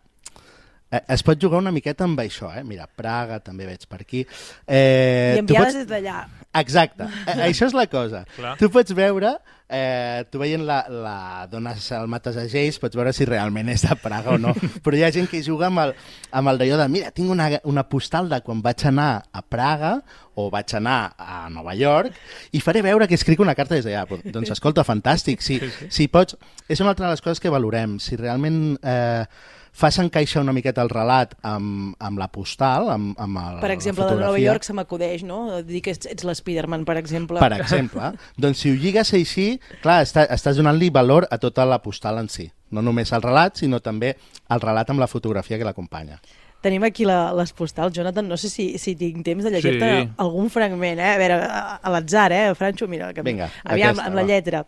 eh, 0.90 1.00
es 1.08 1.22
pot 1.22 1.38
jugar 1.40 1.60
una 1.60 1.70
miqueta 1.72 2.04
amb 2.04 2.18
això, 2.18 2.50
eh? 2.58 2.64
Mira, 2.66 2.88
Praga 2.88 3.38
també 3.40 3.66
veig 3.68 3.84
per 3.88 4.00
aquí. 4.02 4.24
Eh, 4.66 5.36
I 5.36 5.38
tu 5.38 5.44
enviades 5.54 5.74
pots- 5.74 5.78
des 5.84 5.88
d'allà. 5.92 6.26
Exacte, 6.54 7.04
Eh, 7.28 7.36
això 7.50 7.66
és 7.68 7.74
la 7.74 7.86
cosa. 7.86 8.24
Clar. 8.36 8.56
Tu 8.58 8.68
pots 8.70 8.92
veure, 8.94 9.36
eh, 9.68 10.24
tu 10.30 10.38
veient 10.38 10.62
la, 10.66 10.78
la 10.88 11.46
dona 11.50 11.74
Salma 11.80 12.20
Tasagells, 12.22 12.78
pots 12.82 12.96
veure 12.98 13.12
si 13.16 13.26
realment 13.28 13.70
és 13.72 13.84
de 13.86 13.96
Praga 14.02 14.36
o 14.36 14.38
no, 14.40 14.54
però 14.84 14.98
hi 14.98 15.04
ha 15.06 15.12
gent 15.14 15.28
que 15.30 15.42
juga 15.46 15.68
amb 15.70 15.82
el, 15.82 15.94
amb 16.30 16.52
el 16.52 16.60
d'allò 16.62 16.78
de, 16.82 16.86
mira, 16.92 17.10
tinc 17.16 17.32
una, 17.32 17.48
una 17.68 17.86
postal 17.90 18.30
de 18.32 18.40
quan 18.46 18.62
vaig 18.64 18.86
anar 18.90 19.10
a 19.32 19.42
Praga 19.42 19.96
o 20.36 20.48
vaig 20.52 20.76
anar 20.78 21.00
a 21.18 21.46
Nova 21.52 21.74
York 21.78 22.14
i 22.54 22.62
faré 22.62 22.84
veure 22.84 23.08
que 23.08 23.18
escric 23.18 23.40
una 23.42 23.56
carta 23.58 23.78
des 23.78 23.88
d'allà. 23.88 24.20
Doncs 24.32 24.52
escolta, 24.54 24.84
fantàstic, 24.86 25.44
si, 25.44 25.60
si 25.88 26.08
pots... 26.12 26.36
És 26.68 26.82
una 26.82 26.92
altra 26.92 27.06
de 27.06 27.14
les 27.14 27.22
coses 27.24 27.42
que 27.42 27.52
valorem, 27.52 27.98
si 28.02 28.18
realment... 28.20 28.76
Eh, 28.82 29.54
fas 29.76 29.98
encaixar 30.00 30.40
una 30.40 30.54
miqueta 30.56 30.80
el 30.84 30.88
relat 30.88 31.34
amb, 31.44 31.92
amb 32.00 32.20
la 32.20 32.30
postal, 32.32 32.88
amb, 32.94 33.12
amb 33.20 33.40
el, 33.42 33.58
Per 33.60 33.70
exemple, 33.74 34.06
la 34.08 34.14
de 34.14 34.22
Nova. 34.24 34.40
York 34.40 34.64
se 34.64 34.72
m'acudeix, 34.76 35.24
no? 35.28 35.60
Dir 35.66 35.82
que 35.84 35.92
ets, 35.92 36.08
ets 36.08 36.24
l'Spiderman, 36.24 36.86
per 36.88 36.96
exemple. 36.96 37.42
Per 37.42 37.52
exemple. 37.58 38.14
doncs 38.42 38.64
si 38.64 38.72
ho 38.72 38.78
lligues 38.80 39.12
així, 39.18 39.46
clar, 39.84 40.00
està, 40.06 40.24
estàs 40.32 40.56
donant-li 40.56 40.88
valor 40.94 41.28
a 41.30 41.36
tota 41.42 41.68
la 41.68 41.82
postal 41.84 42.22
en 42.24 42.32
si. 42.32 42.48
No 42.72 42.82
només 42.82 43.12
al 43.12 43.22
relat, 43.22 43.60
sinó 43.60 43.78
també 43.84 44.14
al 44.48 44.64
relat 44.64 44.90
amb 44.90 45.04
la 45.04 45.06
fotografia 45.12 45.60
que 45.60 45.68
l'acompanya. 45.68 46.18
Tenim 46.64 46.82
aquí 46.88 47.04
la, 47.06 47.30
les 47.36 47.52
postals, 47.54 47.92
Jonathan, 47.94 48.26
no 48.26 48.38
sé 48.40 48.48
si, 48.50 48.72
si 48.80 48.96
tinc 48.98 49.20
temps 49.22 49.44
de 49.44 49.52
llegir-te 49.52 49.90
Sí. 49.92 50.08
algun 50.24 50.48
fragment, 50.50 50.98
eh? 50.98 51.12
A 51.12 51.18
veure, 51.20 51.36
a, 51.44 51.60
a 51.76 51.92
l'atzar, 51.92 52.32
eh? 52.32 52.54
Franxo, 52.58 52.88
mira, 52.88 53.12
que... 53.14 53.22
Vinga, 53.22 53.50
Aviam, 53.62 53.92
aquesta, 53.92 54.06
amb 54.08 54.16
la 54.16 54.24
lletra. 54.26 54.64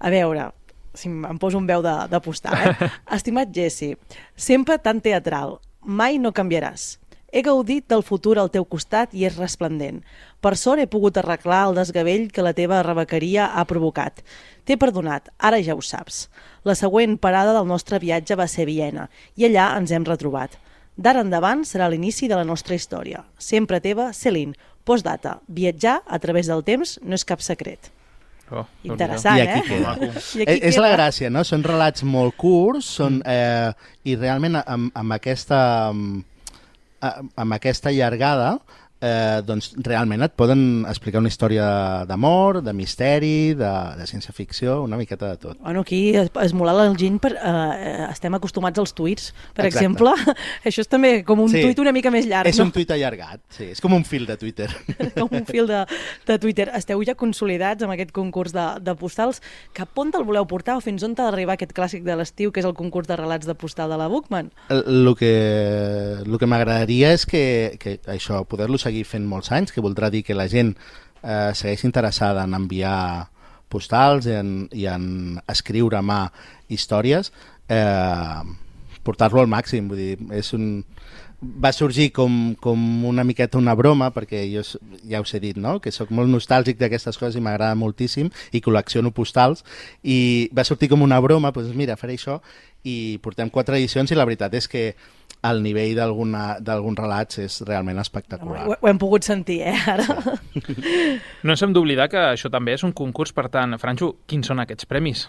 A 0.00 0.10
veure, 0.10 0.48
si 0.98 1.08
em 1.08 1.38
poso 1.38 1.58
un 1.60 1.66
veu 1.68 1.82
de, 1.84 1.94
de 2.10 2.20
postal, 2.24 2.58
eh? 2.58 2.90
Estimat 3.18 3.52
Jesse, 3.54 3.94
sempre 4.36 4.78
tan 4.82 5.00
teatral, 5.04 5.60
mai 5.82 6.18
no 6.18 6.34
canviaràs. 6.34 6.96
He 7.28 7.42
gaudit 7.44 7.84
del 7.92 8.00
futur 8.00 8.38
al 8.40 8.48
teu 8.48 8.64
costat 8.64 9.12
i 9.12 9.26
és 9.28 9.36
resplendent. 9.36 9.98
Per 10.40 10.54
sort 10.56 10.80
he 10.80 10.88
pogut 10.88 11.18
arreglar 11.20 11.66
el 11.68 11.76
desgavell 11.76 12.30
que 12.32 12.44
la 12.44 12.54
teva 12.56 12.78
rebequeria 12.86 13.50
ha 13.52 13.66
provocat. 13.68 14.22
T'he 14.64 14.78
perdonat, 14.80 15.28
ara 15.36 15.60
ja 15.60 15.76
ho 15.76 15.84
saps. 15.84 16.22
La 16.64 16.76
següent 16.78 17.18
parada 17.20 17.52
del 17.52 17.68
nostre 17.68 18.00
viatge 18.00 18.38
va 18.40 18.48
ser 18.48 18.64
Viena 18.64 19.10
i 19.36 19.44
allà 19.44 19.74
ens 19.76 19.92
hem 19.92 20.08
retrobat. 20.08 20.56
D'ara 20.96 21.20
endavant 21.22 21.66
serà 21.68 21.90
l'inici 21.92 22.32
de 22.32 22.34
la 22.34 22.48
nostra 22.48 22.74
història. 22.74 23.22
Sempre 23.38 23.78
teva, 23.84 24.08
Celine. 24.16 24.56
Postdata. 24.88 25.36
Viatjar 25.46 26.00
a 26.06 26.18
través 26.18 26.48
del 26.48 26.64
temps 26.64 26.96
no 27.04 27.14
és 27.14 27.28
cap 27.28 27.44
secret. 27.44 27.92
Oh, 28.50 28.64
Interessant, 28.84 29.36
I 29.36 29.42
aquí 29.44 29.60
eh? 29.60 29.64
queda. 29.68 29.94
I 30.00 30.42
aquí 30.42 30.54
Eh, 30.54 30.58
és 30.70 30.78
la 30.80 30.88
gràcia, 30.94 31.28
no? 31.30 31.42
Són 31.44 31.62
relats 31.66 32.02
molt 32.02 32.36
curts, 32.40 32.86
són, 32.98 33.20
eh, 33.28 33.72
i 34.08 34.16
realment 34.16 34.56
amb, 34.64 34.90
amb 34.96 35.12
aquesta 35.18 35.60
amb, 35.90 36.24
amb 37.36 37.54
aquesta 37.58 37.92
llargada 37.94 38.58
eh, 39.00 39.40
doncs 39.46 39.72
realment 39.84 40.22
et 40.26 40.32
poden 40.38 40.84
explicar 40.90 41.20
una 41.22 41.30
història 41.30 42.04
d'amor, 42.08 42.60
de 42.66 42.72
misteri, 42.74 43.54
de, 43.58 43.70
de 43.98 44.06
ciència-ficció, 44.10 44.80
una 44.84 44.96
miqueta 44.98 45.28
de 45.32 45.36
tot. 45.42 45.58
Bueno, 45.62 45.82
aquí 45.86 46.14
es, 46.16 46.30
esmolar 46.42 46.74
l'enginy 46.78 47.18
per... 47.22 47.34
Eh, 47.38 48.06
estem 48.08 48.34
acostumats 48.34 48.78
als 48.82 48.94
tuits, 48.96 49.30
per 49.54 49.66
Exacte. 49.66 49.84
exemple. 49.86 50.14
Això 50.68 50.82
és 50.84 50.90
també 50.90 51.12
com 51.24 51.40
un 51.44 51.48
Sí. 51.52 51.62
tuit 51.64 51.78
una 51.80 51.92
mica 51.94 52.10
més 52.10 52.26
llarg, 52.26 52.48
És 52.50 52.58
no? 52.58 52.66
un 52.68 52.72
tuit 52.74 52.90
allargat, 52.90 53.40
sí, 53.54 53.70
és 53.72 53.80
com 53.80 53.94
un 53.94 54.04
fil 54.04 54.26
de 54.26 54.36
Twitter. 54.36 54.68
com 55.18 55.28
un 55.32 55.46
fil 55.48 55.66
de, 55.70 55.84
de 56.26 56.38
Twitter. 56.42 56.68
Esteu 56.76 57.02
ja 57.06 57.14
consolidats 57.18 57.82
amb 57.86 57.94
aquest 57.94 58.12
concurs 58.12 58.52
de, 58.56 58.66
de 58.84 58.94
postals. 58.98 59.40
Cap 59.76 59.96
on 59.98 60.10
te'l 60.14 60.26
voleu 60.28 60.46
portar 60.50 60.76
o 60.78 60.82
fins 60.84 61.02
on 61.06 61.14
t'ha 61.14 61.28
d'arribar 61.30 61.54
aquest 61.58 61.72
clàssic 61.76 62.04
de 62.06 62.16
l'estiu, 62.18 62.52
que 62.52 62.60
és 62.60 62.66
el 62.68 62.74
concurs 62.76 63.08
de 63.08 63.16
relats 63.16 63.46
de 63.46 63.54
postal 63.58 63.90
de 63.90 63.96
la 64.00 64.08
Bookman? 64.10 64.50
El 64.74 65.14
que, 65.18 65.32
el 66.24 66.38
que 66.38 66.46
m'agradaria 66.50 67.12
és 67.16 67.24
que, 67.28 67.44
que 67.80 67.98
això, 68.10 68.42
poder-lo 68.48 68.78
seguir 68.88 69.04
fent 69.06 69.28
molts 69.28 69.52
anys, 69.54 69.74
que 69.74 69.84
voldrà 69.84 70.10
dir 70.10 70.24
que 70.26 70.36
la 70.36 70.48
gent 70.50 70.74
eh, 71.22 71.52
segueix 71.54 71.84
interessada 71.86 72.48
en 72.48 72.56
enviar 72.58 73.28
postals 73.68 74.26
i 74.26 74.34
en, 74.38 74.52
i 74.72 74.88
en 74.88 75.38
escriure 75.48 76.00
a 76.00 76.04
mà 76.04 76.24
històries, 76.72 77.32
eh, 77.68 78.42
portar-lo 79.04 79.44
al 79.44 79.50
màxim. 79.50 79.88
Vull 79.90 80.00
dir, 80.00 80.14
és 80.36 80.52
un, 80.56 80.84
va 81.40 81.70
sorgir 81.72 82.10
com, 82.12 82.54
com 82.60 83.04
una 83.06 83.24
miqueta 83.24 83.60
una 83.60 83.74
broma, 83.78 84.10
perquè 84.14 84.42
jo 84.50 84.64
ja 85.08 85.20
us 85.22 85.34
he 85.34 85.40
dit, 85.42 85.58
no? 85.60 85.78
que 85.80 85.92
sóc 85.94 86.10
molt 86.10 86.30
nostàlgic 86.32 86.80
d'aquestes 86.80 87.20
coses 87.20 87.38
i 87.38 87.44
m'agrada 87.44 87.78
moltíssim 87.78 88.32
i 88.52 88.62
col·lecciono 88.64 89.12
postals 89.14 89.62
i 90.02 90.48
va 90.54 90.66
sortir 90.66 90.90
com 90.90 91.04
una 91.06 91.20
broma, 91.22 91.52
doncs 91.54 91.76
mira, 91.78 91.96
faré 92.00 92.18
això 92.18 92.40
i 92.82 93.18
portem 93.22 93.50
quatre 93.50 93.78
edicions 93.78 94.10
i 94.10 94.18
la 94.18 94.26
veritat 94.26 94.54
és 94.58 94.68
que 94.70 94.90
el 95.50 95.62
nivell 95.62 95.94
d'alguna- 95.96 96.58
d'alguns 96.60 96.98
relats 96.98 97.38
és 97.38 97.60
realment 97.66 97.98
espectacular. 97.98 98.66
Ho, 98.68 98.76
ho 98.80 98.88
hem 98.88 98.98
pogut 98.98 99.22
sentir, 99.26 99.60
eh, 99.62 99.74
ara. 99.86 100.06
No 101.42 101.52
ens 101.54 101.62
hem 101.62 101.72
d'oblidar 101.72 102.08
que 102.12 102.18
això 102.34 102.50
també 102.50 102.74
és 102.74 102.84
un 102.84 102.92
concurs, 102.92 103.32
per 103.32 103.48
tant, 103.52 103.76
Franxo, 103.78 104.16
quins 104.26 104.46
són 104.46 104.60
aquests 104.64 104.86
premis? 104.86 105.28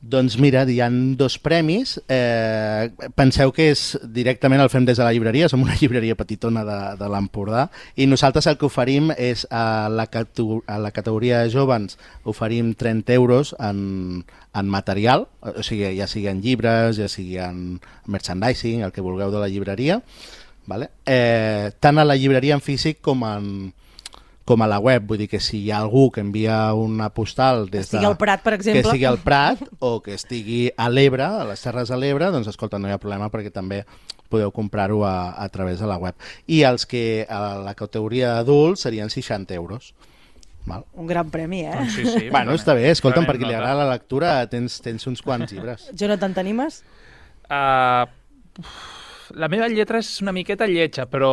Doncs 0.00 0.36
mira, 0.38 0.62
hi 0.62 0.78
ha 0.78 0.86
dos 1.18 1.40
premis. 1.42 1.96
Eh, 2.06 2.86
penseu 3.18 3.50
que 3.50 3.66
és 3.72 3.82
directament 4.14 4.62
el 4.62 4.70
fem 4.70 4.84
des 4.86 4.98
de 4.98 5.02
la 5.02 5.10
llibreria, 5.10 5.48
som 5.50 5.64
una 5.64 5.74
llibreria 5.80 6.14
petitona 6.14 6.62
de, 6.64 6.78
de 7.00 7.08
l'Empordà, 7.10 7.66
i 7.98 8.06
nosaltres 8.06 8.46
el 8.46 8.58
que 8.60 8.68
oferim 8.68 9.10
és 9.16 9.42
a 9.50 9.88
la, 9.90 10.06
a 10.06 10.78
la 10.78 10.92
categoria 10.94 11.42
de 11.42 11.50
jovens 11.50 11.98
oferim 12.22 12.74
30 12.78 13.12
euros 13.18 13.56
en, 13.58 14.22
en 14.54 14.70
material, 14.70 15.26
o 15.42 15.66
sigui, 15.66 15.90
ja 15.98 16.06
sigui 16.06 16.30
en 16.30 16.44
llibres, 16.46 17.02
ja 17.02 17.10
sigui 17.10 17.40
en 17.42 17.80
merchandising, 18.06 18.86
el 18.86 18.94
que 18.94 19.02
vulgueu 19.02 19.34
de 19.34 19.42
la 19.42 19.50
llibreria, 19.50 19.98
vale? 20.70 20.92
eh, 21.06 21.74
tant 21.80 21.98
a 21.98 22.06
la 22.06 22.14
llibreria 22.14 22.54
en 22.54 22.62
físic 22.62 23.02
com 23.02 23.26
en, 23.26 23.50
com 24.48 24.62
a 24.64 24.66
la 24.70 24.78
web, 24.80 25.04
vull 25.04 25.20
dir 25.20 25.28
que 25.28 25.42
si 25.44 25.58
hi 25.60 25.70
ha 25.70 25.82
algú 25.82 26.06
que 26.08 26.22
envia 26.24 26.72
una 26.72 27.10
postal 27.12 27.66
des 27.68 27.90
de... 27.92 28.00
al 28.00 28.16
Prat, 28.16 28.40
per 28.40 28.54
exemple. 28.56 28.80
Que 28.80 28.88
estigui 28.88 29.04
al 29.04 29.18
Prat 29.20 29.60
o 29.84 29.98
que 30.00 30.14
estigui 30.16 30.62
a 30.72 30.86
l'Ebre, 30.88 31.26
a 31.26 31.44
les 31.50 31.60
Terres 31.60 31.92
de 31.92 31.98
l'Ebre, 32.00 32.30
doncs 32.32 32.48
escolta, 32.48 32.80
no 32.80 32.88
hi 32.88 32.94
ha 32.96 33.02
problema 33.02 33.28
perquè 33.28 33.52
també 33.52 33.82
podeu 34.32 34.48
comprar-ho 34.52 35.02
a, 35.04 35.34
a 35.36 35.48
través 35.52 35.82
de 35.84 35.88
la 35.88 35.98
web. 36.00 36.16
I 36.48 36.62
els 36.68 36.88
que 36.88 37.26
a 37.28 37.58
la 37.60 37.74
categoria 37.76 38.38
d'adults 38.38 38.86
serien 38.88 39.12
60 39.12 39.52
euros. 39.56 39.92
Val. 40.68 40.86
Un 40.96 41.08
gran 41.08 41.28
premi, 41.32 41.62
eh? 41.68 41.74
Doncs 41.76 41.96
sí, 41.98 42.06
sí, 42.08 42.24
bueno, 42.34 42.56
està 42.56 42.72
bé, 42.76 42.88
escolta'm, 42.94 43.28
perquè 43.28 43.44
li 43.44 43.56
agrada 43.56 43.84
la 43.84 43.92
lectura, 43.92 44.38
tens, 44.48 44.80
tens 44.84 45.04
uns 45.12 45.20
quants 45.24 45.52
llibres. 45.52 45.90
Jonathan, 45.92 46.36
t'animes? 46.40 46.80
Uh, 47.48 48.08
la 49.36 49.52
meva 49.52 49.68
lletra 49.68 50.00
és 50.00 50.10
una 50.24 50.32
miqueta 50.32 50.68
lletja, 50.68 51.04
però 51.08 51.32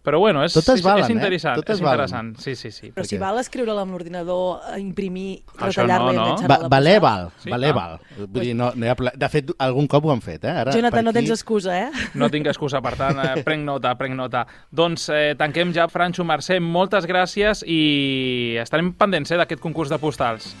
Però 0.00 0.16
bueno, 0.18 0.40
és, 0.46 0.54
Totes 0.56 0.78
és, 0.78 0.82
valen, 0.84 1.04
és 1.04 1.10
eh? 1.10 1.12
interessant. 1.12 1.58
Totes 1.60 1.76
és 1.76 1.82
valen. 1.84 2.06
interessant. 2.06 2.28
Sí, 2.40 2.54
sí, 2.56 2.70
sí. 2.72 2.88
Però 2.94 3.04
si 3.04 3.18
val 3.20 3.36
escriure-la 3.36 3.82
amb 3.84 3.92
l'ordinador, 3.92 4.62
eh, 4.72 4.78
imprimir, 4.80 5.42
retallar-la 5.58 6.06
no, 6.06 6.12
i 6.12 6.16
no. 6.16 6.22
enganxar-la 6.24 6.56
Va, 6.62 6.68
valer 6.72 6.94
val, 7.04 7.26
Sí, 7.42 7.50
valer 7.52 7.68
ah. 7.68 7.76
val. 7.76 7.98
Vull 8.16 8.46
dir, 8.46 8.54
no, 8.56 8.70
no 8.74 8.86
hi 8.86 8.88
ha 8.88 8.96
ple... 8.96 9.12
De 9.20 9.28
fet, 9.28 9.52
algun 9.60 9.86
cop 9.92 10.08
ho 10.08 10.14
han 10.14 10.24
fet, 10.24 10.46
eh? 10.48 10.54
Ara, 10.62 10.72
Jonathan, 10.72 10.96
per 11.02 11.04
no 11.04 11.12
aquí- 11.12 11.20
tens 11.20 11.34
excusa, 11.36 11.76
eh? 11.76 12.08
No 12.14 12.30
tinc 12.32 12.48
excusa, 12.48 12.80
per 12.80 12.94
tant, 12.96 13.20
eh, 13.26 13.44
prenc 13.44 13.66
nota, 13.68 13.92
prenc 14.00 14.16
nota. 14.16 14.46
Doncs 14.72 15.10
eh, 15.12 15.34
tanquem 15.36 15.74
ja, 15.76 15.84
Franxo, 15.92 16.24
Mercè, 16.24 16.56
moltes 16.64 17.04
gràcies 17.04 17.60
i 17.68 18.56
estarem 18.64 18.94
pendents 18.96 19.30
eh, 19.36 19.36
d'aquest 19.42 19.60
concurs 19.60 19.92
de 19.92 20.00
postals. 20.00 20.54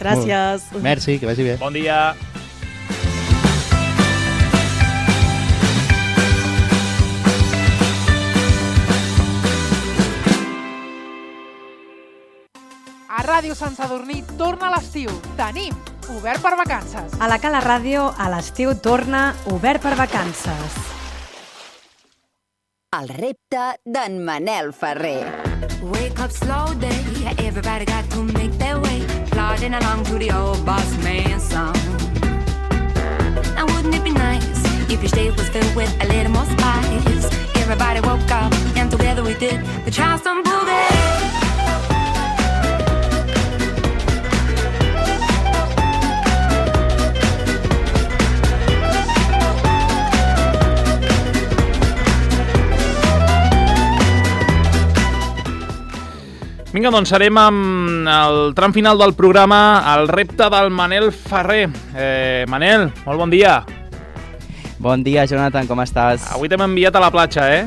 Gràcies. 0.00 0.70
Merci, 0.80 1.18
que 1.18 1.26
vagi 1.26 1.44
bé. 1.44 1.56
Bon 1.60 1.74
dia. 1.76 2.14
Ràdio 13.28 13.52
Sant 13.52 13.74
Sadurní 13.76 14.22
torna 14.38 14.70
l'estiu. 14.72 15.10
Tenim 15.36 15.74
obert 16.14 16.40
per 16.40 16.54
vacances. 16.56 17.12
A 17.20 17.26
la 17.28 17.36
Cala 17.38 17.58
Ràdio, 17.60 18.06
a 18.16 18.28
l'estiu 18.32 18.72
torna 18.80 19.34
obert 19.52 19.82
per 19.84 19.92
vacances. 19.98 20.78
El 22.96 23.10
repte 23.12 23.66
d'en 23.84 24.16
Manel 24.24 24.72
Ferrer. 24.72 25.28
Wake 25.92 26.18
up 26.24 26.32
slow 26.32 26.72
day, 26.80 27.04
everybody 27.44 27.84
got 27.84 28.08
to 28.10 28.22
make 28.24 28.56
their 28.56 28.80
way, 28.80 29.04
plodding 29.30 29.74
along 29.74 30.04
to 30.04 30.16
the 30.16 30.32
old 30.32 30.64
boss 30.64 30.88
man 31.04 31.38
song. 31.38 31.76
Now 33.54 33.66
wouldn't 33.66 33.94
it 33.94 34.02
be 34.02 34.10
nice 34.10 34.64
if 34.88 35.02
your 35.02 35.12
day 35.12 35.30
was 35.36 35.50
filled 35.50 35.76
with 35.76 35.92
a 36.00 36.06
little 36.08 36.32
more 36.32 36.48
spice? 36.56 37.28
Everybody 37.60 38.00
woke 38.00 38.30
up 38.30 38.52
and 38.74 38.90
together 38.90 39.22
we 39.22 39.34
did 39.34 39.60
the 39.84 39.90
Charleston 39.90 40.42
Boogie. 40.42 41.37
Vinga, 56.68 56.90
doncs 56.92 57.08
serem 57.08 57.38
amb 57.40 58.08
el 58.12 58.50
tram 58.52 58.74
final 58.76 58.98
del 59.00 59.14
programa, 59.16 59.80
el 59.94 60.08
repte 60.10 60.50
del 60.52 60.68
Manel 60.68 61.10
Ferrer. 61.16 61.70
Eh, 61.96 62.44
Manel, 62.48 62.90
molt 63.06 63.22
bon 63.22 63.30
dia. 63.32 63.62
Bon 64.78 65.00
dia, 65.02 65.24
Jonathan, 65.24 65.66
com 65.66 65.80
estàs? 65.80 66.26
Avui 66.34 66.50
t'hem 66.52 66.66
enviat 66.66 66.98
a 66.98 67.00
la 67.00 67.08
platja, 67.10 67.46
eh? 67.48 67.64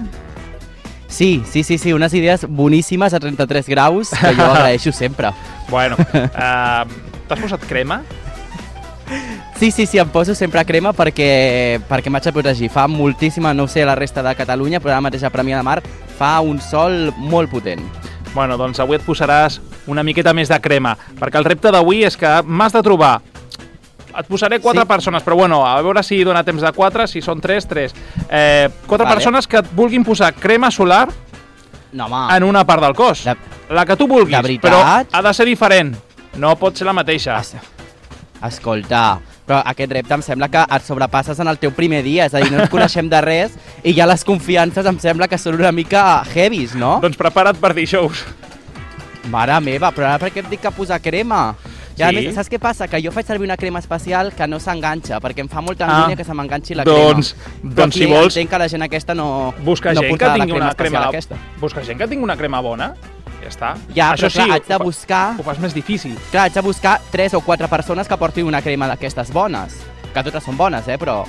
Sí, 1.09 1.41
sí, 1.49 1.63
sí, 1.65 1.79
sí, 1.81 1.95
unes 1.97 2.13
idees 2.13 2.45
boníssimes 2.47 3.15
a 3.17 3.19
33 3.19 3.67
graus, 3.73 4.13
que 4.13 4.35
jo 4.37 4.45
agraeixo 4.53 4.93
sempre. 4.93 5.33
Bueno, 5.67 5.97
eh, 6.13 6.85
t'has 7.27 7.41
posat 7.41 7.65
crema? 7.65 8.03
Sí, 9.57 9.71
sí, 9.71 9.87
sí, 9.87 9.97
em 9.97 10.13
poso 10.13 10.37
sempre 10.37 10.61
crema 10.65 10.93
perquè, 10.93 11.81
perquè 11.89 12.13
m'haig 12.13 12.29
de 12.29 12.37
protegir. 12.37 12.69
Fa 12.69 12.85
moltíssima, 12.87 13.51
no 13.57 13.65
sé, 13.65 13.81
la 13.83 13.97
resta 13.97 14.21
de 14.21 14.37
Catalunya, 14.37 14.79
però 14.79 14.93
ara 14.93 15.09
mateix 15.09 15.25
a 15.25 15.33
Premià 15.33 15.57
de 15.57 15.65
Mar 15.65 15.79
fa 16.21 16.37
un 16.45 16.61
sol 16.61 17.09
molt 17.17 17.49
potent. 17.49 17.81
Bueno, 18.33 18.55
doncs 18.57 18.79
avui 18.79 18.95
et 18.95 19.03
posaràs 19.03 19.59
una 19.91 20.03
miqueta 20.07 20.33
més 20.33 20.49
de 20.51 20.59
crema, 20.63 20.95
perquè 21.19 21.39
el 21.41 21.47
repte 21.47 21.71
d'avui 21.73 22.05
és 22.07 22.15
que 22.17 22.39
m'has 22.47 22.73
de 22.73 22.83
trobar 22.85 23.17
et 24.11 24.27
posaré 24.27 24.59
quatre 24.59 24.83
sí. 24.83 24.87
persones, 24.87 25.23
però 25.23 25.37
bueno, 25.39 25.61
a 25.67 25.81
veure 25.81 26.03
si 26.03 26.21
dona 26.27 26.43
temps 26.43 26.61
de 26.63 26.71
quatre, 26.75 27.07
si 27.07 27.21
són 27.23 27.41
tres, 27.43 27.67
tres. 27.67 27.95
Eh, 28.27 28.67
quatre 28.85 29.05
Vale. 29.05 29.15
persones 29.15 29.47
que 29.47 29.61
et 29.61 29.71
vulguin 29.75 30.03
posar 30.03 30.33
crema 30.35 30.71
solar 30.71 31.05
no, 31.93 32.05
home. 32.05 32.25
en 32.35 32.43
una 32.43 32.65
part 32.67 32.83
del 32.83 32.95
cos. 32.95 33.23
De, 33.25 33.35
la 33.71 33.85
que 33.87 33.95
tu 33.95 34.07
vulguis, 34.07 34.59
però 34.59 34.81
ha 34.83 35.21
de 35.23 35.33
ser 35.33 35.47
diferent. 35.47 35.95
No 36.39 36.55
pot 36.59 36.75
ser 36.75 36.87
la 36.87 36.95
mateixa. 36.95 37.39
Escolta, 38.47 39.19
però 39.51 39.61
aquest 39.67 39.91
repte 39.91 40.13
em 40.15 40.21
sembla 40.23 40.47
que 40.51 40.61
et 40.63 40.85
sobrepasses 40.87 41.39
en 41.43 41.49
el 41.51 41.57
teu 41.59 41.73
primer 41.75 41.99
dia, 42.05 42.25
és 42.29 42.33
a 42.33 42.39
dir, 42.39 42.51
no 42.53 42.61
ens 42.63 42.71
coneixem 42.71 43.09
de 43.11 43.19
res 43.25 43.57
i 43.83 43.91
ja 43.97 44.07
les 44.07 44.23
confiances 44.23 44.87
em 44.87 44.99
sembla 45.03 45.27
que 45.27 45.37
són 45.41 45.57
una 45.59 45.73
mica 45.75 46.23
heavies, 46.33 46.75
no? 46.79 46.99
Doncs 47.03 47.19
prepara't 47.19 47.59
per 47.59 47.73
dijous. 47.75 48.23
Mare 49.31 49.59
meva, 49.61 49.91
però 49.93 50.07
ara 50.13 50.19
per 50.21 50.31
què 50.33 50.41
et 50.45 50.49
dic 50.49 50.63
que 50.63 50.71
posar 50.73 51.01
crema? 51.03 51.51
I 51.99 52.03
a 52.03 52.09
Sí. 52.09 52.15
més, 52.15 52.33
saps 52.33 52.49
què 52.49 52.57
passa? 52.57 52.87
Que 52.87 53.01
jo 53.03 53.11
faig 53.11 53.27
servir 53.27 53.43
una 53.45 53.57
crema 53.57 53.77
especial 53.79 54.31
que 54.33 54.47
no 54.47 54.57
s'enganxa, 54.59 55.19
perquè 55.19 55.39
em 55.43 55.49
fa 55.49 55.61
molta 55.61 55.85
Ah. 55.85 55.97
angúnia 55.97 56.15
que 56.15 56.23
se 56.23 56.33
m'enganxi 56.33 56.73
la 56.73 56.83
Doncs- 56.85 57.33
crema. 57.35 57.75
doncs 57.75 57.93
si 57.95 58.03
aquí 58.03 58.11
vols- 58.13 58.35
Entenc 58.37 58.49
que 58.49 58.57
la 58.57 58.67
gent 58.69 58.83
aquesta 58.83 59.13
no, 59.13 59.53
Busca 59.63 59.93
no 59.93 60.01
gent 60.01 60.17
que 60.17 60.29
tingui 60.39 60.53
una 60.53 60.73
crema... 60.73 61.07
aquesta. 61.09 61.35
Busca 61.59 61.83
gent 61.83 61.99
que 61.99 62.07
tingui 62.07 62.23
una 62.23 62.37
crema 62.37 62.61
bona. 62.61 62.93
Ja 63.41 63.49
està. 63.49 63.69
Ja, 63.95 64.11
Això 64.13 64.27
però 64.27 64.31
clar, 64.33 64.45
sí, 64.45 64.51
haig 64.51 64.67
de 64.67 64.75
ho 64.75 64.77
fa- 64.77 64.83
buscar... 64.83 65.23
Ho 65.39 65.43
fas 65.43 65.59
més 65.59 65.73
difícil. 65.73 66.17
Clar, 66.31 66.43
haig 66.47 66.53
de 66.53 66.61
buscar 66.61 66.99
tres 67.11 67.33
o 67.33 67.41
quatre 67.41 67.67
persones 67.67 68.07
que 68.07 68.17
portin 68.17 68.45
una 68.45 68.61
crema 68.61 68.87
d'aquestes 68.87 69.31
bones. 69.33 69.79
Que 70.13 70.23
totes 70.23 70.43
són 70.43 70.57
bones, 70.57 70.87
eh, 70.87 70.97
però... 71.01 71.23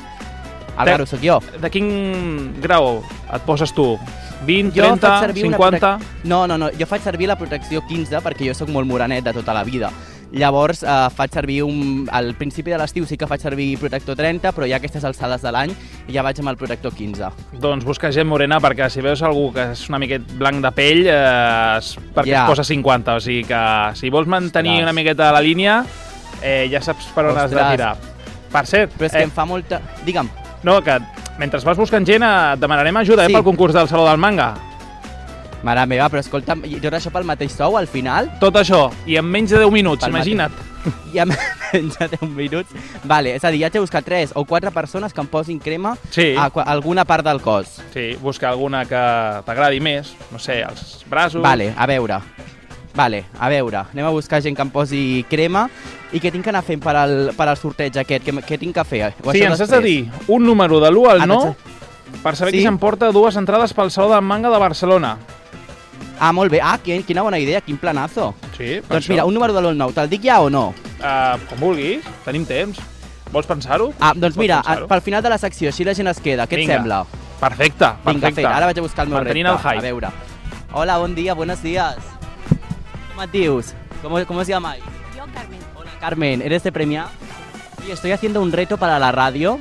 El 0.73 0.87
De- 0.87 0.91
raro 0.93 1.05
sóc 1.07 1.21
jo. 1.21 1.39
De 1.61 1.69
quin 1.69 2.55
grau 2.63 3.03
et 3.33 3.43
poses 3.45 3.73
tu? 3.77 3.99
20, 4.47 4.73
Jo 4.75 4.87
30, 4.97 5.01
faig 5.07 5.21
servir 5.27 5.45
una 5.47 5.57
50? 5.59 5.91
protec- 5.99 6.25
No, 6.25 6.47
no, 6.49 6.57
no, 6.59 6.71
jo 6.79 6.87
faig 6.87 7.03
servir 7.05 7.29
la 7.29 7.37
protecció 7.37 7.83
15 7.87 8.21
perquè 8.25 8.49
jo 8.49 8.55
sóc 8.57 8.69
molt 8.73 8.89
morenet 8.89 9.23
de 9.25 9.33
tota 9.37 9.53
la 9.55 9.63
vida. 9.65 9.91
Llavors 10.33 10.83
eh, 10.83 10.93
faig 11.14 11.33
servir 11.35 11.59
un... 11.66 12.07
Al 12.11 12.33
principi 12.39 12.72
de 12.72 12.78
l'estiu 12.80 13.05
sí 13.07 13.18
que 13.20 13.26
faig 13.28 13.43
servir 13.45 13.76
protector 13.80 14.16
30, 14.16 14.53
però 14.57 14.66
ja 14.68 14.78
aquestes 14.80 15.05
alçades 15.05 15.43
de 15.45 15.53
l'any 15.53 15.74
ja 16.12 16.22
vaig 16.24 16.41
amb 16.41 16.49
el 16.53 16.57
protector 16.57 16.95
15. 16.97 17.28
Doncs 17.61 17.85
busca 17.85 18.11
gent 18.14 18.28
morena 18.30 18.59
perquè 18.64 18.89
si 18.91 19.05
veus 19.05 19.20
algú 19.22 19.51
que 19.53 19.70
és 19.74 19.83
una 19.93 20.01
miquet 20.01 20.24
blanc 20.41 20.62
de 20.64 20.70
pell 20.72 21.03
eh, 21.07 21.76
és 21.78 21.93
perquè 22.14 22.33
Ja. 22.33 22.45
es 22.47 22.51
posa 22.55 22.64
50. 22.64 23.16
O 23.16 23.20
sigui 23.20 23.45
que 23.45 23.62
si 24.01 24.09
vols 24.11 24.26
mantenir 24.26 24.78
Ostres. 24.78 24.89
una 24.89 24.97
miqueta 24.97 25.33
la 25.33 25.41
línia 25.45 25.83
eh, 26.41 26.68
ja 26.72 26.80
saps 26.80 27.12
per 27.14 27.26
on 27.28 27.37
has 27.39 27.51
de 27.51 27.57
Ostres. 27.57 27.76
tirar. 27.76 27.97
Per 28.53 28.66
cert... 28.66 28.93
Però 28.99 29.07
és 29.09 29.12
que 29.12 29.22
em 29.28 29.30
fa 29.30 29.45
molta... 29.49 29.80
Digue'm. 30.07 30.28
No, 30.64 30.80
que 30.85 30.97
mentre 31.39 31.61
vas 31.64 31.76
buscant 31.76 32.05
gent 32.07 32.22
eh, 32.24 32.53
et 32.55 32.61
demanarem 32.61 32.97
ajuda 33.05 33.26
Sí. 33.26 33.33
eh, 33.33 33.37
pel 33.37 33.45
concurs 33.45 33.74
del 33.76 33.89
Saló 33.89 34.09
del 34.09 34.16
Manga. 34.20 34.55
Mare 35.63 35.85
meva, 35.87 36.09
però 36.11 36.19
escolta'm, 36.25 36.65
i 36.67 36.81
tot 36.83 36.95
això 36.99 37.13
pel 37.15 37.25
mateix 37.29 37.53
sou 37.55 37.77
al 37.79 37.87
final? 37.87 38.33
Tot 38.43 38.57
això, 38.59 38.89
i 39.07 39.17
en 39.21 39.27
menys 39.31 39.51
de 39.55 39.61
10 39.63 39.71
minuts, 39.71 40.03
Pel 40.05 40.11
imagina't. 40.15 40.53
I 41.15 41.21
en 41.23 41.31
menys 41.73 41.99
de 42.01 42.09
10 42.17 42.23
minuts. 42.35 42.73
Vale, 43.05 43.37
és 43.37 43.45
a 43.47 43.51
dir, 43.55 43.61
ja 43.63 43.69
haig 43.71 43.77
de 43.77 43.83
buscar 43.85 44.03
3 44.03 44.33
o 44.35 44.45
4 44.45 44.73
persones 44.75 45.13
que 45.15 45.21
em 45.23 45.29
posin 45.31 45.61
crema 45.63 45.95
Sí. 46.11 46.33
a, 46.37 46.49
a 46.51 46.65
alguna 46.73 47.05
part 47.05 47.25
del 47.25 47.41
cos. 47.41 47.79
Sí, 47.95 48.17
busca 48.21 48.49
alguna 48.51 48.85
que 48.91 49.03
t'agradi 49.47 49.79
més, 49.81 50.17
no 50.33 50.39
sé, 50.43 50.63
els 50.67 51.05
braços... 51.09 51.43
Vale, 51.43 51.73
a 51.77 51.87
veure. 51.87 52.19
Vale, 52.95 53.23
a 53.41 53.49
veure, 53.49 53.87
anem 53.95 54.05
a 54.05 54.11
buscar 54.13 54.43
gent 54.45 54.57
que 54.59 54.61
em 54.67 54.69
posi 54.75 55.25
crema 55.31 55.63
i 56.13 56.19
què 56.21 56.29
tinc 56.29 56.45
que 56.45 56.51
anar 56.53 56.61
fent 56.67 56.83
per 56.85 56.93
al, 57.01 57.31
per 57.39 57.47
al 57.49 57.57
sorteig 57.57 57.97
aquest? 58.03 58.27
Què, 58.27 58.35
què 58.45 58.59
tinc 58.61 58.75
que 58.77 58.85
fer? 58.85 59.15
O 59.25 59.33
Sí, 59.33 59.41
ens 59.47 59.63
has 59.65 59.71
de 59.73 59.81
dir 59.81 60.11
un 60.29 60.45
número 60.45 60.77
de 60.83 60.91
l'1 60.91 61.07
al 61.15 61.23
Ah, 61.23 61.27
9 61.31 61.55
per 62.23 62.37
saber 62.37 62.53
Sí? 62.53 62.59
qui 62.59 62.65
s'emporta 62.65 63.11
dues 63.13 63.37
entrades 63.37 63.73
pel 63.75 63.91
Saló 63.91 64.11
del 64.13 64.23
Manga 64.23 64.51
de 64.51 64.59
Barcelona. 64.59 65.17
Ah, 66.21 66.33
molt 66.33 66.51
bé. 66.53 66.61
Ah, 66.63 66.79
quin, 66.83 67.03
quina 67.03 67.23
bona 67.23 67.39
idea, 67.39 67.61
quin 67.61 67.77
planazo. 67.79 68.35
Sí, 68.57 68.81
per 68.81 68.89
Doncs 68.97 69.07
això. 69.07 69.11
mira, 69.11 69.25
un 69.25 69.35
número 69.35 69.53
de 69.53 69.61
l'1 69.61 69.69
al 69.71 69.79
9, 69.79 69.93
te'l 69.95 70.09
dic 70.11 70.23
ja 70.23 70.41
o 70.41 70.49
no? 70.51 70.69
Uh, 71.01 71.39
com 71.49 71.59
vulguis, 71.59 72.05
tenim 72.25 72.45
temps. 72.47 72.79
Vols 73.33 73.47
pensar-ho? 73.47 73.93
Ah, 73.99 74.13
doncs 74.15 74.37
Pots 74.37 74.39
mira, 74.39 74.63
pel 74.89 75.01
final 75.01 75.23
de 75.23 75.29
la 75.31 75.39
secció, 75.39 75.69
així 75.71 75.85
la 75.85 75.95
gent 75.95 76.07
es 76.09 76.21
queda. 76.21 76.47
Què 76.47 76.53
et 76.55 76.59
Vinga. 76.61 76.75
sembla? 76.75 77.07
Perfecte, 77.41 77.85
Vinga, 77.85 78.03
perfecte. 78.05 78.35
fet, 78.43 78.47
ara 78.47 78.67
vaig 78.67 78.79
a 78.79 78.83
buscar 78.83 79.03
el 79.05 79.09
meu 79.09 79.19
Mantenint 79.19 79.49
repte. 79.49 79.69
el 79.69 79.73
hype. 79.75 79.79
A 79.79 79.83
veure. 79.91 80.09
Hola, 80.75 80.99
bon 80.99 81.15
dia, 81.15 81.35
buenos 81.35 81.61
días. 81.63 81.97
¿Cómo 83.15 83.27
te 83.29 83.39
dius? 83.39 83.75
¿Cómo, 84.03 84.25
¿Cómo 84.27 84.45
se 84.45 84.51
llama? 84.53 84.77
Yo, 84.77 85.25
Carmen. 85.35 85.59
Hola, 85.75 85.91
Carmen, 85.99 86.43
¿eres 86.43 86.63
de 86.63 86.71
Premia? 86.73 87.07
Sí, 87.85 87.91
estoy 87.91 88.13
haciendo 88.13 88.41
un 88.43 88.53
reto 88.53 88.77
para 88.77 88.99
la 88.99 89.11
radio. 89.13 89.59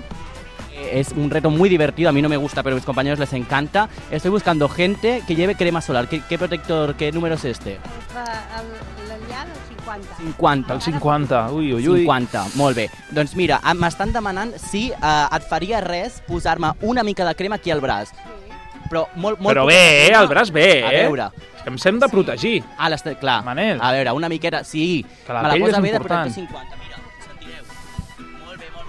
Es 0.91 1.09
un 1.11 1.29
reto 1.29 1.49
muy 1.49 1.69
divertido, 1.69 2.09
a 2.09 2.11
mí 2.11 2.21
no 2.21 2.29
me 2.29 2.37
gusta, 2.37 2.63
pero 2.63 2.75
a 2.75 2.77
mis 2.77 2.85
compañeros 2.85 3.19
les 3.19 3.33
encanta. 3.33 3.87
Estoy 4.09 4.31
buscando 4.31 4.67
gente 4.69 5.23
que 5.27 5.35
lleve 5.35 5.55
crema 5.55 5.81
solar. 5.81 6.07
¿Qué, 6.07 6.21
qué 6.27 6.37
protector, 6.37 6.95
qué 6.95 7.11
número 7.11 7.35
es 7.35 7.45
este? 7.45 7.77
L'Elià 9.07 9.45
del 9.45 9.57
50. 9.69 10.15
50. 10.17 10.73
El 10.73 10.81
50, 10.81 11.51
ui, 11.51 11.73
ui, 11.73 11.87
ui. 11.87 11.99
50, 12.01 12.45
molt 12.55 12.75
bé. 12.77 12.89
Doncs 13.11 13.35
mira, 13.35 13.59
m'estan 13.75 14.11
demanant 14.13 14.53
si 14.59 14.89
eh, 14.91 15.35
et 15.35 15.47
faria 15.49 15.81
res 15.83 16.21
posar-me 16.27 16.73
una 16.81 17.03
mica 17.03 17.25
de 17.27 17.35
crema 17.35 17.55
aquí 17.61 17.71
al 17.71 17.81
braç. 17.81 18.11
Però 18.91 19.05
molt, 19.15 19.39
molt 19.39 19.53
Però 19.55 19.65
bé, 19.69 20.07
eh? 20.09 20.11
El 20.17 20.27
braç 20.27 20.51
bé, 20.51 20.83
A 20.83 20.91
eh? 20.91 21.05
veure. 21.05 21.29
És 21.55 21.63
que 21.63 21.69
em 21.71 21.77
sem 21.79 21.99
de 22.01 22.09
protegir. 22.11 22.57
Ah, 22.77 22.89
les, 22.91 23.03
clar. 23.21 23.39
Manel. 23.45 23.79
A 23.79 23.91
veure, 23.95 24.11
una 24.17 24.27
miqueta, 24.27 24.63
sí. 24.67 25.05
Que 25.25 25.31
la 25.33 25.43
me 25.43 25.47
la 25.47 25.53
pell 25.55 25.63
posa 25.69 25.77
és 25.77 25.83
bé 25.83 25.91
de 25.91 25.95
important. 25.95 26.33
protector 26.33 26.57
50. 26.59 26.80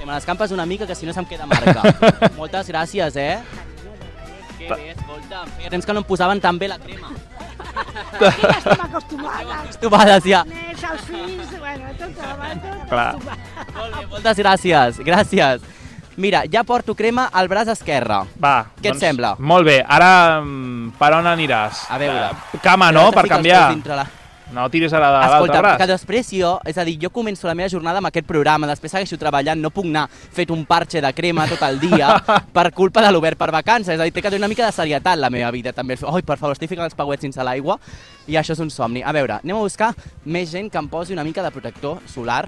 Molt 0.02 0.06
bé, 0.06 0.06
molt 0.06 0.06
bé. 0.06 0.06
Me 0.06 0.12
l'escampes 0.14 0.50
una 0.52 0.66
mica, 0.66 0.86
que 0.86 0.94
si 0.94 1.06
no 1.06 1.12
se'm 1.12 1.26
queda 1.26 1.46
marca. 1.46 1.82
Moltes 2.38 2.68
gràcies, 2.68 3.16
eh? 3.16 3.38
Que 4.58 4.68
bé, 4.68 4.90
escolta, 4.94 5.44
feia 5.56 5.70
temps 5.70 5.86
que 5.86 5.92
no 5.92 6.00
em 6.00 6.06
posaven 6.06 6.40
tan 6.40 6.58
bé 6.58 6.68
la 6.68 6.78
crema. 6.78 7.10
Ja 8.20 8.28
estem 8.58 8.80
acostumades. 8.84 9.52
Acostumades, 9.62 10.24
ja. 10.24 10.44
Nets, 10.46 10.82
els 10.84 11.02
fills, 11.08 11.58
bueno, 11.58 11.84
tot, 11.98 12.14
tot, 12.14 12.88
Clar. 12.88 13.08
acostumat. 13.14 14.10
Moltes 14.10 14.38
gràcies, 14.38 14.98
gràcies. 15.02 15.60
Mira, 16.16 16.42
ja 16.52 16.62
porto 16.62 16.94
crema 16.94 17.30
al 17.32 17.48
braç 17.48 17.68
esquerre. 17.72 18.20
Va, 18.38 18.66
Què 18.82 18.90
et 18.92 18.98
sembla? 19.00 19.34
Molt 19.38 19.64
bé, 19.64 19.78
ara 19.82 20.40
mm, 20.42 20.92
per 20.98 21.12
on 21.16 21.26
aniràs? 21.26 21.86
A 21.90 21.98
veure. 21.98 22.26
Eh, 22.52 22.58
Cama, 22.62 22.92
no?, 22.92 23.10
per 23.10 23.26
canviar. 23.26 23.70
dintre 23.72 23.96
la- 23.96 24.06
No 24.52 24.68
tiris 24.68 24.92
a 24.92 24.98
la 25.00 25.06
de 25.08 25.12
l'altre 25.18 25.36
Escolta, 25.38 25.60
braç. 25.62 25.78
que 25.80 25.86
després 25.86 26.30
jo, 26.30 26.50
és 26.68 26.76
a 26.76 26.84
dir, 26.84 26.98
jo 27.00 27.08
començo 27.10 27.46
la 27.48 27.54
meva 27.56 27.70
jornada 27.72 27.98
amb 28.02 28.06
aquest 28.10 28.26
programa, 28.28 28.66
després 28.68 28.92
segueixo 28.92 29.16
treballant, 29.16 29.58
no 29.62 29.70
puc 29.70 29.86
anar 29.88 30.06
fet 30.10 30.50
un 30.52 30.66
parche 30.68 31.00
de 31.00 31.12
crema 31.16 31.46
tot 31.48 31.62
el 31.62 31.80
dia 31.80 32.10
per 32.52 32.66
culpa 32.76 33.00
de 33.00 33.10
l'obert 33.12 33.38
per 33.40 33.50
vacances, 33.50 33.94
és 33.94 34.00
a 34.00 34.04
dir, 34.04 34.12
té 34.12 34.20
que 34.20 34.28
tenir 34.28 34.42
una 34.44 34.48
mica 34.52 34.66
de 34.66 34.72
serietat 34.76 35.16
la 35.18 35.30
meva 35.30 35.50
vida 35.50 35.72
també. 35.72 35.96
Ai, 36.06 36.20
per 36.22 36.36
favor, 36.36 36.52
estic 36.52 36.68
ficant 36.68 36.84
els 36.84 36.94
pauets 36.94 37.22
sense 37.24 37.42
l'aigua 37.42 37.78
i 38.28 38.36
això 38.36 38.52
és 38.52 38.60
un 38.60 38.68
somni. 38.70 39.02
A 39.02 39.12
veure, 39.16 39.40
anem 39.42 39.56
a 39.56 39.64
buscar 39.64 39.94
més 40.26 40.50
gent 40.52 40.68
que 40.70 40.78
em 40.78 40.88
posi 40.88 41.12
una 41.16 41.24
mica 41.24 41.42
de 41.42 41.50
protector 41.50 41.98
solar. 42.06 42.44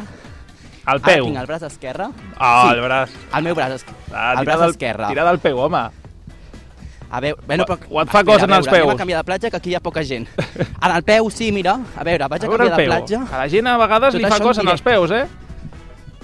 Al 0.85 0.99
Ara 1.01 1.07
peu. 1.15 1.25
tinc 1.25 1.39
el 1.41 1.47
braç 1.49 1.63
esquerre. 1.71 2.11
Ah, 2.37 2.71
el 2.75 2.83
braç. 2.85 3.11
El 3.35 3.43
meu 3.49 3.55
braç, 3.57 3.79
esquerre. 3.81 3.97
Ah, 4.13 4.35
el 4.39 4.45
braç 4.45 4.61
del- 4.61 4.71
esquerre. 4.77 5.07
Tira 5.09 5.25
del 5.25 5.39
peu, 5.41 5.57
home. 5.59 5.87
A 7.15 7.21
veure, 7.23 7.39
bueno, 7.47 7.65
però... 7.69 7.77
O 7.91 8.01
et 8.03 8.11
fa 8.11 8.25
cosa 8.27 8.49
en 8.49 8.55
els 8.57 8.67
veure, 8.67 8.81
Anem 8.81 8.89
peus. 8.91 8.95
a 8.95 8.99
canviar 9.05 9.21
de 9.21 9.25
platja, 9.29 9.51
que 9.53 9.57
aquí 9.61 9.71
hi 9.71 9.75
ha 9.79 9.81
poca 9.85 10.03
gent. 10.03 10.27
En 10.59 10.91
el 10.97 11.03
peu, 11.07 11.29
sí, 11.31 11.53
mira. 11.55 11.77
A 11.97 12.03
veure, 12.07 12.27
vaig 12.33 12.43
a, 12.43 12.47
A 12.47 12.51
veure 12.51 12.67
canviar 12.67 12.81
de 12.81 12.87
platja. 12.91 13.21
A 13.31 13.43
la 13.45 13.49
gent 13.53 13.69
a 13.71 13.77
vegades 13.79 14.15
Tot 14.17 14.23
li 14.23 14.31
fa 14.33 14.41
cosa 14.43 14.65
en 14.65 14.73
els 14.73 14.83
peus, 14.83 15.11
eh? 15.15 15.25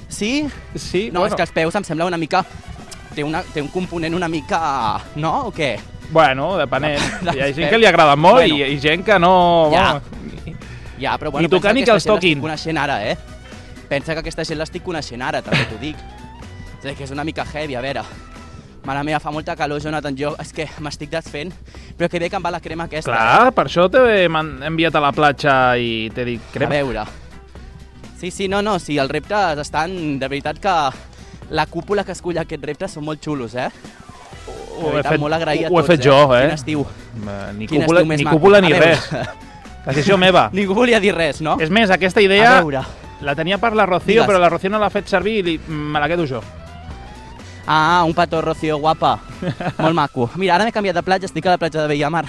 Sí? 0.08 0.32
Sí, 0.74 1.10
No, 1.12 1.20
bueno. 1.20 1.30
és 1.30 1.36
que 1.38 1.42
els 1.46 1.52
peus 1.54 1.74
em 1.78 1.84
sembla 1.86 2.06
una 2.10 2.18
mica... 2.18 2.42
Té, 3.14 3.22
una, 3.26 3.42
té 3.42 3.62
un 3.62 3.68
component 3.68 4.14
una 4.14 4.28
mica... 4.30 5.00
No, 5.16 5.46
o 5.48 5.52
què? 5.54 5.76
Bueno, 6.10 6.56
depenent. 6.58 7.00
Hi 7.22 7.38
ha 7.40 7.46
gent 7.52 7.56
peus. 7.64 7.70
que 7.70 7.78
li 7.78 7.86
agrada 7.86 8.16
molt 8.18 8.40
Bueno. 8.42 8.56
i, 8.56 8.74
i 8.74 8.80
gent 8.82 9.04
que 9.06 9.18
no... 9.22 9.32
Ja. 9.72 9.92
bueno, 10.00 10.56
Ja, 11.00 11.14
però 11.18 11.30
bueno, 11.30 11.46
Ni 11.46 11.48
tocar 11.48 11.70
pensa 11.70 11.74
ni 11.74 11.80
que 11.80 11.86
que 11.86 11.94
els 11.96 12.04
toquin. 12.04 12.34
l'estic 12.38 12.42
coneixent 12.42 12.78
ara, 12.78 12.98
eh? 13.08 13.16
Pensa 13.88 14.12
que 14.14 14.20
aquesta 14.20 14.44
gent 14.44 14.58
l'estic 14.60 14.82
coneixent 14.84 15.22
ara, 15.22 15.40
també 15.42 15.62
t'ho 15.70 15.78
dic. 15.80 15.96
És 16.82 16.96
que 16.96 17.04
és 17.06 17.10
una 17.14 17.24
mica 17.24 17.44
heavy, 17.54 17.74
a 17.74 17.80
veure. 17.80 18.02
Mare 18.84 19.02
meva, 19.04 19.18
fa 19.20 19.30
molta 19.30 19.54
calor, 19.56 19.80
Jonathan. 19.82 20.14
Jo 20.16 20.34
és 20.40 20.52
que 20.56 20.64
m'estic 20.80 21.10
desfent, 21.12 21.52
però 21.98 22.08
que 22.08 22.18
bé 22.18 22.30
que 22.32 22.36
em 22.38 22.42
va 22.44 22.50
la 22.54 22.60
crema 22.64 22.86
aquesta. 22.88 23.12
Clar, 23.12 23.52
per 23.52 23.66
això 23.68 23.88
t'he 23.92 24.24
enviat 24.24 24.94
a 24.96 25.02
la 25.04 25.12
platja 25.12 25.76
i 25.76 26.08
t'he 26.14 26.24
dit 26.24 26.40
A 26.40 26.52
crema. 26.54 26.70
veure. 26.78 27.04
Sí, 28.20 28.30
sí, 28.30 28.48
no, 28.48 28.60
no, 28.62 28.78
sí, 28.78 28.98
els 28.98 29.10
reptes 29.10 29.58
estan... 29.58 30.18
De 30.18 30.28
veritat 30.28 30.58
que 30.60 30.74
la 31.50 31.66
cúpula 31.66 32.04
que 32.04 32.12
escull 32.12 32.38
aquest 32.38 32.64
repte 32.64 32.88
són 32.88 33.04
molt 33.04 33.20
xulos, 33.24 33.54
eh? 33.54 33.68
De 33.70 34.52
Ho 34.80 34.88
he 34.88 34.92
veritat, 34.92 35.12
fet, 35.12 35.20
molt 35.20 35.34
agrair 35.36 35.66
a 35.66 35.68
ho 35.68 35.72
he 35.72 35.82
tots, 35.82 35.88
fet 35.92 36.04
jo, 36.04 36.16
eh? 36.36 36.42
Quin 36.46 36.54
estiu. 36.56 36.82
Eh, 36.84 37.52
Ni 37.56 37.66
Quin 37.68 37.82
cúpula, 37.82 38.00
estiu 38.00 38.16
ni, 38.16 38.24
cúpula 38.30 38.60
ni 38.64 38.72
A 38.72 38.78
res. 38.80 39.08
Decisió 39.86 40.16
meva. 40.24 40.48
Ningú 40.52 40.74
volia 40.76 41.00
dir 41.00 41.12
res, 41.16 41.40
no? 41.44 41.56
És 41.60 41.68
més, 41.72 41.90
aquesta 41.92 42.20
A 42.20 42.24
idea 42.24 42.62
la 43.20 43.34
tenia 43.36 43.58
per 43.60 43.74
la 43.76 43.84
Rocío, 43.84 44.14
Digues. 44.22 44.26
però 44.28 44.38
la 44.40 44.48
Rocío 44.48 44.70
no 44.72 44.78
l'ha 44.80 44.88
fet 44.88 45.08
servir 45.08 45.38
i 45.40 45.42
li, 45.42 45.58
me 45.68 46.00
la 46.00 46.08
quedo 46.08 46.24
jo. 46.28 46.40
Ah, 47.72 48.02
un 48.04 48.14
petó, 48.14 48.40
Rocío, 48.42 48.78
guapa. 48.78 49.20
molt 49.78 49.94
maco. 49.94 50.28
Mira, 50.34 50.56
ara 50.56 50.64
m'he 50.66 50.72
canviat 50.74 50.96
de 50.98 51.02
platja, 51.06 51.28
estic 51.28 51.46
a 51.46 51.52
la 51.54 51.58
platja 51.60 51.84
de 51.84 51.86
Bellamar. 51.92 52.24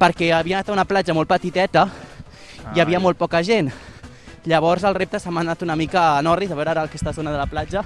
Perquè 0.00 0.32
havia 0.34 0.56
anat 0.58 0.72
a 0.72 0.74
una 0.74 0.84
platja 0.84 1.14
molt 1.14 1.30
petiteta 1.30 1.84
i 2.72 2.74
hi 2.74 2.82
havia 2.82 2.98
molt 2.98 3.20
poca 3.20 3.38
gent. 3.46 3.70
Llavors 4.50 4.82
el 4.82 4.96
repte 4.98 5.20
se 5.22 5.30
m'ha 5.30 5.44
anat 5.46 5.62
una 5.62 5.76
mica 5.78 6.16
a 6.16 6.22
Norris, 6.26 6.50
a 6.50 6.56
veure 6.58 6.72
ara 6.74 6.82
aquesta 6.88 7.12
zona 7.14 7.30
de 7.30 7.38
la 7.38 7.46
platja, 7.46 7.84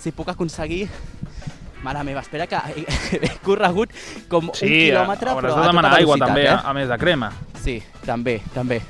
si 0.00 0.12
puc 0.16 0.32
aconseguir... 0.32 0.86
Mare 1.84 2.00
meva, 2.02 2.24
espera 2.24 2.46
que 2.50 2.56
he, 2.74 3.28
corregut 3.46 3.92
com 4.32 4.48
un 4.48 4.56
Sí, 4.56 4.66
quilòmetre, 4.66 5.30
hauràs 5.30 5.44
però 5.44 5.52
a 5.52 5.60
tota 5.60 5.68
demanar 5.68 5.92
aigua 6.00 6.16
també, 6.18 6.46
eh? 6.48 6.56
a, 6.56 6.72
a 6.72 6.74
més 6.74 6.88
de 6.90 6.98
crema. 6.98 7.28
Sí, 7.62 7.76
també, 8.08 8.40
també. 8.56 8.80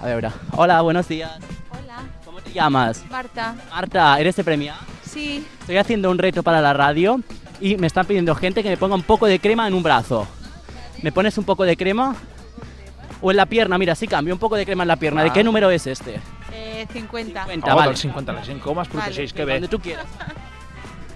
A 0.00 0.08
veure. 0.08 0.32
Hola, 0.56 0.80
buenos 0.80 1.06
días. 1.12 1.36
Hola, 1.76 2.00
¿Cómo 2.24 2.40
te 2.40 2.50
llamas? 2.56 3.04
Marta. 3.12 3.52
Marta, 3.70 4.08
¿eres 4.18 4.34
de 4.34 4.42
Premia? 4.42 4.74
Sí, 5.14 5.46
Estoy 5.60 5.76
haciendo 5.78 6.10
un 6.10 6.18
reto 6.18 6.42
para 6.42 6.60
la 6.60 6.72
radio 6.74 7.20
y 7.60 7.76
me 7.76 7.86
están 7.86 8.04
pidiendo 8.04 8.34
gente 8.34 8.62
que 8.62 8.68
me 8.68 8.76
ponga 8.76 8.94
un 8.96 9.02
poco 9.02 9.26
de 9.26 9.38
crema 9.38 9.66
en 9.68 9.74
un 9.74 9.82
brazo. 9.82 10.26
¿Me 11.02 11.12
pones 11.12 11.38
un 11.38 11.44
poco 11.44 11.64
de 11.64 11.76
crema? 11.76 12.14
O 13.22 13.30
en 13.30 13.36
la 13.38 13.46
pierna, 13.46 13.78
mira, 13.78 13.94
sí 13.94 14.06
cambio, 14.08 14.34
un 14.34 14.40
poco 14.40 14.56
de 14.56 14.66
crema 14.66 14.82
en 14.84 14.88
la 14.88 14.96
pierna. 14.96 15.22
¿De 15.22 15.30
Ah. 15.30 15.32
qué 15.32 15.44
número 15.44 15.70
es 15.70 15.86
este? 15.86 16.20
eh, 16.52 16.86
50. 16.92 17.44
50, 17.44 17.72
Oh, 17.72 17.76
vale. 17.76 17.88
del 17.90 17.96
50, 17.96 18.32
la 18.32 18.42
gent 18.44 18.60
com 18.60 18.78
es 18.80 18.88
protegeix, 18.88 19.32
que 19.32 19.44
bé. 19.44 19.54
Donde 19.54 19.68
tú 19.68 19.78
quieras. 19.80 20.04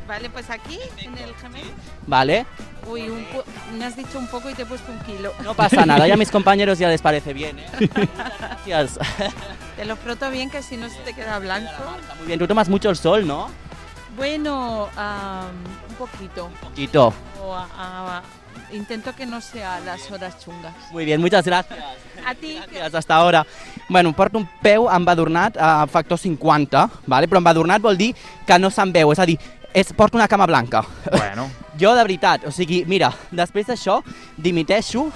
Vale, 0.08 0.30
pues 0.30 0.48
aquí, 0.48 0.78
en 1.02 1.18
el 1.18 1.34
gemel. 1.34 1.66
Vale, 2.06 2.46
Uy, 2.90 3.10
un 3.10 3.26
me 3.78 3.84
has 3.84 3.94
dicho 3.94 4.18
un 4.18 4.26
poco 4.28 4.48
y 4.48 4.54
te 4.54 4.62
he 4.62 4.64
puesto 4.64 4.90
un 4.90 4.98
kilo. 5.00 5.34
no 5.44 5.52
pasa 5.52 5.84
nada, 5.84 6.06
ya 6.08 6.14
a 6.14 6.16
mis 6.16 6.30
compañeros 6.38 6.78
ya 6.78 6.88
les 6.88 7.02
parece 7.02 7.34
bien, 7.34 7.58
¿eh? 7.58 7.66
Gracias. 8.66 8.98
Te 9.76 9.84
lo 9.84 9.96
froto 9.96 10.30
bien 10.30 10.48
que 10.48 10.62
si 10.62 10.78
no 10.78 10.88
se 10.88 10.96
te 11.00 11.12
queda 11.12 11.38
blanco. 11.38 11.70
Muy 12.20 12.26
bien, 12.28 12.38
tú 12.38 12.46
tomas 12.46 12.70
mucho 12.70 12.88
el 12.88 12.96
sol, 12.96 13.26
¿no? 13.26 13.48
Bueno, 14.18 14.88
am, 14.96 15.54
un 15.88 15.94
poquito. 15.94 16.50
Poquito. 16.60 17.14
O 17.40 17.54
a- 17.54 17.68
a- 17.78 18.22
intento 18.72 19.14
que 19.14 19.24
no 19.24 19.40
sea 19.40 19.78
las 19.80 20.10
horas 20.10 20.36
chungas. 20.44 20.74
Muy 20.90 21.04
bien, 21.04 21.20
muchas 21.20 21.44
gracias. 21.46 21.78
A 22.26 22.34
ti. 22.34 22.58
Gràcies, 22.58 22.94
hasta 22.94 23.14
ahora. 23.14 23.46
Bueno, 23.88 24.12
porto 24.12 24.38
un 24.38 24.48
peu 24.60 24.88
embadurnat 24.90 25.56
a 25.56 25.86
factor 25.86 26.18
50, 26.18 26.90
vale? 27.06 27.28
però 27.28 27.38
embadurnat 27.38 27.80
vol 27.80 27.96
dir 27.96 28.14
que 28.44 28.58
no 28.58 28.68
se'n 28.70 28.92
veu, 28.92 29.12
és 29.12 29.18
a 29.18 29.24
dir, 29.24 29.38
és, 29.72 29.92
porto 29.94 30.18
una 30.18 30.28
cama 30.28 30.46
blanca. 30.46 30.82
Bueno. 31.10 31.48
Jo, 31.78 31.92
de 31.94 32.02
veritat, 32.02 32.42
o 32.44 32.50
sigui, 32.50 32.80
mira, 32.90 33.12
després 33.30 33.68
d'això, 33.68 34.00
dimiteixo 34.36 35.12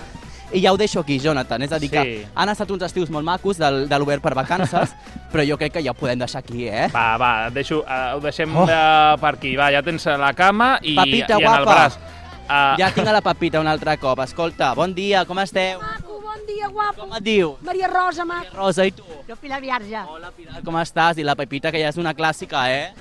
i 0.52 0.60
ja 0.62 0.72
ho 0.72 0.76
deixo 0.76 1.00
aquí, 1.00 1.18
Jonathan. 1.18 1.62
És 1.62 1.72
a 1.72 1.78
dir, 1.78 1.88
Sí. 1.90 1.96
que 1.96 2.26
han 2.34 2.48
estat 2.48 2.70
uns 2.70 2.82
estius 2.82 3.10
molt 3.10 3.24
macos 3.24 3.58
del, 3.58 3.88
de 3.88 3.98
l'Obert 3.98 4.22
per 4.22 4.34
vacances, 4.34 4.94
però 5.32 5.44
jo 5.48 5.56
crec 5.58 5.72
que 5.72 5.82
ja 5.82 5.90
ho 5.92 5.94
podem 5.98 6.18
deixar 6.18 6.40
aquí, 6.44 6.68
eh? 6.68 6.88
Va, 6.94 7.16
va, 7.16 7.50
deixo, 7.50 7.80
uh, 7.80 8.16
ho 8.16 8.20
deixem 8.20 8.54
Oh. 8.56 8.64
oh. 8.64 9.16
per 9.20 9.34
aquí. 9.34 9.56
Va, 9.56 9.70
ja 9.72 9.82
tens 9.82 10.04
la 10.06 10.32
cama 10.34 10.78
i, 10.82 10.94
Papita, 10.96 11.38
i 11.40 11.44
en 11.44 11.54
el 11.54 11.64
braç. 11.64 11.98
Uh, 12.42 12.74
Ja 12.76 12.90
tinc 12.92 13.06
a 13.08 13.12
la 13.14 13.20
Pepita 13.22 13.60
un 13.62 13.66
altre 13.70 13.94
cop. 13.98 14.18
Escolta, 14.20 14.74
bon 14.74 14.92
dia, 14.92 15.24
com 15.24 15.38
esteu? 15.40 15.78
Maco, 15.80 16.18
bon 16.20 16.40
dia, 16.46 16.68
guapo. 16.68 17.06
Com 17.06 17.14
et 17.16 17.22
dius? 17.24 17.54
Maria 17.62 17.88
Rosa, 17.88 18.24
maco. 18.28 18.50
Rosa, 18.56 18.84
i 18.84 18.92
tu? 18.92 19.04
Jo, 19.28 19.36
Pilar 19.40 19.60
Viarja. 19.62 20.04
Hola, 20.10 20.30
Pilar, 20.36 20.60
com 20.62 20.76
estàs? 20.76 21.16
I 21.18 21.24
la 21.24 21.36
Pepita, 21.38 21.70
que 21.72 21.80
ja 21.80 21.88
és 21.88 21.96
una 21.96 22.12
clàssica, 22.12 22.66
eh? 22.68 22.92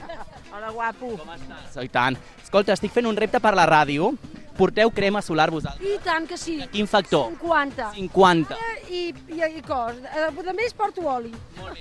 Hola, 0.54 0.70
guapo. 0.72 1.18
Com 1.18 1.34
estàs? 1.36 1.84
I 1.84 1.90
tant. 1.90 2.16
Escolta, 2.44 2.72
estic 2.78 2.94
fent 2.94 3.08
un 3.10 3.18
repte 3.18 3.42
per 3.42 3.54
la 3.58 3.66
ràdio. 3.68 4.14
Porteu 4.62 4.92
crema 4.94 5.22
solar 5.26 5.50
vosaltres. 5.50 5.82
I 5.90 5.98
tant 6.06 6.28
que 6.30 6.38
sí. 6.38 6.60
Quin 6.72 6.88
factor? 6.88 7.32
50. 7.42 7.92
50. 7.98 8.56
Eh, 8.56 8.78
I, 8.92 9.02
i, 9.34 9.42
i 9.58 9.62
cos. 9.66 9.98
Eh, 9.98 10.28
a 10.30 10.54
més, 10.54 10.74
porto 10.78 11.02
oli. 11.10 11.32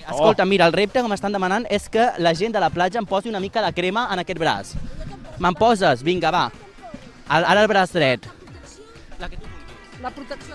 Escolta, 0.08 0.46
mira, 0.48 0.66
el 0.70 0.72
repte 0.72 1.02
que 1.02 1.10
m'estan 1.12 1.36
demanant 1.36 1.66
és 1.68 1.88
que 1.92 2.08
la 2.24 2.32
gent 2.34 2.54
de 2.56 2.62
la 2.64 2.70
platja 2.72 2.98
em 3.02 3.06
posi 3.06 3.28
una 3.28 3.40
mica 3.44 3.60
de 3.66 3.72
crema 3.76 4.06
en 4.14 4.22
aquest 4.24 4.40
braç. 4.40 4.72
Me'n 5.40 5.56
poses? 5.58 6.02
Vinga, 6.06 6.30
va. 6.32 6.46
Al- 7.28 7.44
Ara 7.52 7.62
el 7.62 7.68
braç 7.70 7.92
dret. 7.92 8.24
La 10.00 10.10
protecció. 10.10 10.54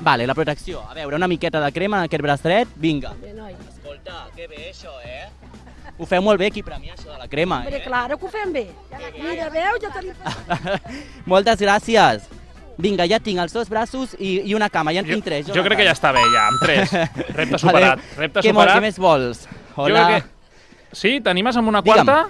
Vale, 0.00 0.26
la 0.26 0.34
protecció. 0.34 0.82
A 0.90 0.92
veure, 0.94 1.16
una 1.16 1.28
miqueta 1.28 1.60
de 1.64 1.72
crema 1.72 1.98
en 2.02 2.04
aquest 2.10 2.22
braç 2.22 2.42
dret. 2.44 2.68
Vinga. 2.76 3.14
Bé, 3.22 3.32
noi. 3.32 3.54
Escolta, 3.70 4.26
que 4.36 4.46
bé 4.50 4.70
això, 4.72 4.92
eh? 5.04 5.30
Ho 5.98 6.06
feu 6.10 6.22
molt 6.22 6.40
bé 6.40 6.46
aquí 6.50 6.62
mi, 6.80 6.90
això 6.90 7.12
de 7.12 7.18
la 7.18 7.28
crema, 7.28 7.60
Hombre, 7.62 7.76
eh? 7.76 7.82
claro 7.84 8.18
que 8.18 8.26
ho 8.26 8.28
fem 8.28 8.52
bé. 8.52 8.64
Mira, 9.20 9.48
veus, 9.50 9.78
ja 9.82 9.90
tenim... 9.94 10.14
Moltes 11.26 11.60
gràcies. 11.62 12.24
Vinga, 12.76 13.06
ja 13.06 13.20
tinc 13.22 13.38
els 13.38 13.52
dos 13.54 13.68
braços 13.70 14.16
i, 14.18 14.40
i 14.50 14.54
una 14.58 14.66
cama, 14.68 14.90
ja 14.92 15.04
en 15.04 15.06
tinc 15.06 15.22
tres. 15.24 15.46
jo 15.54 15.62
crec 15.62 15.78
que 15.78 15.84
ja 15.86 15.92
està 15.94 16.10
bé, 16.12 16.24
ja, 16.34 16.48
amb 16.50 16.58
tres. 16.64 16.90
Repte 17.38 17.60
superat. 17.62 18.00
Repte 18.18 18.40
què, 18.42 18.50
superat. 18.50 18.74
què 18.74 18.82
més 18.82 18.98
vols? 18.98 19.44
Jo 19.76 19.84
Hola. 19.86 20.06
crec 20.08 20.24
que... 20.24 20.96
Sí, 20.98 21.20
t'animes 21.22 21.56
amb 21.56 21.70
una 21.70 21.82
Digue'm. 21.82 22.02
quarta? 22.06 22.28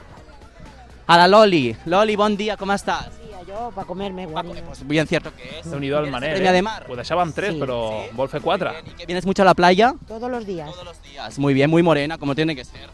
A 1.07 1.17
la 1.21 1.29
Loli. 1.29 1.71
Loli, 1.87 2.17
bon 2.17 2.37
dia, 2.37 2.59
com 2.61 2.71
estàs? 2.77 3.09
Yo, 3.49 3.71
para 3.75 3.87
comerme, 3.87 4.25
guarito. 4.27 4.73
Bien 4.89 5.07
cierto 5.07 5.31
que 5.37 5.45
es. 5.61 5.67
Déu-n'hi-do 5.71 5.99
el 6.01 6.11
Manel, 6.11 6.33
Premia 6.33 6.51
de 6.53 6.59
eh? 6.59 6.63
mar. 6.65 6.87
Ho 6.89 6.97
deixava 6.97 7.21
amb 7.23 7.35
tres, 7.37 7.53
Sí. 7.53 7.61
però 7.61 7.77
vol 8.17 8.29
fer 8.33 8.41
quatre. 8.41 8.71
¿Que 8.97 9.05
¿Vienes 9.07 9.27
mucho 9.27 9.43
a 9.43 9.45
la 9.45 9.53
playa? 9.55 9.95
Todos 10.09 10.31
los 10.31 10.47
días. 10.47 10.71
Días. 11.05 11.39
Muy 11.39 11.53
bien, 11.53 11.69
muy 11.71 11.83
morena, 11.83 12.17
como 12.17 12.35
tiene 12.35 12.57
que 12.57 12.65
ser. 12.65 12.89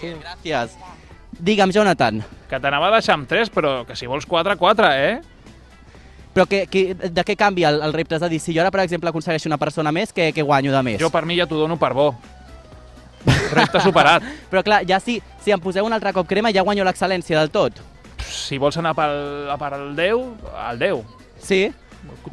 Bien, 0.00 0.18
gracias. 0.20 0.76
Digue'm, 1.38 1.72
Jonathan, 1.72 2.22
Que 2.48 2.60
t'anava 2.62 2.88
a 2.88 2.94
deixar 2.94 3.16
amb 3.18 3.28
tres, 3.28 3.50
però 3.52 3.84
que 3.84 3.96
si 3.96 4.06
vols 4.06 4.24
quatre, 4.24 4.56
quatre, 4.56 4.88
eh? 5.10 5.16
però 6.36 6.44
que, 6.46 6.66
que, 6.68 6.94
de 6.94 7.24
què 7.24 7.34
canvia 7.36 7.70
el, 7.72 7.80
el 7.82 7.94
repte? 7.96 8.18
És 8.18 8.22
a 8.22 8.28
dir, 8.28 8.38
si 8.44 8.52
jo 8.52 8.60
ara, 8.60 8.70
per 8.70 8.82
exemple, 8.84 9.08
aconsegueixo 9.08 9.48
una 9.48 9.56
persona 9.56 9.92
més, 9.92 10.12
què, 10.12 10.30
què 10.36 10.44
guanyo 10.44 10.72
de 10.74 10.82
més? 10.84 10.98
Jo 11.00 11.08
per 11.12 11.24
mi 11.24 11.38
ja 11.38 11.46
t'ho 11.48 11.56
dono 11.62 11.78
per 11.80 11.94
bo. 11.96 12.10
Repte 13.56 13.80
superat. 13.80 14.24
Però 14.52 14.62
clar, 14.62 14.82
ja 14.84 15.00
si, 15.00 15.16
si 15.42 15.54
em 15.54 15.62
poseu 15.62 15.88
un 15.88 15.96
altre 15.96 16.12
cop 16.12 16.28
crema, 16.28 16.52
ja 16.52 16.64
guanyo 16.66 16.84
l'excel·lència 16.84 17.40
del 17.40 17.48
tot. 17.54 17.80
Si 18.20 18.60
vols 18.60 18.76
anar 18.76 18.92
pel, 18.98 19.16
per 19.58 19.72
al 19.78 19.88
10, 19.96 20.46
al 20.60 20.78
10. 20.84 21.16
Sí? 21.40 21.62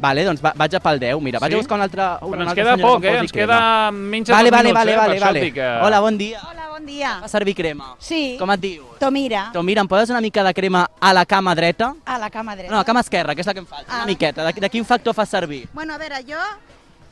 Vale, 0.00 0.24
doncs 0.24 0.42
va, 0.44 0.52
vaig 0.56 0.74
a 0.74 0.80
pel 0.80 0.98
10. 1.00 1.20
Mira, 1.22 1.38
vaig 1.38 1.52
Sí? 1.52 1.54
a 1.54 1.58
buscar 1.62 1.76
un 1.78 1.82
altre, 1.82 2.02
un 2.22 2.32
Però 2.34 2.42
ens 2.42 2.54
queda 2.54 2.76
poc, 2.76 3.04
eh? 3.04 3.16
Ens 3.18 3.32
crema. 3.32 3.54
queda 3.54 3.90
menys 3.92 4.26
de 4.26 4.32
vale, 4.34 4.50
vale, 4.50 4.62
minuts, 4.64 4.78
vale, 4.80 4.92
eh? 4.92 4.96
vale, 4.96 5.20
vale. 5.20 5.52
que- 5.52 5.78
Hola, 5.86 6.00
bon 6.00 6.18
dia. 6.18 6.40
Hola, 6.50 6.68
bon 6.70 6.86
dia. 6.86 7.18
Va 7.22 7.28
servir 7.28 7.54
crema. 7.54 7.94
Sí. 7.98 8.36
Com 8.38 8.50
et 8.50 8.60
dius? 8.60 8.98
Tomira. 8.98 9.50
Doncs 9.52 9.64
mira, 9.64 9.80
em 9.80 9.88
poses 9.88 10.10
una 10.10 10.20
mica 10.20 10.42
de 10.44 10.52
crema 10.54 10.90
a 11.00 11.12
la 11.14 11.24
cama 11.24 11.54
dreta? 11.54 11.94
A 12.04 12.18
la 12.18 12.28
cama 12.30 12.54
dreta. 12.56 12.70
No, 12.70 12.76
a 12.76 12.80
la 12.80 12.84
cama 12.84 13.00
esquerra, 13.00 13.34
que 13.34 13.40
és 13.40 13.46
la 13.46 13.54
que 13.54 13.60
em 13.60 13.66
falta. 13.66 13.90
Ah. 13.90 13.96
Una 13.98 14.06
miqueta. 14.06 14.44
De, 14.44 14.52
de 14.60 14.70
quin 14.70 14.84
factor 14.84 15.14
fa 15.14 15.24
servir? 15.26 15.68
Bueno, 15.72 15.94
a 15.94 15.98
veure, 15.98 16.22
jo... 16.26 16.38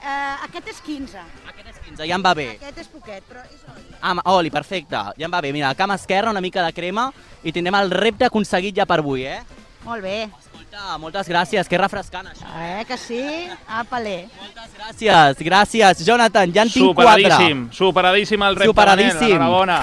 Eh, 0.04 0.34
aquest 0.48 0.66
és 0.68 0.80
15. 0.82 1.16
Aquest 1.48 1.68
és 1.68 1.76
15. 1.78 1.90
15, 1.90 2.06
ja 2.08 2.14
em 2.16 2.22
va 2.24 2.34
bé. 2.34 2.48
Aquest 2.58 2.78
és 2.78 2.88
poquet, 2.88 3.22
però 3.28 3.38
és 3.44 3.60
oli. 3.70 3.94
Ah, 4.02 4.16
oli, 4.34 4.50
perfecte. 4.50 4.96
Ja 5.16 5.26
em 5.26 5.30
va 5.30 5.40
bé. 5.40 5.52
Mira, 5.52 5.68
la 5.68 5.76
cama 5.76 5.94
esquerra, 5.94 6.30
una 6.30 6.40
mica 6.40 6.64
de 6.66 6.72
crema 6.72 7.12
i 7.44 7.52
tindrem 7.52 7.76
el 7.76 7.90
repte 7.90 8.24
aconseguit 8.24 8.74
ja 8.76 8.84
per 8.84 8.98
avui, 8.98 9.22
eh? 9.24 9.38
Molt 9.84 10.02
bé. 10.02 10.28
Escolta, 10.72 10.96
moltes 10.96 11.28
gràcies, 11.28 11.68
que 11.68 11.76
refrescant 11.76 12.30
això. 12.30 12.46
Eh, 12.56 12.84
que 12.88 12.96
sí? 12.96 13.20
Apale. 13.68 14.24
Gràcies, 14.56 15.42
gràcies. 15.44 16.00
Jonathan, 16.06 16.48
ja 16.48 16.64
en 16.64 16.70
tinc 16.72 16.94
quatre. 16.96 17.26
Superadíssim, 17.28 17.68
superadíssim 17.76 18.42
el 18.46 18.56
repte, 18.56 18.70
Superadíssim. 18.70 19.36
Manel, 19.36 19.36
enhorabona. 19.36 19.82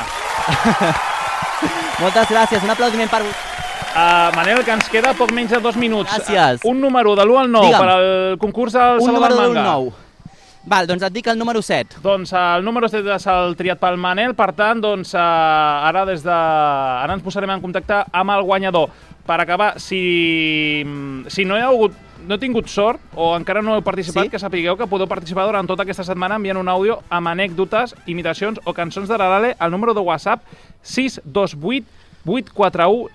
Moltes 2.01 2.33
gràcies, 2.33 2.65
un 2.65 2.73
aplaudiment 2.73 3.13
per... 3.13 3.21
Uh, 3.21 4.33
Manel, 4.33 4.63
que 4.65 4.73
ens 4.73 4.89
queda 4.89 5.13
poc 5.13 5.29
menys 5.29 5.53
de 5.53 5.61
dos 5.61 5.77
minuts. 5.77 6.09
Gràcies. 6.09 6.65
Uh, 6.65 6.73
un 6.73 6.81
número 6.81 7.13
de 7.13 7.21
l'1 7.27 7.43
al 7.43 7.51
9 7.53 7.67
Digue'm. 7.69 7.85
per 7.85 7.93
al 7.93 8.37
concurs 8.41 8.73
del 8.73 8.97
Un 8.97 9.05
Saló 9.05 9.19
número 9.19 9.35
del 9.35 9.53
de 9.53 9.59
Manga. 9.59 9.73
l'1 9.77 9.89
9. 9.93 10.05
Val, 10.69 10.85
doncs 10.89 11.05
et 11.07 11.13
dic 11.13 11.27
el 11.31 11.37
número 11.39 11.61
7. 11.61 12.01
Doncs 12.03 12.33
el 12.33 12.65
número 12.65 12.89
7 12.89 13.13
és 13.15 13.27
el 13.31 13.55
triat 13.57 13.79
pel 13.79 13.95
Manel, 13.97 14.33
per 14.37 14.51
tant, 14.57 14.81
doncs, 14.83 15.13
uh, 15.13 15.21
ara 15.87 16.03
des 16.09 16.25
de... 16.25 16.33
ara 16.33 17.13
ens 17.13 17.23
posarem 17.23 17.53
en 17.53 17.61
contacte 17.61 18.01
amb 18.11 18.33
el 18.35 18.43
guanyador. 18.49 18.89
Per 19.29 19.37
acabar, 19.37 19.75
si, 19.77 20.81
si 21.29 21.45
no 21.45 21.53
ha 21.53 21.67
hagut 21.69 21.93
no 22.25 22.35
he 22.35 22.41
tingut 22.41 22.67
sort 22.67 22.99
o 23.15 23.29
encara 23.37 23.61
no 23.61 23.75
heu 23.77 23.83
participat, 23.85 24.25
Sí? 24.25 24.29
que 24.33 24.39
sapigueu 24.41 24.75
que 24.77 24.87
podeu 24.89 25.07
participar 25.07 25.45
durant 25.47 25.67
tota 25.69 25.85
aquesta 25.85 26.03
setmana 26.03 26.35
enviant 26.35 26.57
un 26.59 26.67
àudio 26.67 26.99
amb 27.09 27.29
anècdotes, 27.31 27.95
imitacions 28.07 28.59
o 28.65 28.73
cançons 28.73 29.07
de 29.07 29.17
l'Arale 29.17 29.55
al 29.59 29.71
número 29.71 29.93
de 29.93 30.01
WhatsApp 30.01 30.43
628 30.81 31.85
841 32.25 33.09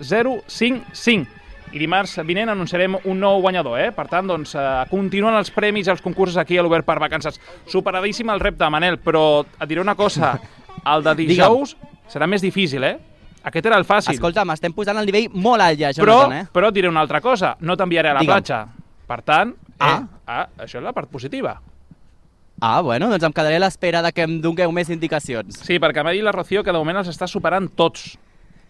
055. 0.47 1.27
I 1.75 1.79
dimarts 1.83 2.17
vinent 2.25 2.49
anunciarem 2.49 2.95
un 3.05 3.19
nou 3.19 3.41
guanyador, 3.43 3.81
eh? 3.83 3.91
Per 3.93 4.07
tant, 4.07 4.27
doncs, 4.31 4.55
eh, 4.55 4.85
continuen 4.91 5.35
els 5.35 5.51
premis 5.51 5.89
i 5.89 5.91
els 5.91 6.01
concursos 6.01 6.37
aquí 6.39 6.57
a 6.57 6.63
l'Obert 6.63 6.87
per 6.87 7.01
Vacances. 7.03 7.41
Superadíssim 7.67 8.31
el 8.31 8.41
repte, 8.41 8.69
Manel, 8.71 9.01
però 9.03 9.45
et 9.61 9.69
diré 9.69 9.83
una 9.83 9.97
cosa. 9.99 10.39
El 10.87 11.03
de 11.03 11.15
dijous 11.17 11.77
serà 12.09 12.29
més 12.31 12.43
difícil, 12.43 12.85
eh? 12.85 12.99
Aquest 13.45 13.67
era 13.67 13.77
el 13.77 13.85
fàcil. 13.85 14.15
Escolta'm, 14.15 14.51
estem 14.55 14.73
posant 14.73 14.97
el 14.99 15.07
nivell 15.07 15.29
molt 15.35 15.61
alt 15.61 15.79
ja, 15.79 15.91
però, 15.93 16.23
Jonathan, 16.25 16.39
eh? 16.39 16.47
però 16.53 16.69
et 16.71 16.75
diré 16.75 16.89
una 16.89 17.01
altra 17.05 17.21
cosa. 17.21 17.57
No 17.61 17.77
t'enviaré 17.77 18.09
a 18.11 18.15
la 18.15 18.21
Digue'm. 18.21 18.41
platja. 18.41 18.67
Per 19.07 19.21
tant, 19.23 19.51
eh, 19.53 19.85
Ah. 19.85 20.03
ah, 20.27 20.47
això 20.59 20.79
és 20.79 20.83
la 20.85 20.93
part 20.97 21.11
positiva. 21.11 21.61
Ah, 22.61 22.81
bueno, 22.81 23.09
doncs 23.11 23.25
em 23.25 23.33
quedaré 23.33 23.57
a 23.57 23.61
l'espera 23.61 24.01
de 24.01 24.13
que 24.13 24.23
em 24.23 24.41
dongueu 24.41 24.71
més 24.73 24.89
indicacions. 24.89 25.59
Sí, 25.67 25.79
perquè 25.79 26.03
m'ha 26.05 26.13
dit 26.15 26.23
la 26.23 26.33
Rocío 26.33 26.63
que 26.65 26.73
de 26.73 26.79
moment 26.79 26.97
els 27.03 27.09
està 27.11 27.27
superant 27.29 27.69
tots. 27.77 28.17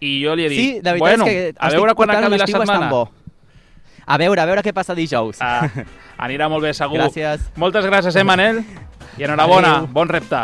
I 0.00 0.16
jo 0.24 0.34
li 0.34 0.44
he 0.44 0.48
dit, 0.48 0.58
Sí, 0.58 0.80
de 0.82 0.96
bueno, 0.98 1.24
és 1.26 1.52
que 1.54 1.54
a 1.56 1.68
veure 1.70 1.94
quan 1.94 2.10
acabi 2.10 2.36
la 2.38 2.46
setmana. 2.46 2.88
Bo. 2.90 3.10
A 4.06 4.18
veure, 4.18 4.40
a 4.40 4.44
veure 4.44 4.62
què 4.62 4.72
passa 4.74 4.94
dijous. 4.94 5.38
Ah, 5.40 5.68
anirà 6.18 6.48
molt 6.50 6.62
bé, 6.64 6.74
segur. 6.74 6.98
Gràcies. 6.98 7.40
Moltes 7.56 7.84
gràcies, 7.86 8.16
eh, 8.16 8.24
Manel? 8.24 8.64
I 9.16 9.22
enhorabona, 9.22 9.76
Adéu. 9.76 9.86
bon 9.92 10.08
repte. 10.08 10.42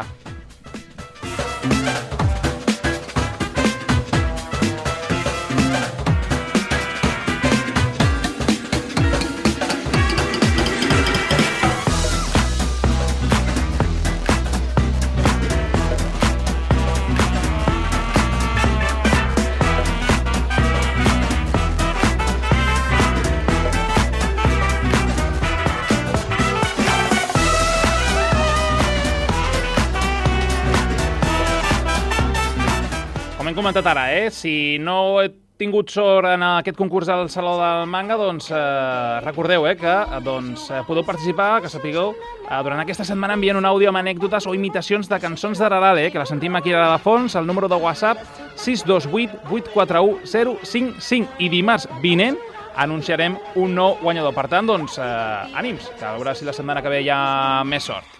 Comentat 33.70 33.86
ara, 33.86 34.10
eh? 34.10 34.30
si 34.34 34.78
no 34.82 35.20
he 35.22 35.28
tingut 35.60 35.92
sort 35.94 36.26
en 36.26 36.42
aquest 36.42 36.74
concurs 36.74 37.06
al 37.06 37.28
Saló 37.30 37.52
del 37.54 37.84
Manga, 37.86 38.16
doncs 38.18 38.48
eh, 38.50 39.20
recordeu 39.22 39.68
eh, 39.68 39.76
que 39.78 39.92
doncs, 40.26 40.64
eh, 40.74 40.80
podeu 40.88 41.04
participar, 41.06 41.60
que 41.62 41.70
sapigueu, 41.70 42.10
eh, 42.48 42.58
durant 42.66 42.82
aquesta 42.82 43.06
setmana 43.06 43.36
enviant 43.38 43.60
un 43.60 43.68
àudio 43.70 43.92
amb 43.92 44.00
anècdotes 44.00 44.48
o 44.50 44.56
imitacions 44.58 45.06
de 45.06 45.20
cançons 45.22 45.62
de 45.62 45.68
Rarale, 45.70 46.08
eh, 46.08 46.10
que 46.10 46.18
la 46.18 46.26
sentim 46.26 46.58
aquí 46.58 46.74
a 46.74 46.82
la 46.82 46.98
fons, 46.98 47.38
el 47.38 47.46
número 47.46 47.70
de 47.70 47.78
WhatsApp 47.78 48.18
628 48.56 49.38
841 49.46 50.26
055 50.66 51.38
i 51.38 51.52
dimarts 51.54 51.86
vinent 52.02 52.42
anunciarem 52.74 53.38
un 53.54 53.78
nou 53.78 54.00
guanyador. 54.02 54.34
Per 54.34 54.48
tant, 54.50 54.66
doncs, 54.66 54.98
eh, 54.98 55.58
ànims, 55.62 55.92
que 55.94 56.10
a 56.10 56.16
veure 56.18 56.34
si 56.34 56.48
la 56.48 56.56
setmana 56.56 56.82
que 56.82 56.90
ve 56.90 57.04
hi 57.04 57.14
ha 57.14 57.62
més 57.62 57.86
sort. 57.86 58.18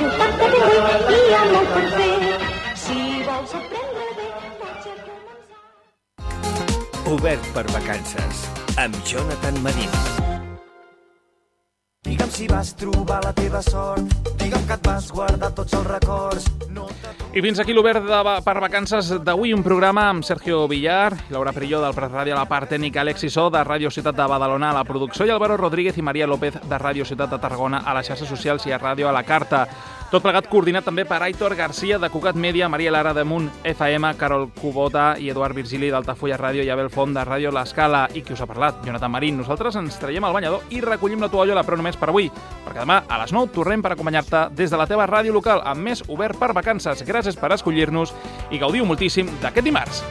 Ciutat 0.00 0.40
molt 0.40 1.76
per 1.76 1.88
fer. 1.98 2.12
Si 2.72 3.00
vols 3.28 3.52
aprendre 3.52 3.81
Obert 7.12 7.44
per 7.52 7.66
vacances, 7.68 8.38
amb 8.80 8.94
Jonathan 9.04 9.58
Marín. 9.60 9.90
Digue'm 12.08 12.30
si 12.32 12.46
vas 12.48 12.70
trobar 12.80 13.18
la 13.26 13.34
teva 13.36 13.60
sort, 13.66 14.14
digue'm 14.40 14.64
que 14.70 14.78
et 14.78 14.88
vas 14.88 15.10
guardar 15.12 15.52
tots 15.58 15.76
els 15.76 15.90
records. 15.92 16.48
No 16.72 16.88
I 17.32 17.40
fins 17.40 17.62
aquí 17.62 17.72
l'Obert 17.72 18.04
per 18.44 18.52
vacances 18.60 19.08
d'avui, 19.24 19.54
un 19.56 19.62
programa 19.64 20.02
amb 20.10 20.20
Sergio 20.20 20.66
Villar, 20.68 21.14
Laura 21.32 21.54
Perilló 21.56 21.80
del 21.80 21.94
Prat 21.96 22.12
Ràdio 22.12 22.36
a 22.36 22.42
la 22.42 22.50
part 22.50 22.68
tècnica, 22.68 23.00
Alexis 23.00 23.38
O 23.40 23.46
de 23.48 23.62
Ràdio 23.64 23.88
Ciutat 23.88 24.18
de 24.18 24.26
Badalona 24.28 24.68
a 24.68 24.76
la 24.76 24.84
producció 24.84 25.24
i 25.24 25.32
Álvaro 25.32 25.56
Rodríguez 25.56 25.96
i 25.96 26.04
Maria 26.04 26.28
López 26.28 26.60
de 26.60 26.82
Ràdio 26.84 27.08
Ciutat 27.08 27.32
de 27.32 27.40
Tarragona 27.40 27.86
a 27.86 27.96
les 27.96 28.12
xarxes 28.12 28.28
socials 28.28 28.68
i 28.68 28.76
a 28.76 28.78
Ràdio 28.78 29.08
a 29.08 29.16
la 29.16 29.24
Carta. 29.24 29.64
Tot 30.12 30.20
plegat 30.20 30.44
coordinat 30.52 30.84
també 30.84 31.06
per 31.08 31.22
Aitor 31.24 31.54
Garcia 31.56 31.96
de 31.96 32.10
Cugat 32.12 32.36
Media, 32.36 32.68
Maria 32.68 32.90
Lara 32.92 33.14
de 33.16 33.22
Munt 33.24 33.46
FM, 33.64 34.10
Carol 34.20 34.50
Cubota 34.52 35.14
i 35.16 35.30
Eduard 35.32 35.56
Virgili 35.56 35.88
d'Altafulla 35.88 36.36
Ràdio 36.36 36.60
i 36.66 36.68
Abel 36.68 36.90
Font 36.92 37.14
de 37.16 37.24
Ràdio 37.24 37.48
L'Escala 37.48 38.02
i 38.12 38.20
qui 38.20 38.36
us 38.36 38.42
ha 38.44 38.46
parlat, 38.50 38.84
Jonathan 38.84 39.08
Marín. 39.08 39.38
Nosaltres 39.40 39.78
ens 39.80 39.96
traiem 39.96 40.28
el 40.28 40.36
banyador 40.36 40.68
i 40.68 40.82
recollim 40.84 41.24
la 41.24 41.30
tovallola, 41.32 41.64
però 41.64 41.80
només 41.80 41.96
per 41.96 42.10
avui, 42.12 42.28
perquè 42.28 42.82
demà 42.82 42.98
a 43.08 43.22
les 43.22 43.32
9 43.32 43.54
tornem 43.56 43.80
per 43.80 43.94
acompanyar-te 43.94 44.50
des 44.52 44.68
de 44.68 44.82
la 44.82 44.86
teva 44.90 45.08
ràdio 45.08 45.32
local 45.32 45.64
amb 45.64 45.80
més 45.80 46.04
obert 46.12 46.36
per 46.36 46.52
vacances. 46.52 47.00
Gràcies 47.08 47.21
per 47.38 47.52
escollir-nos 47.54 48.10
i 48.50 48.58
gaudiu 48.58 48.84
moltíssim 48.88 49.30
d'aquest 49.40 49.64
dimarts. 49.70 50.02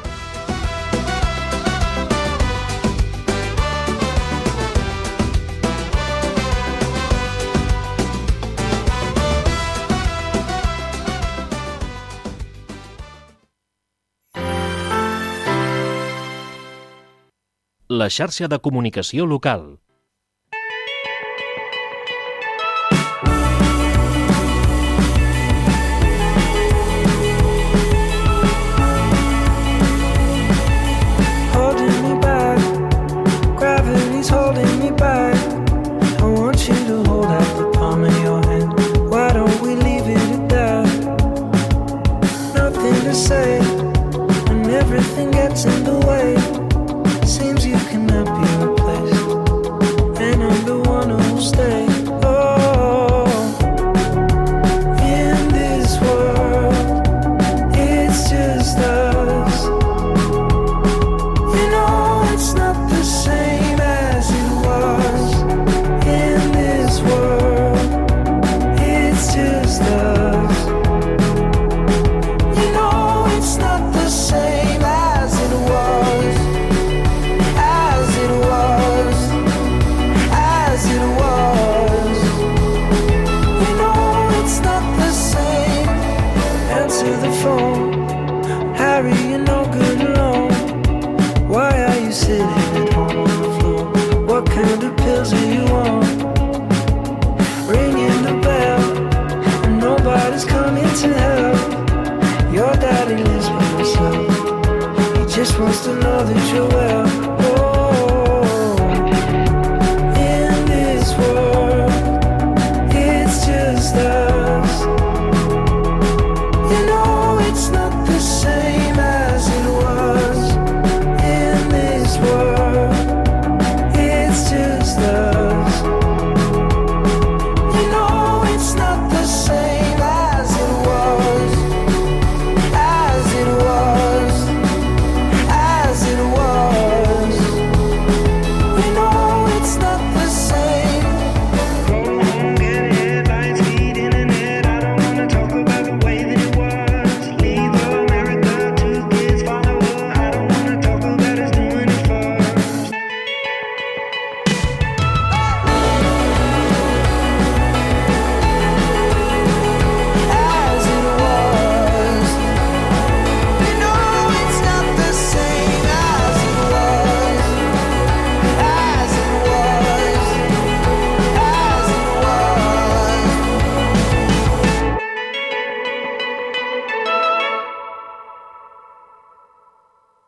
La 17.91 18.07
xarxa 18.09 18.47
de 18.47 18.57
comunicació 18.63 19.25
local. 19.27 19.65
touching 45.53 45.83
the 45.83 46.00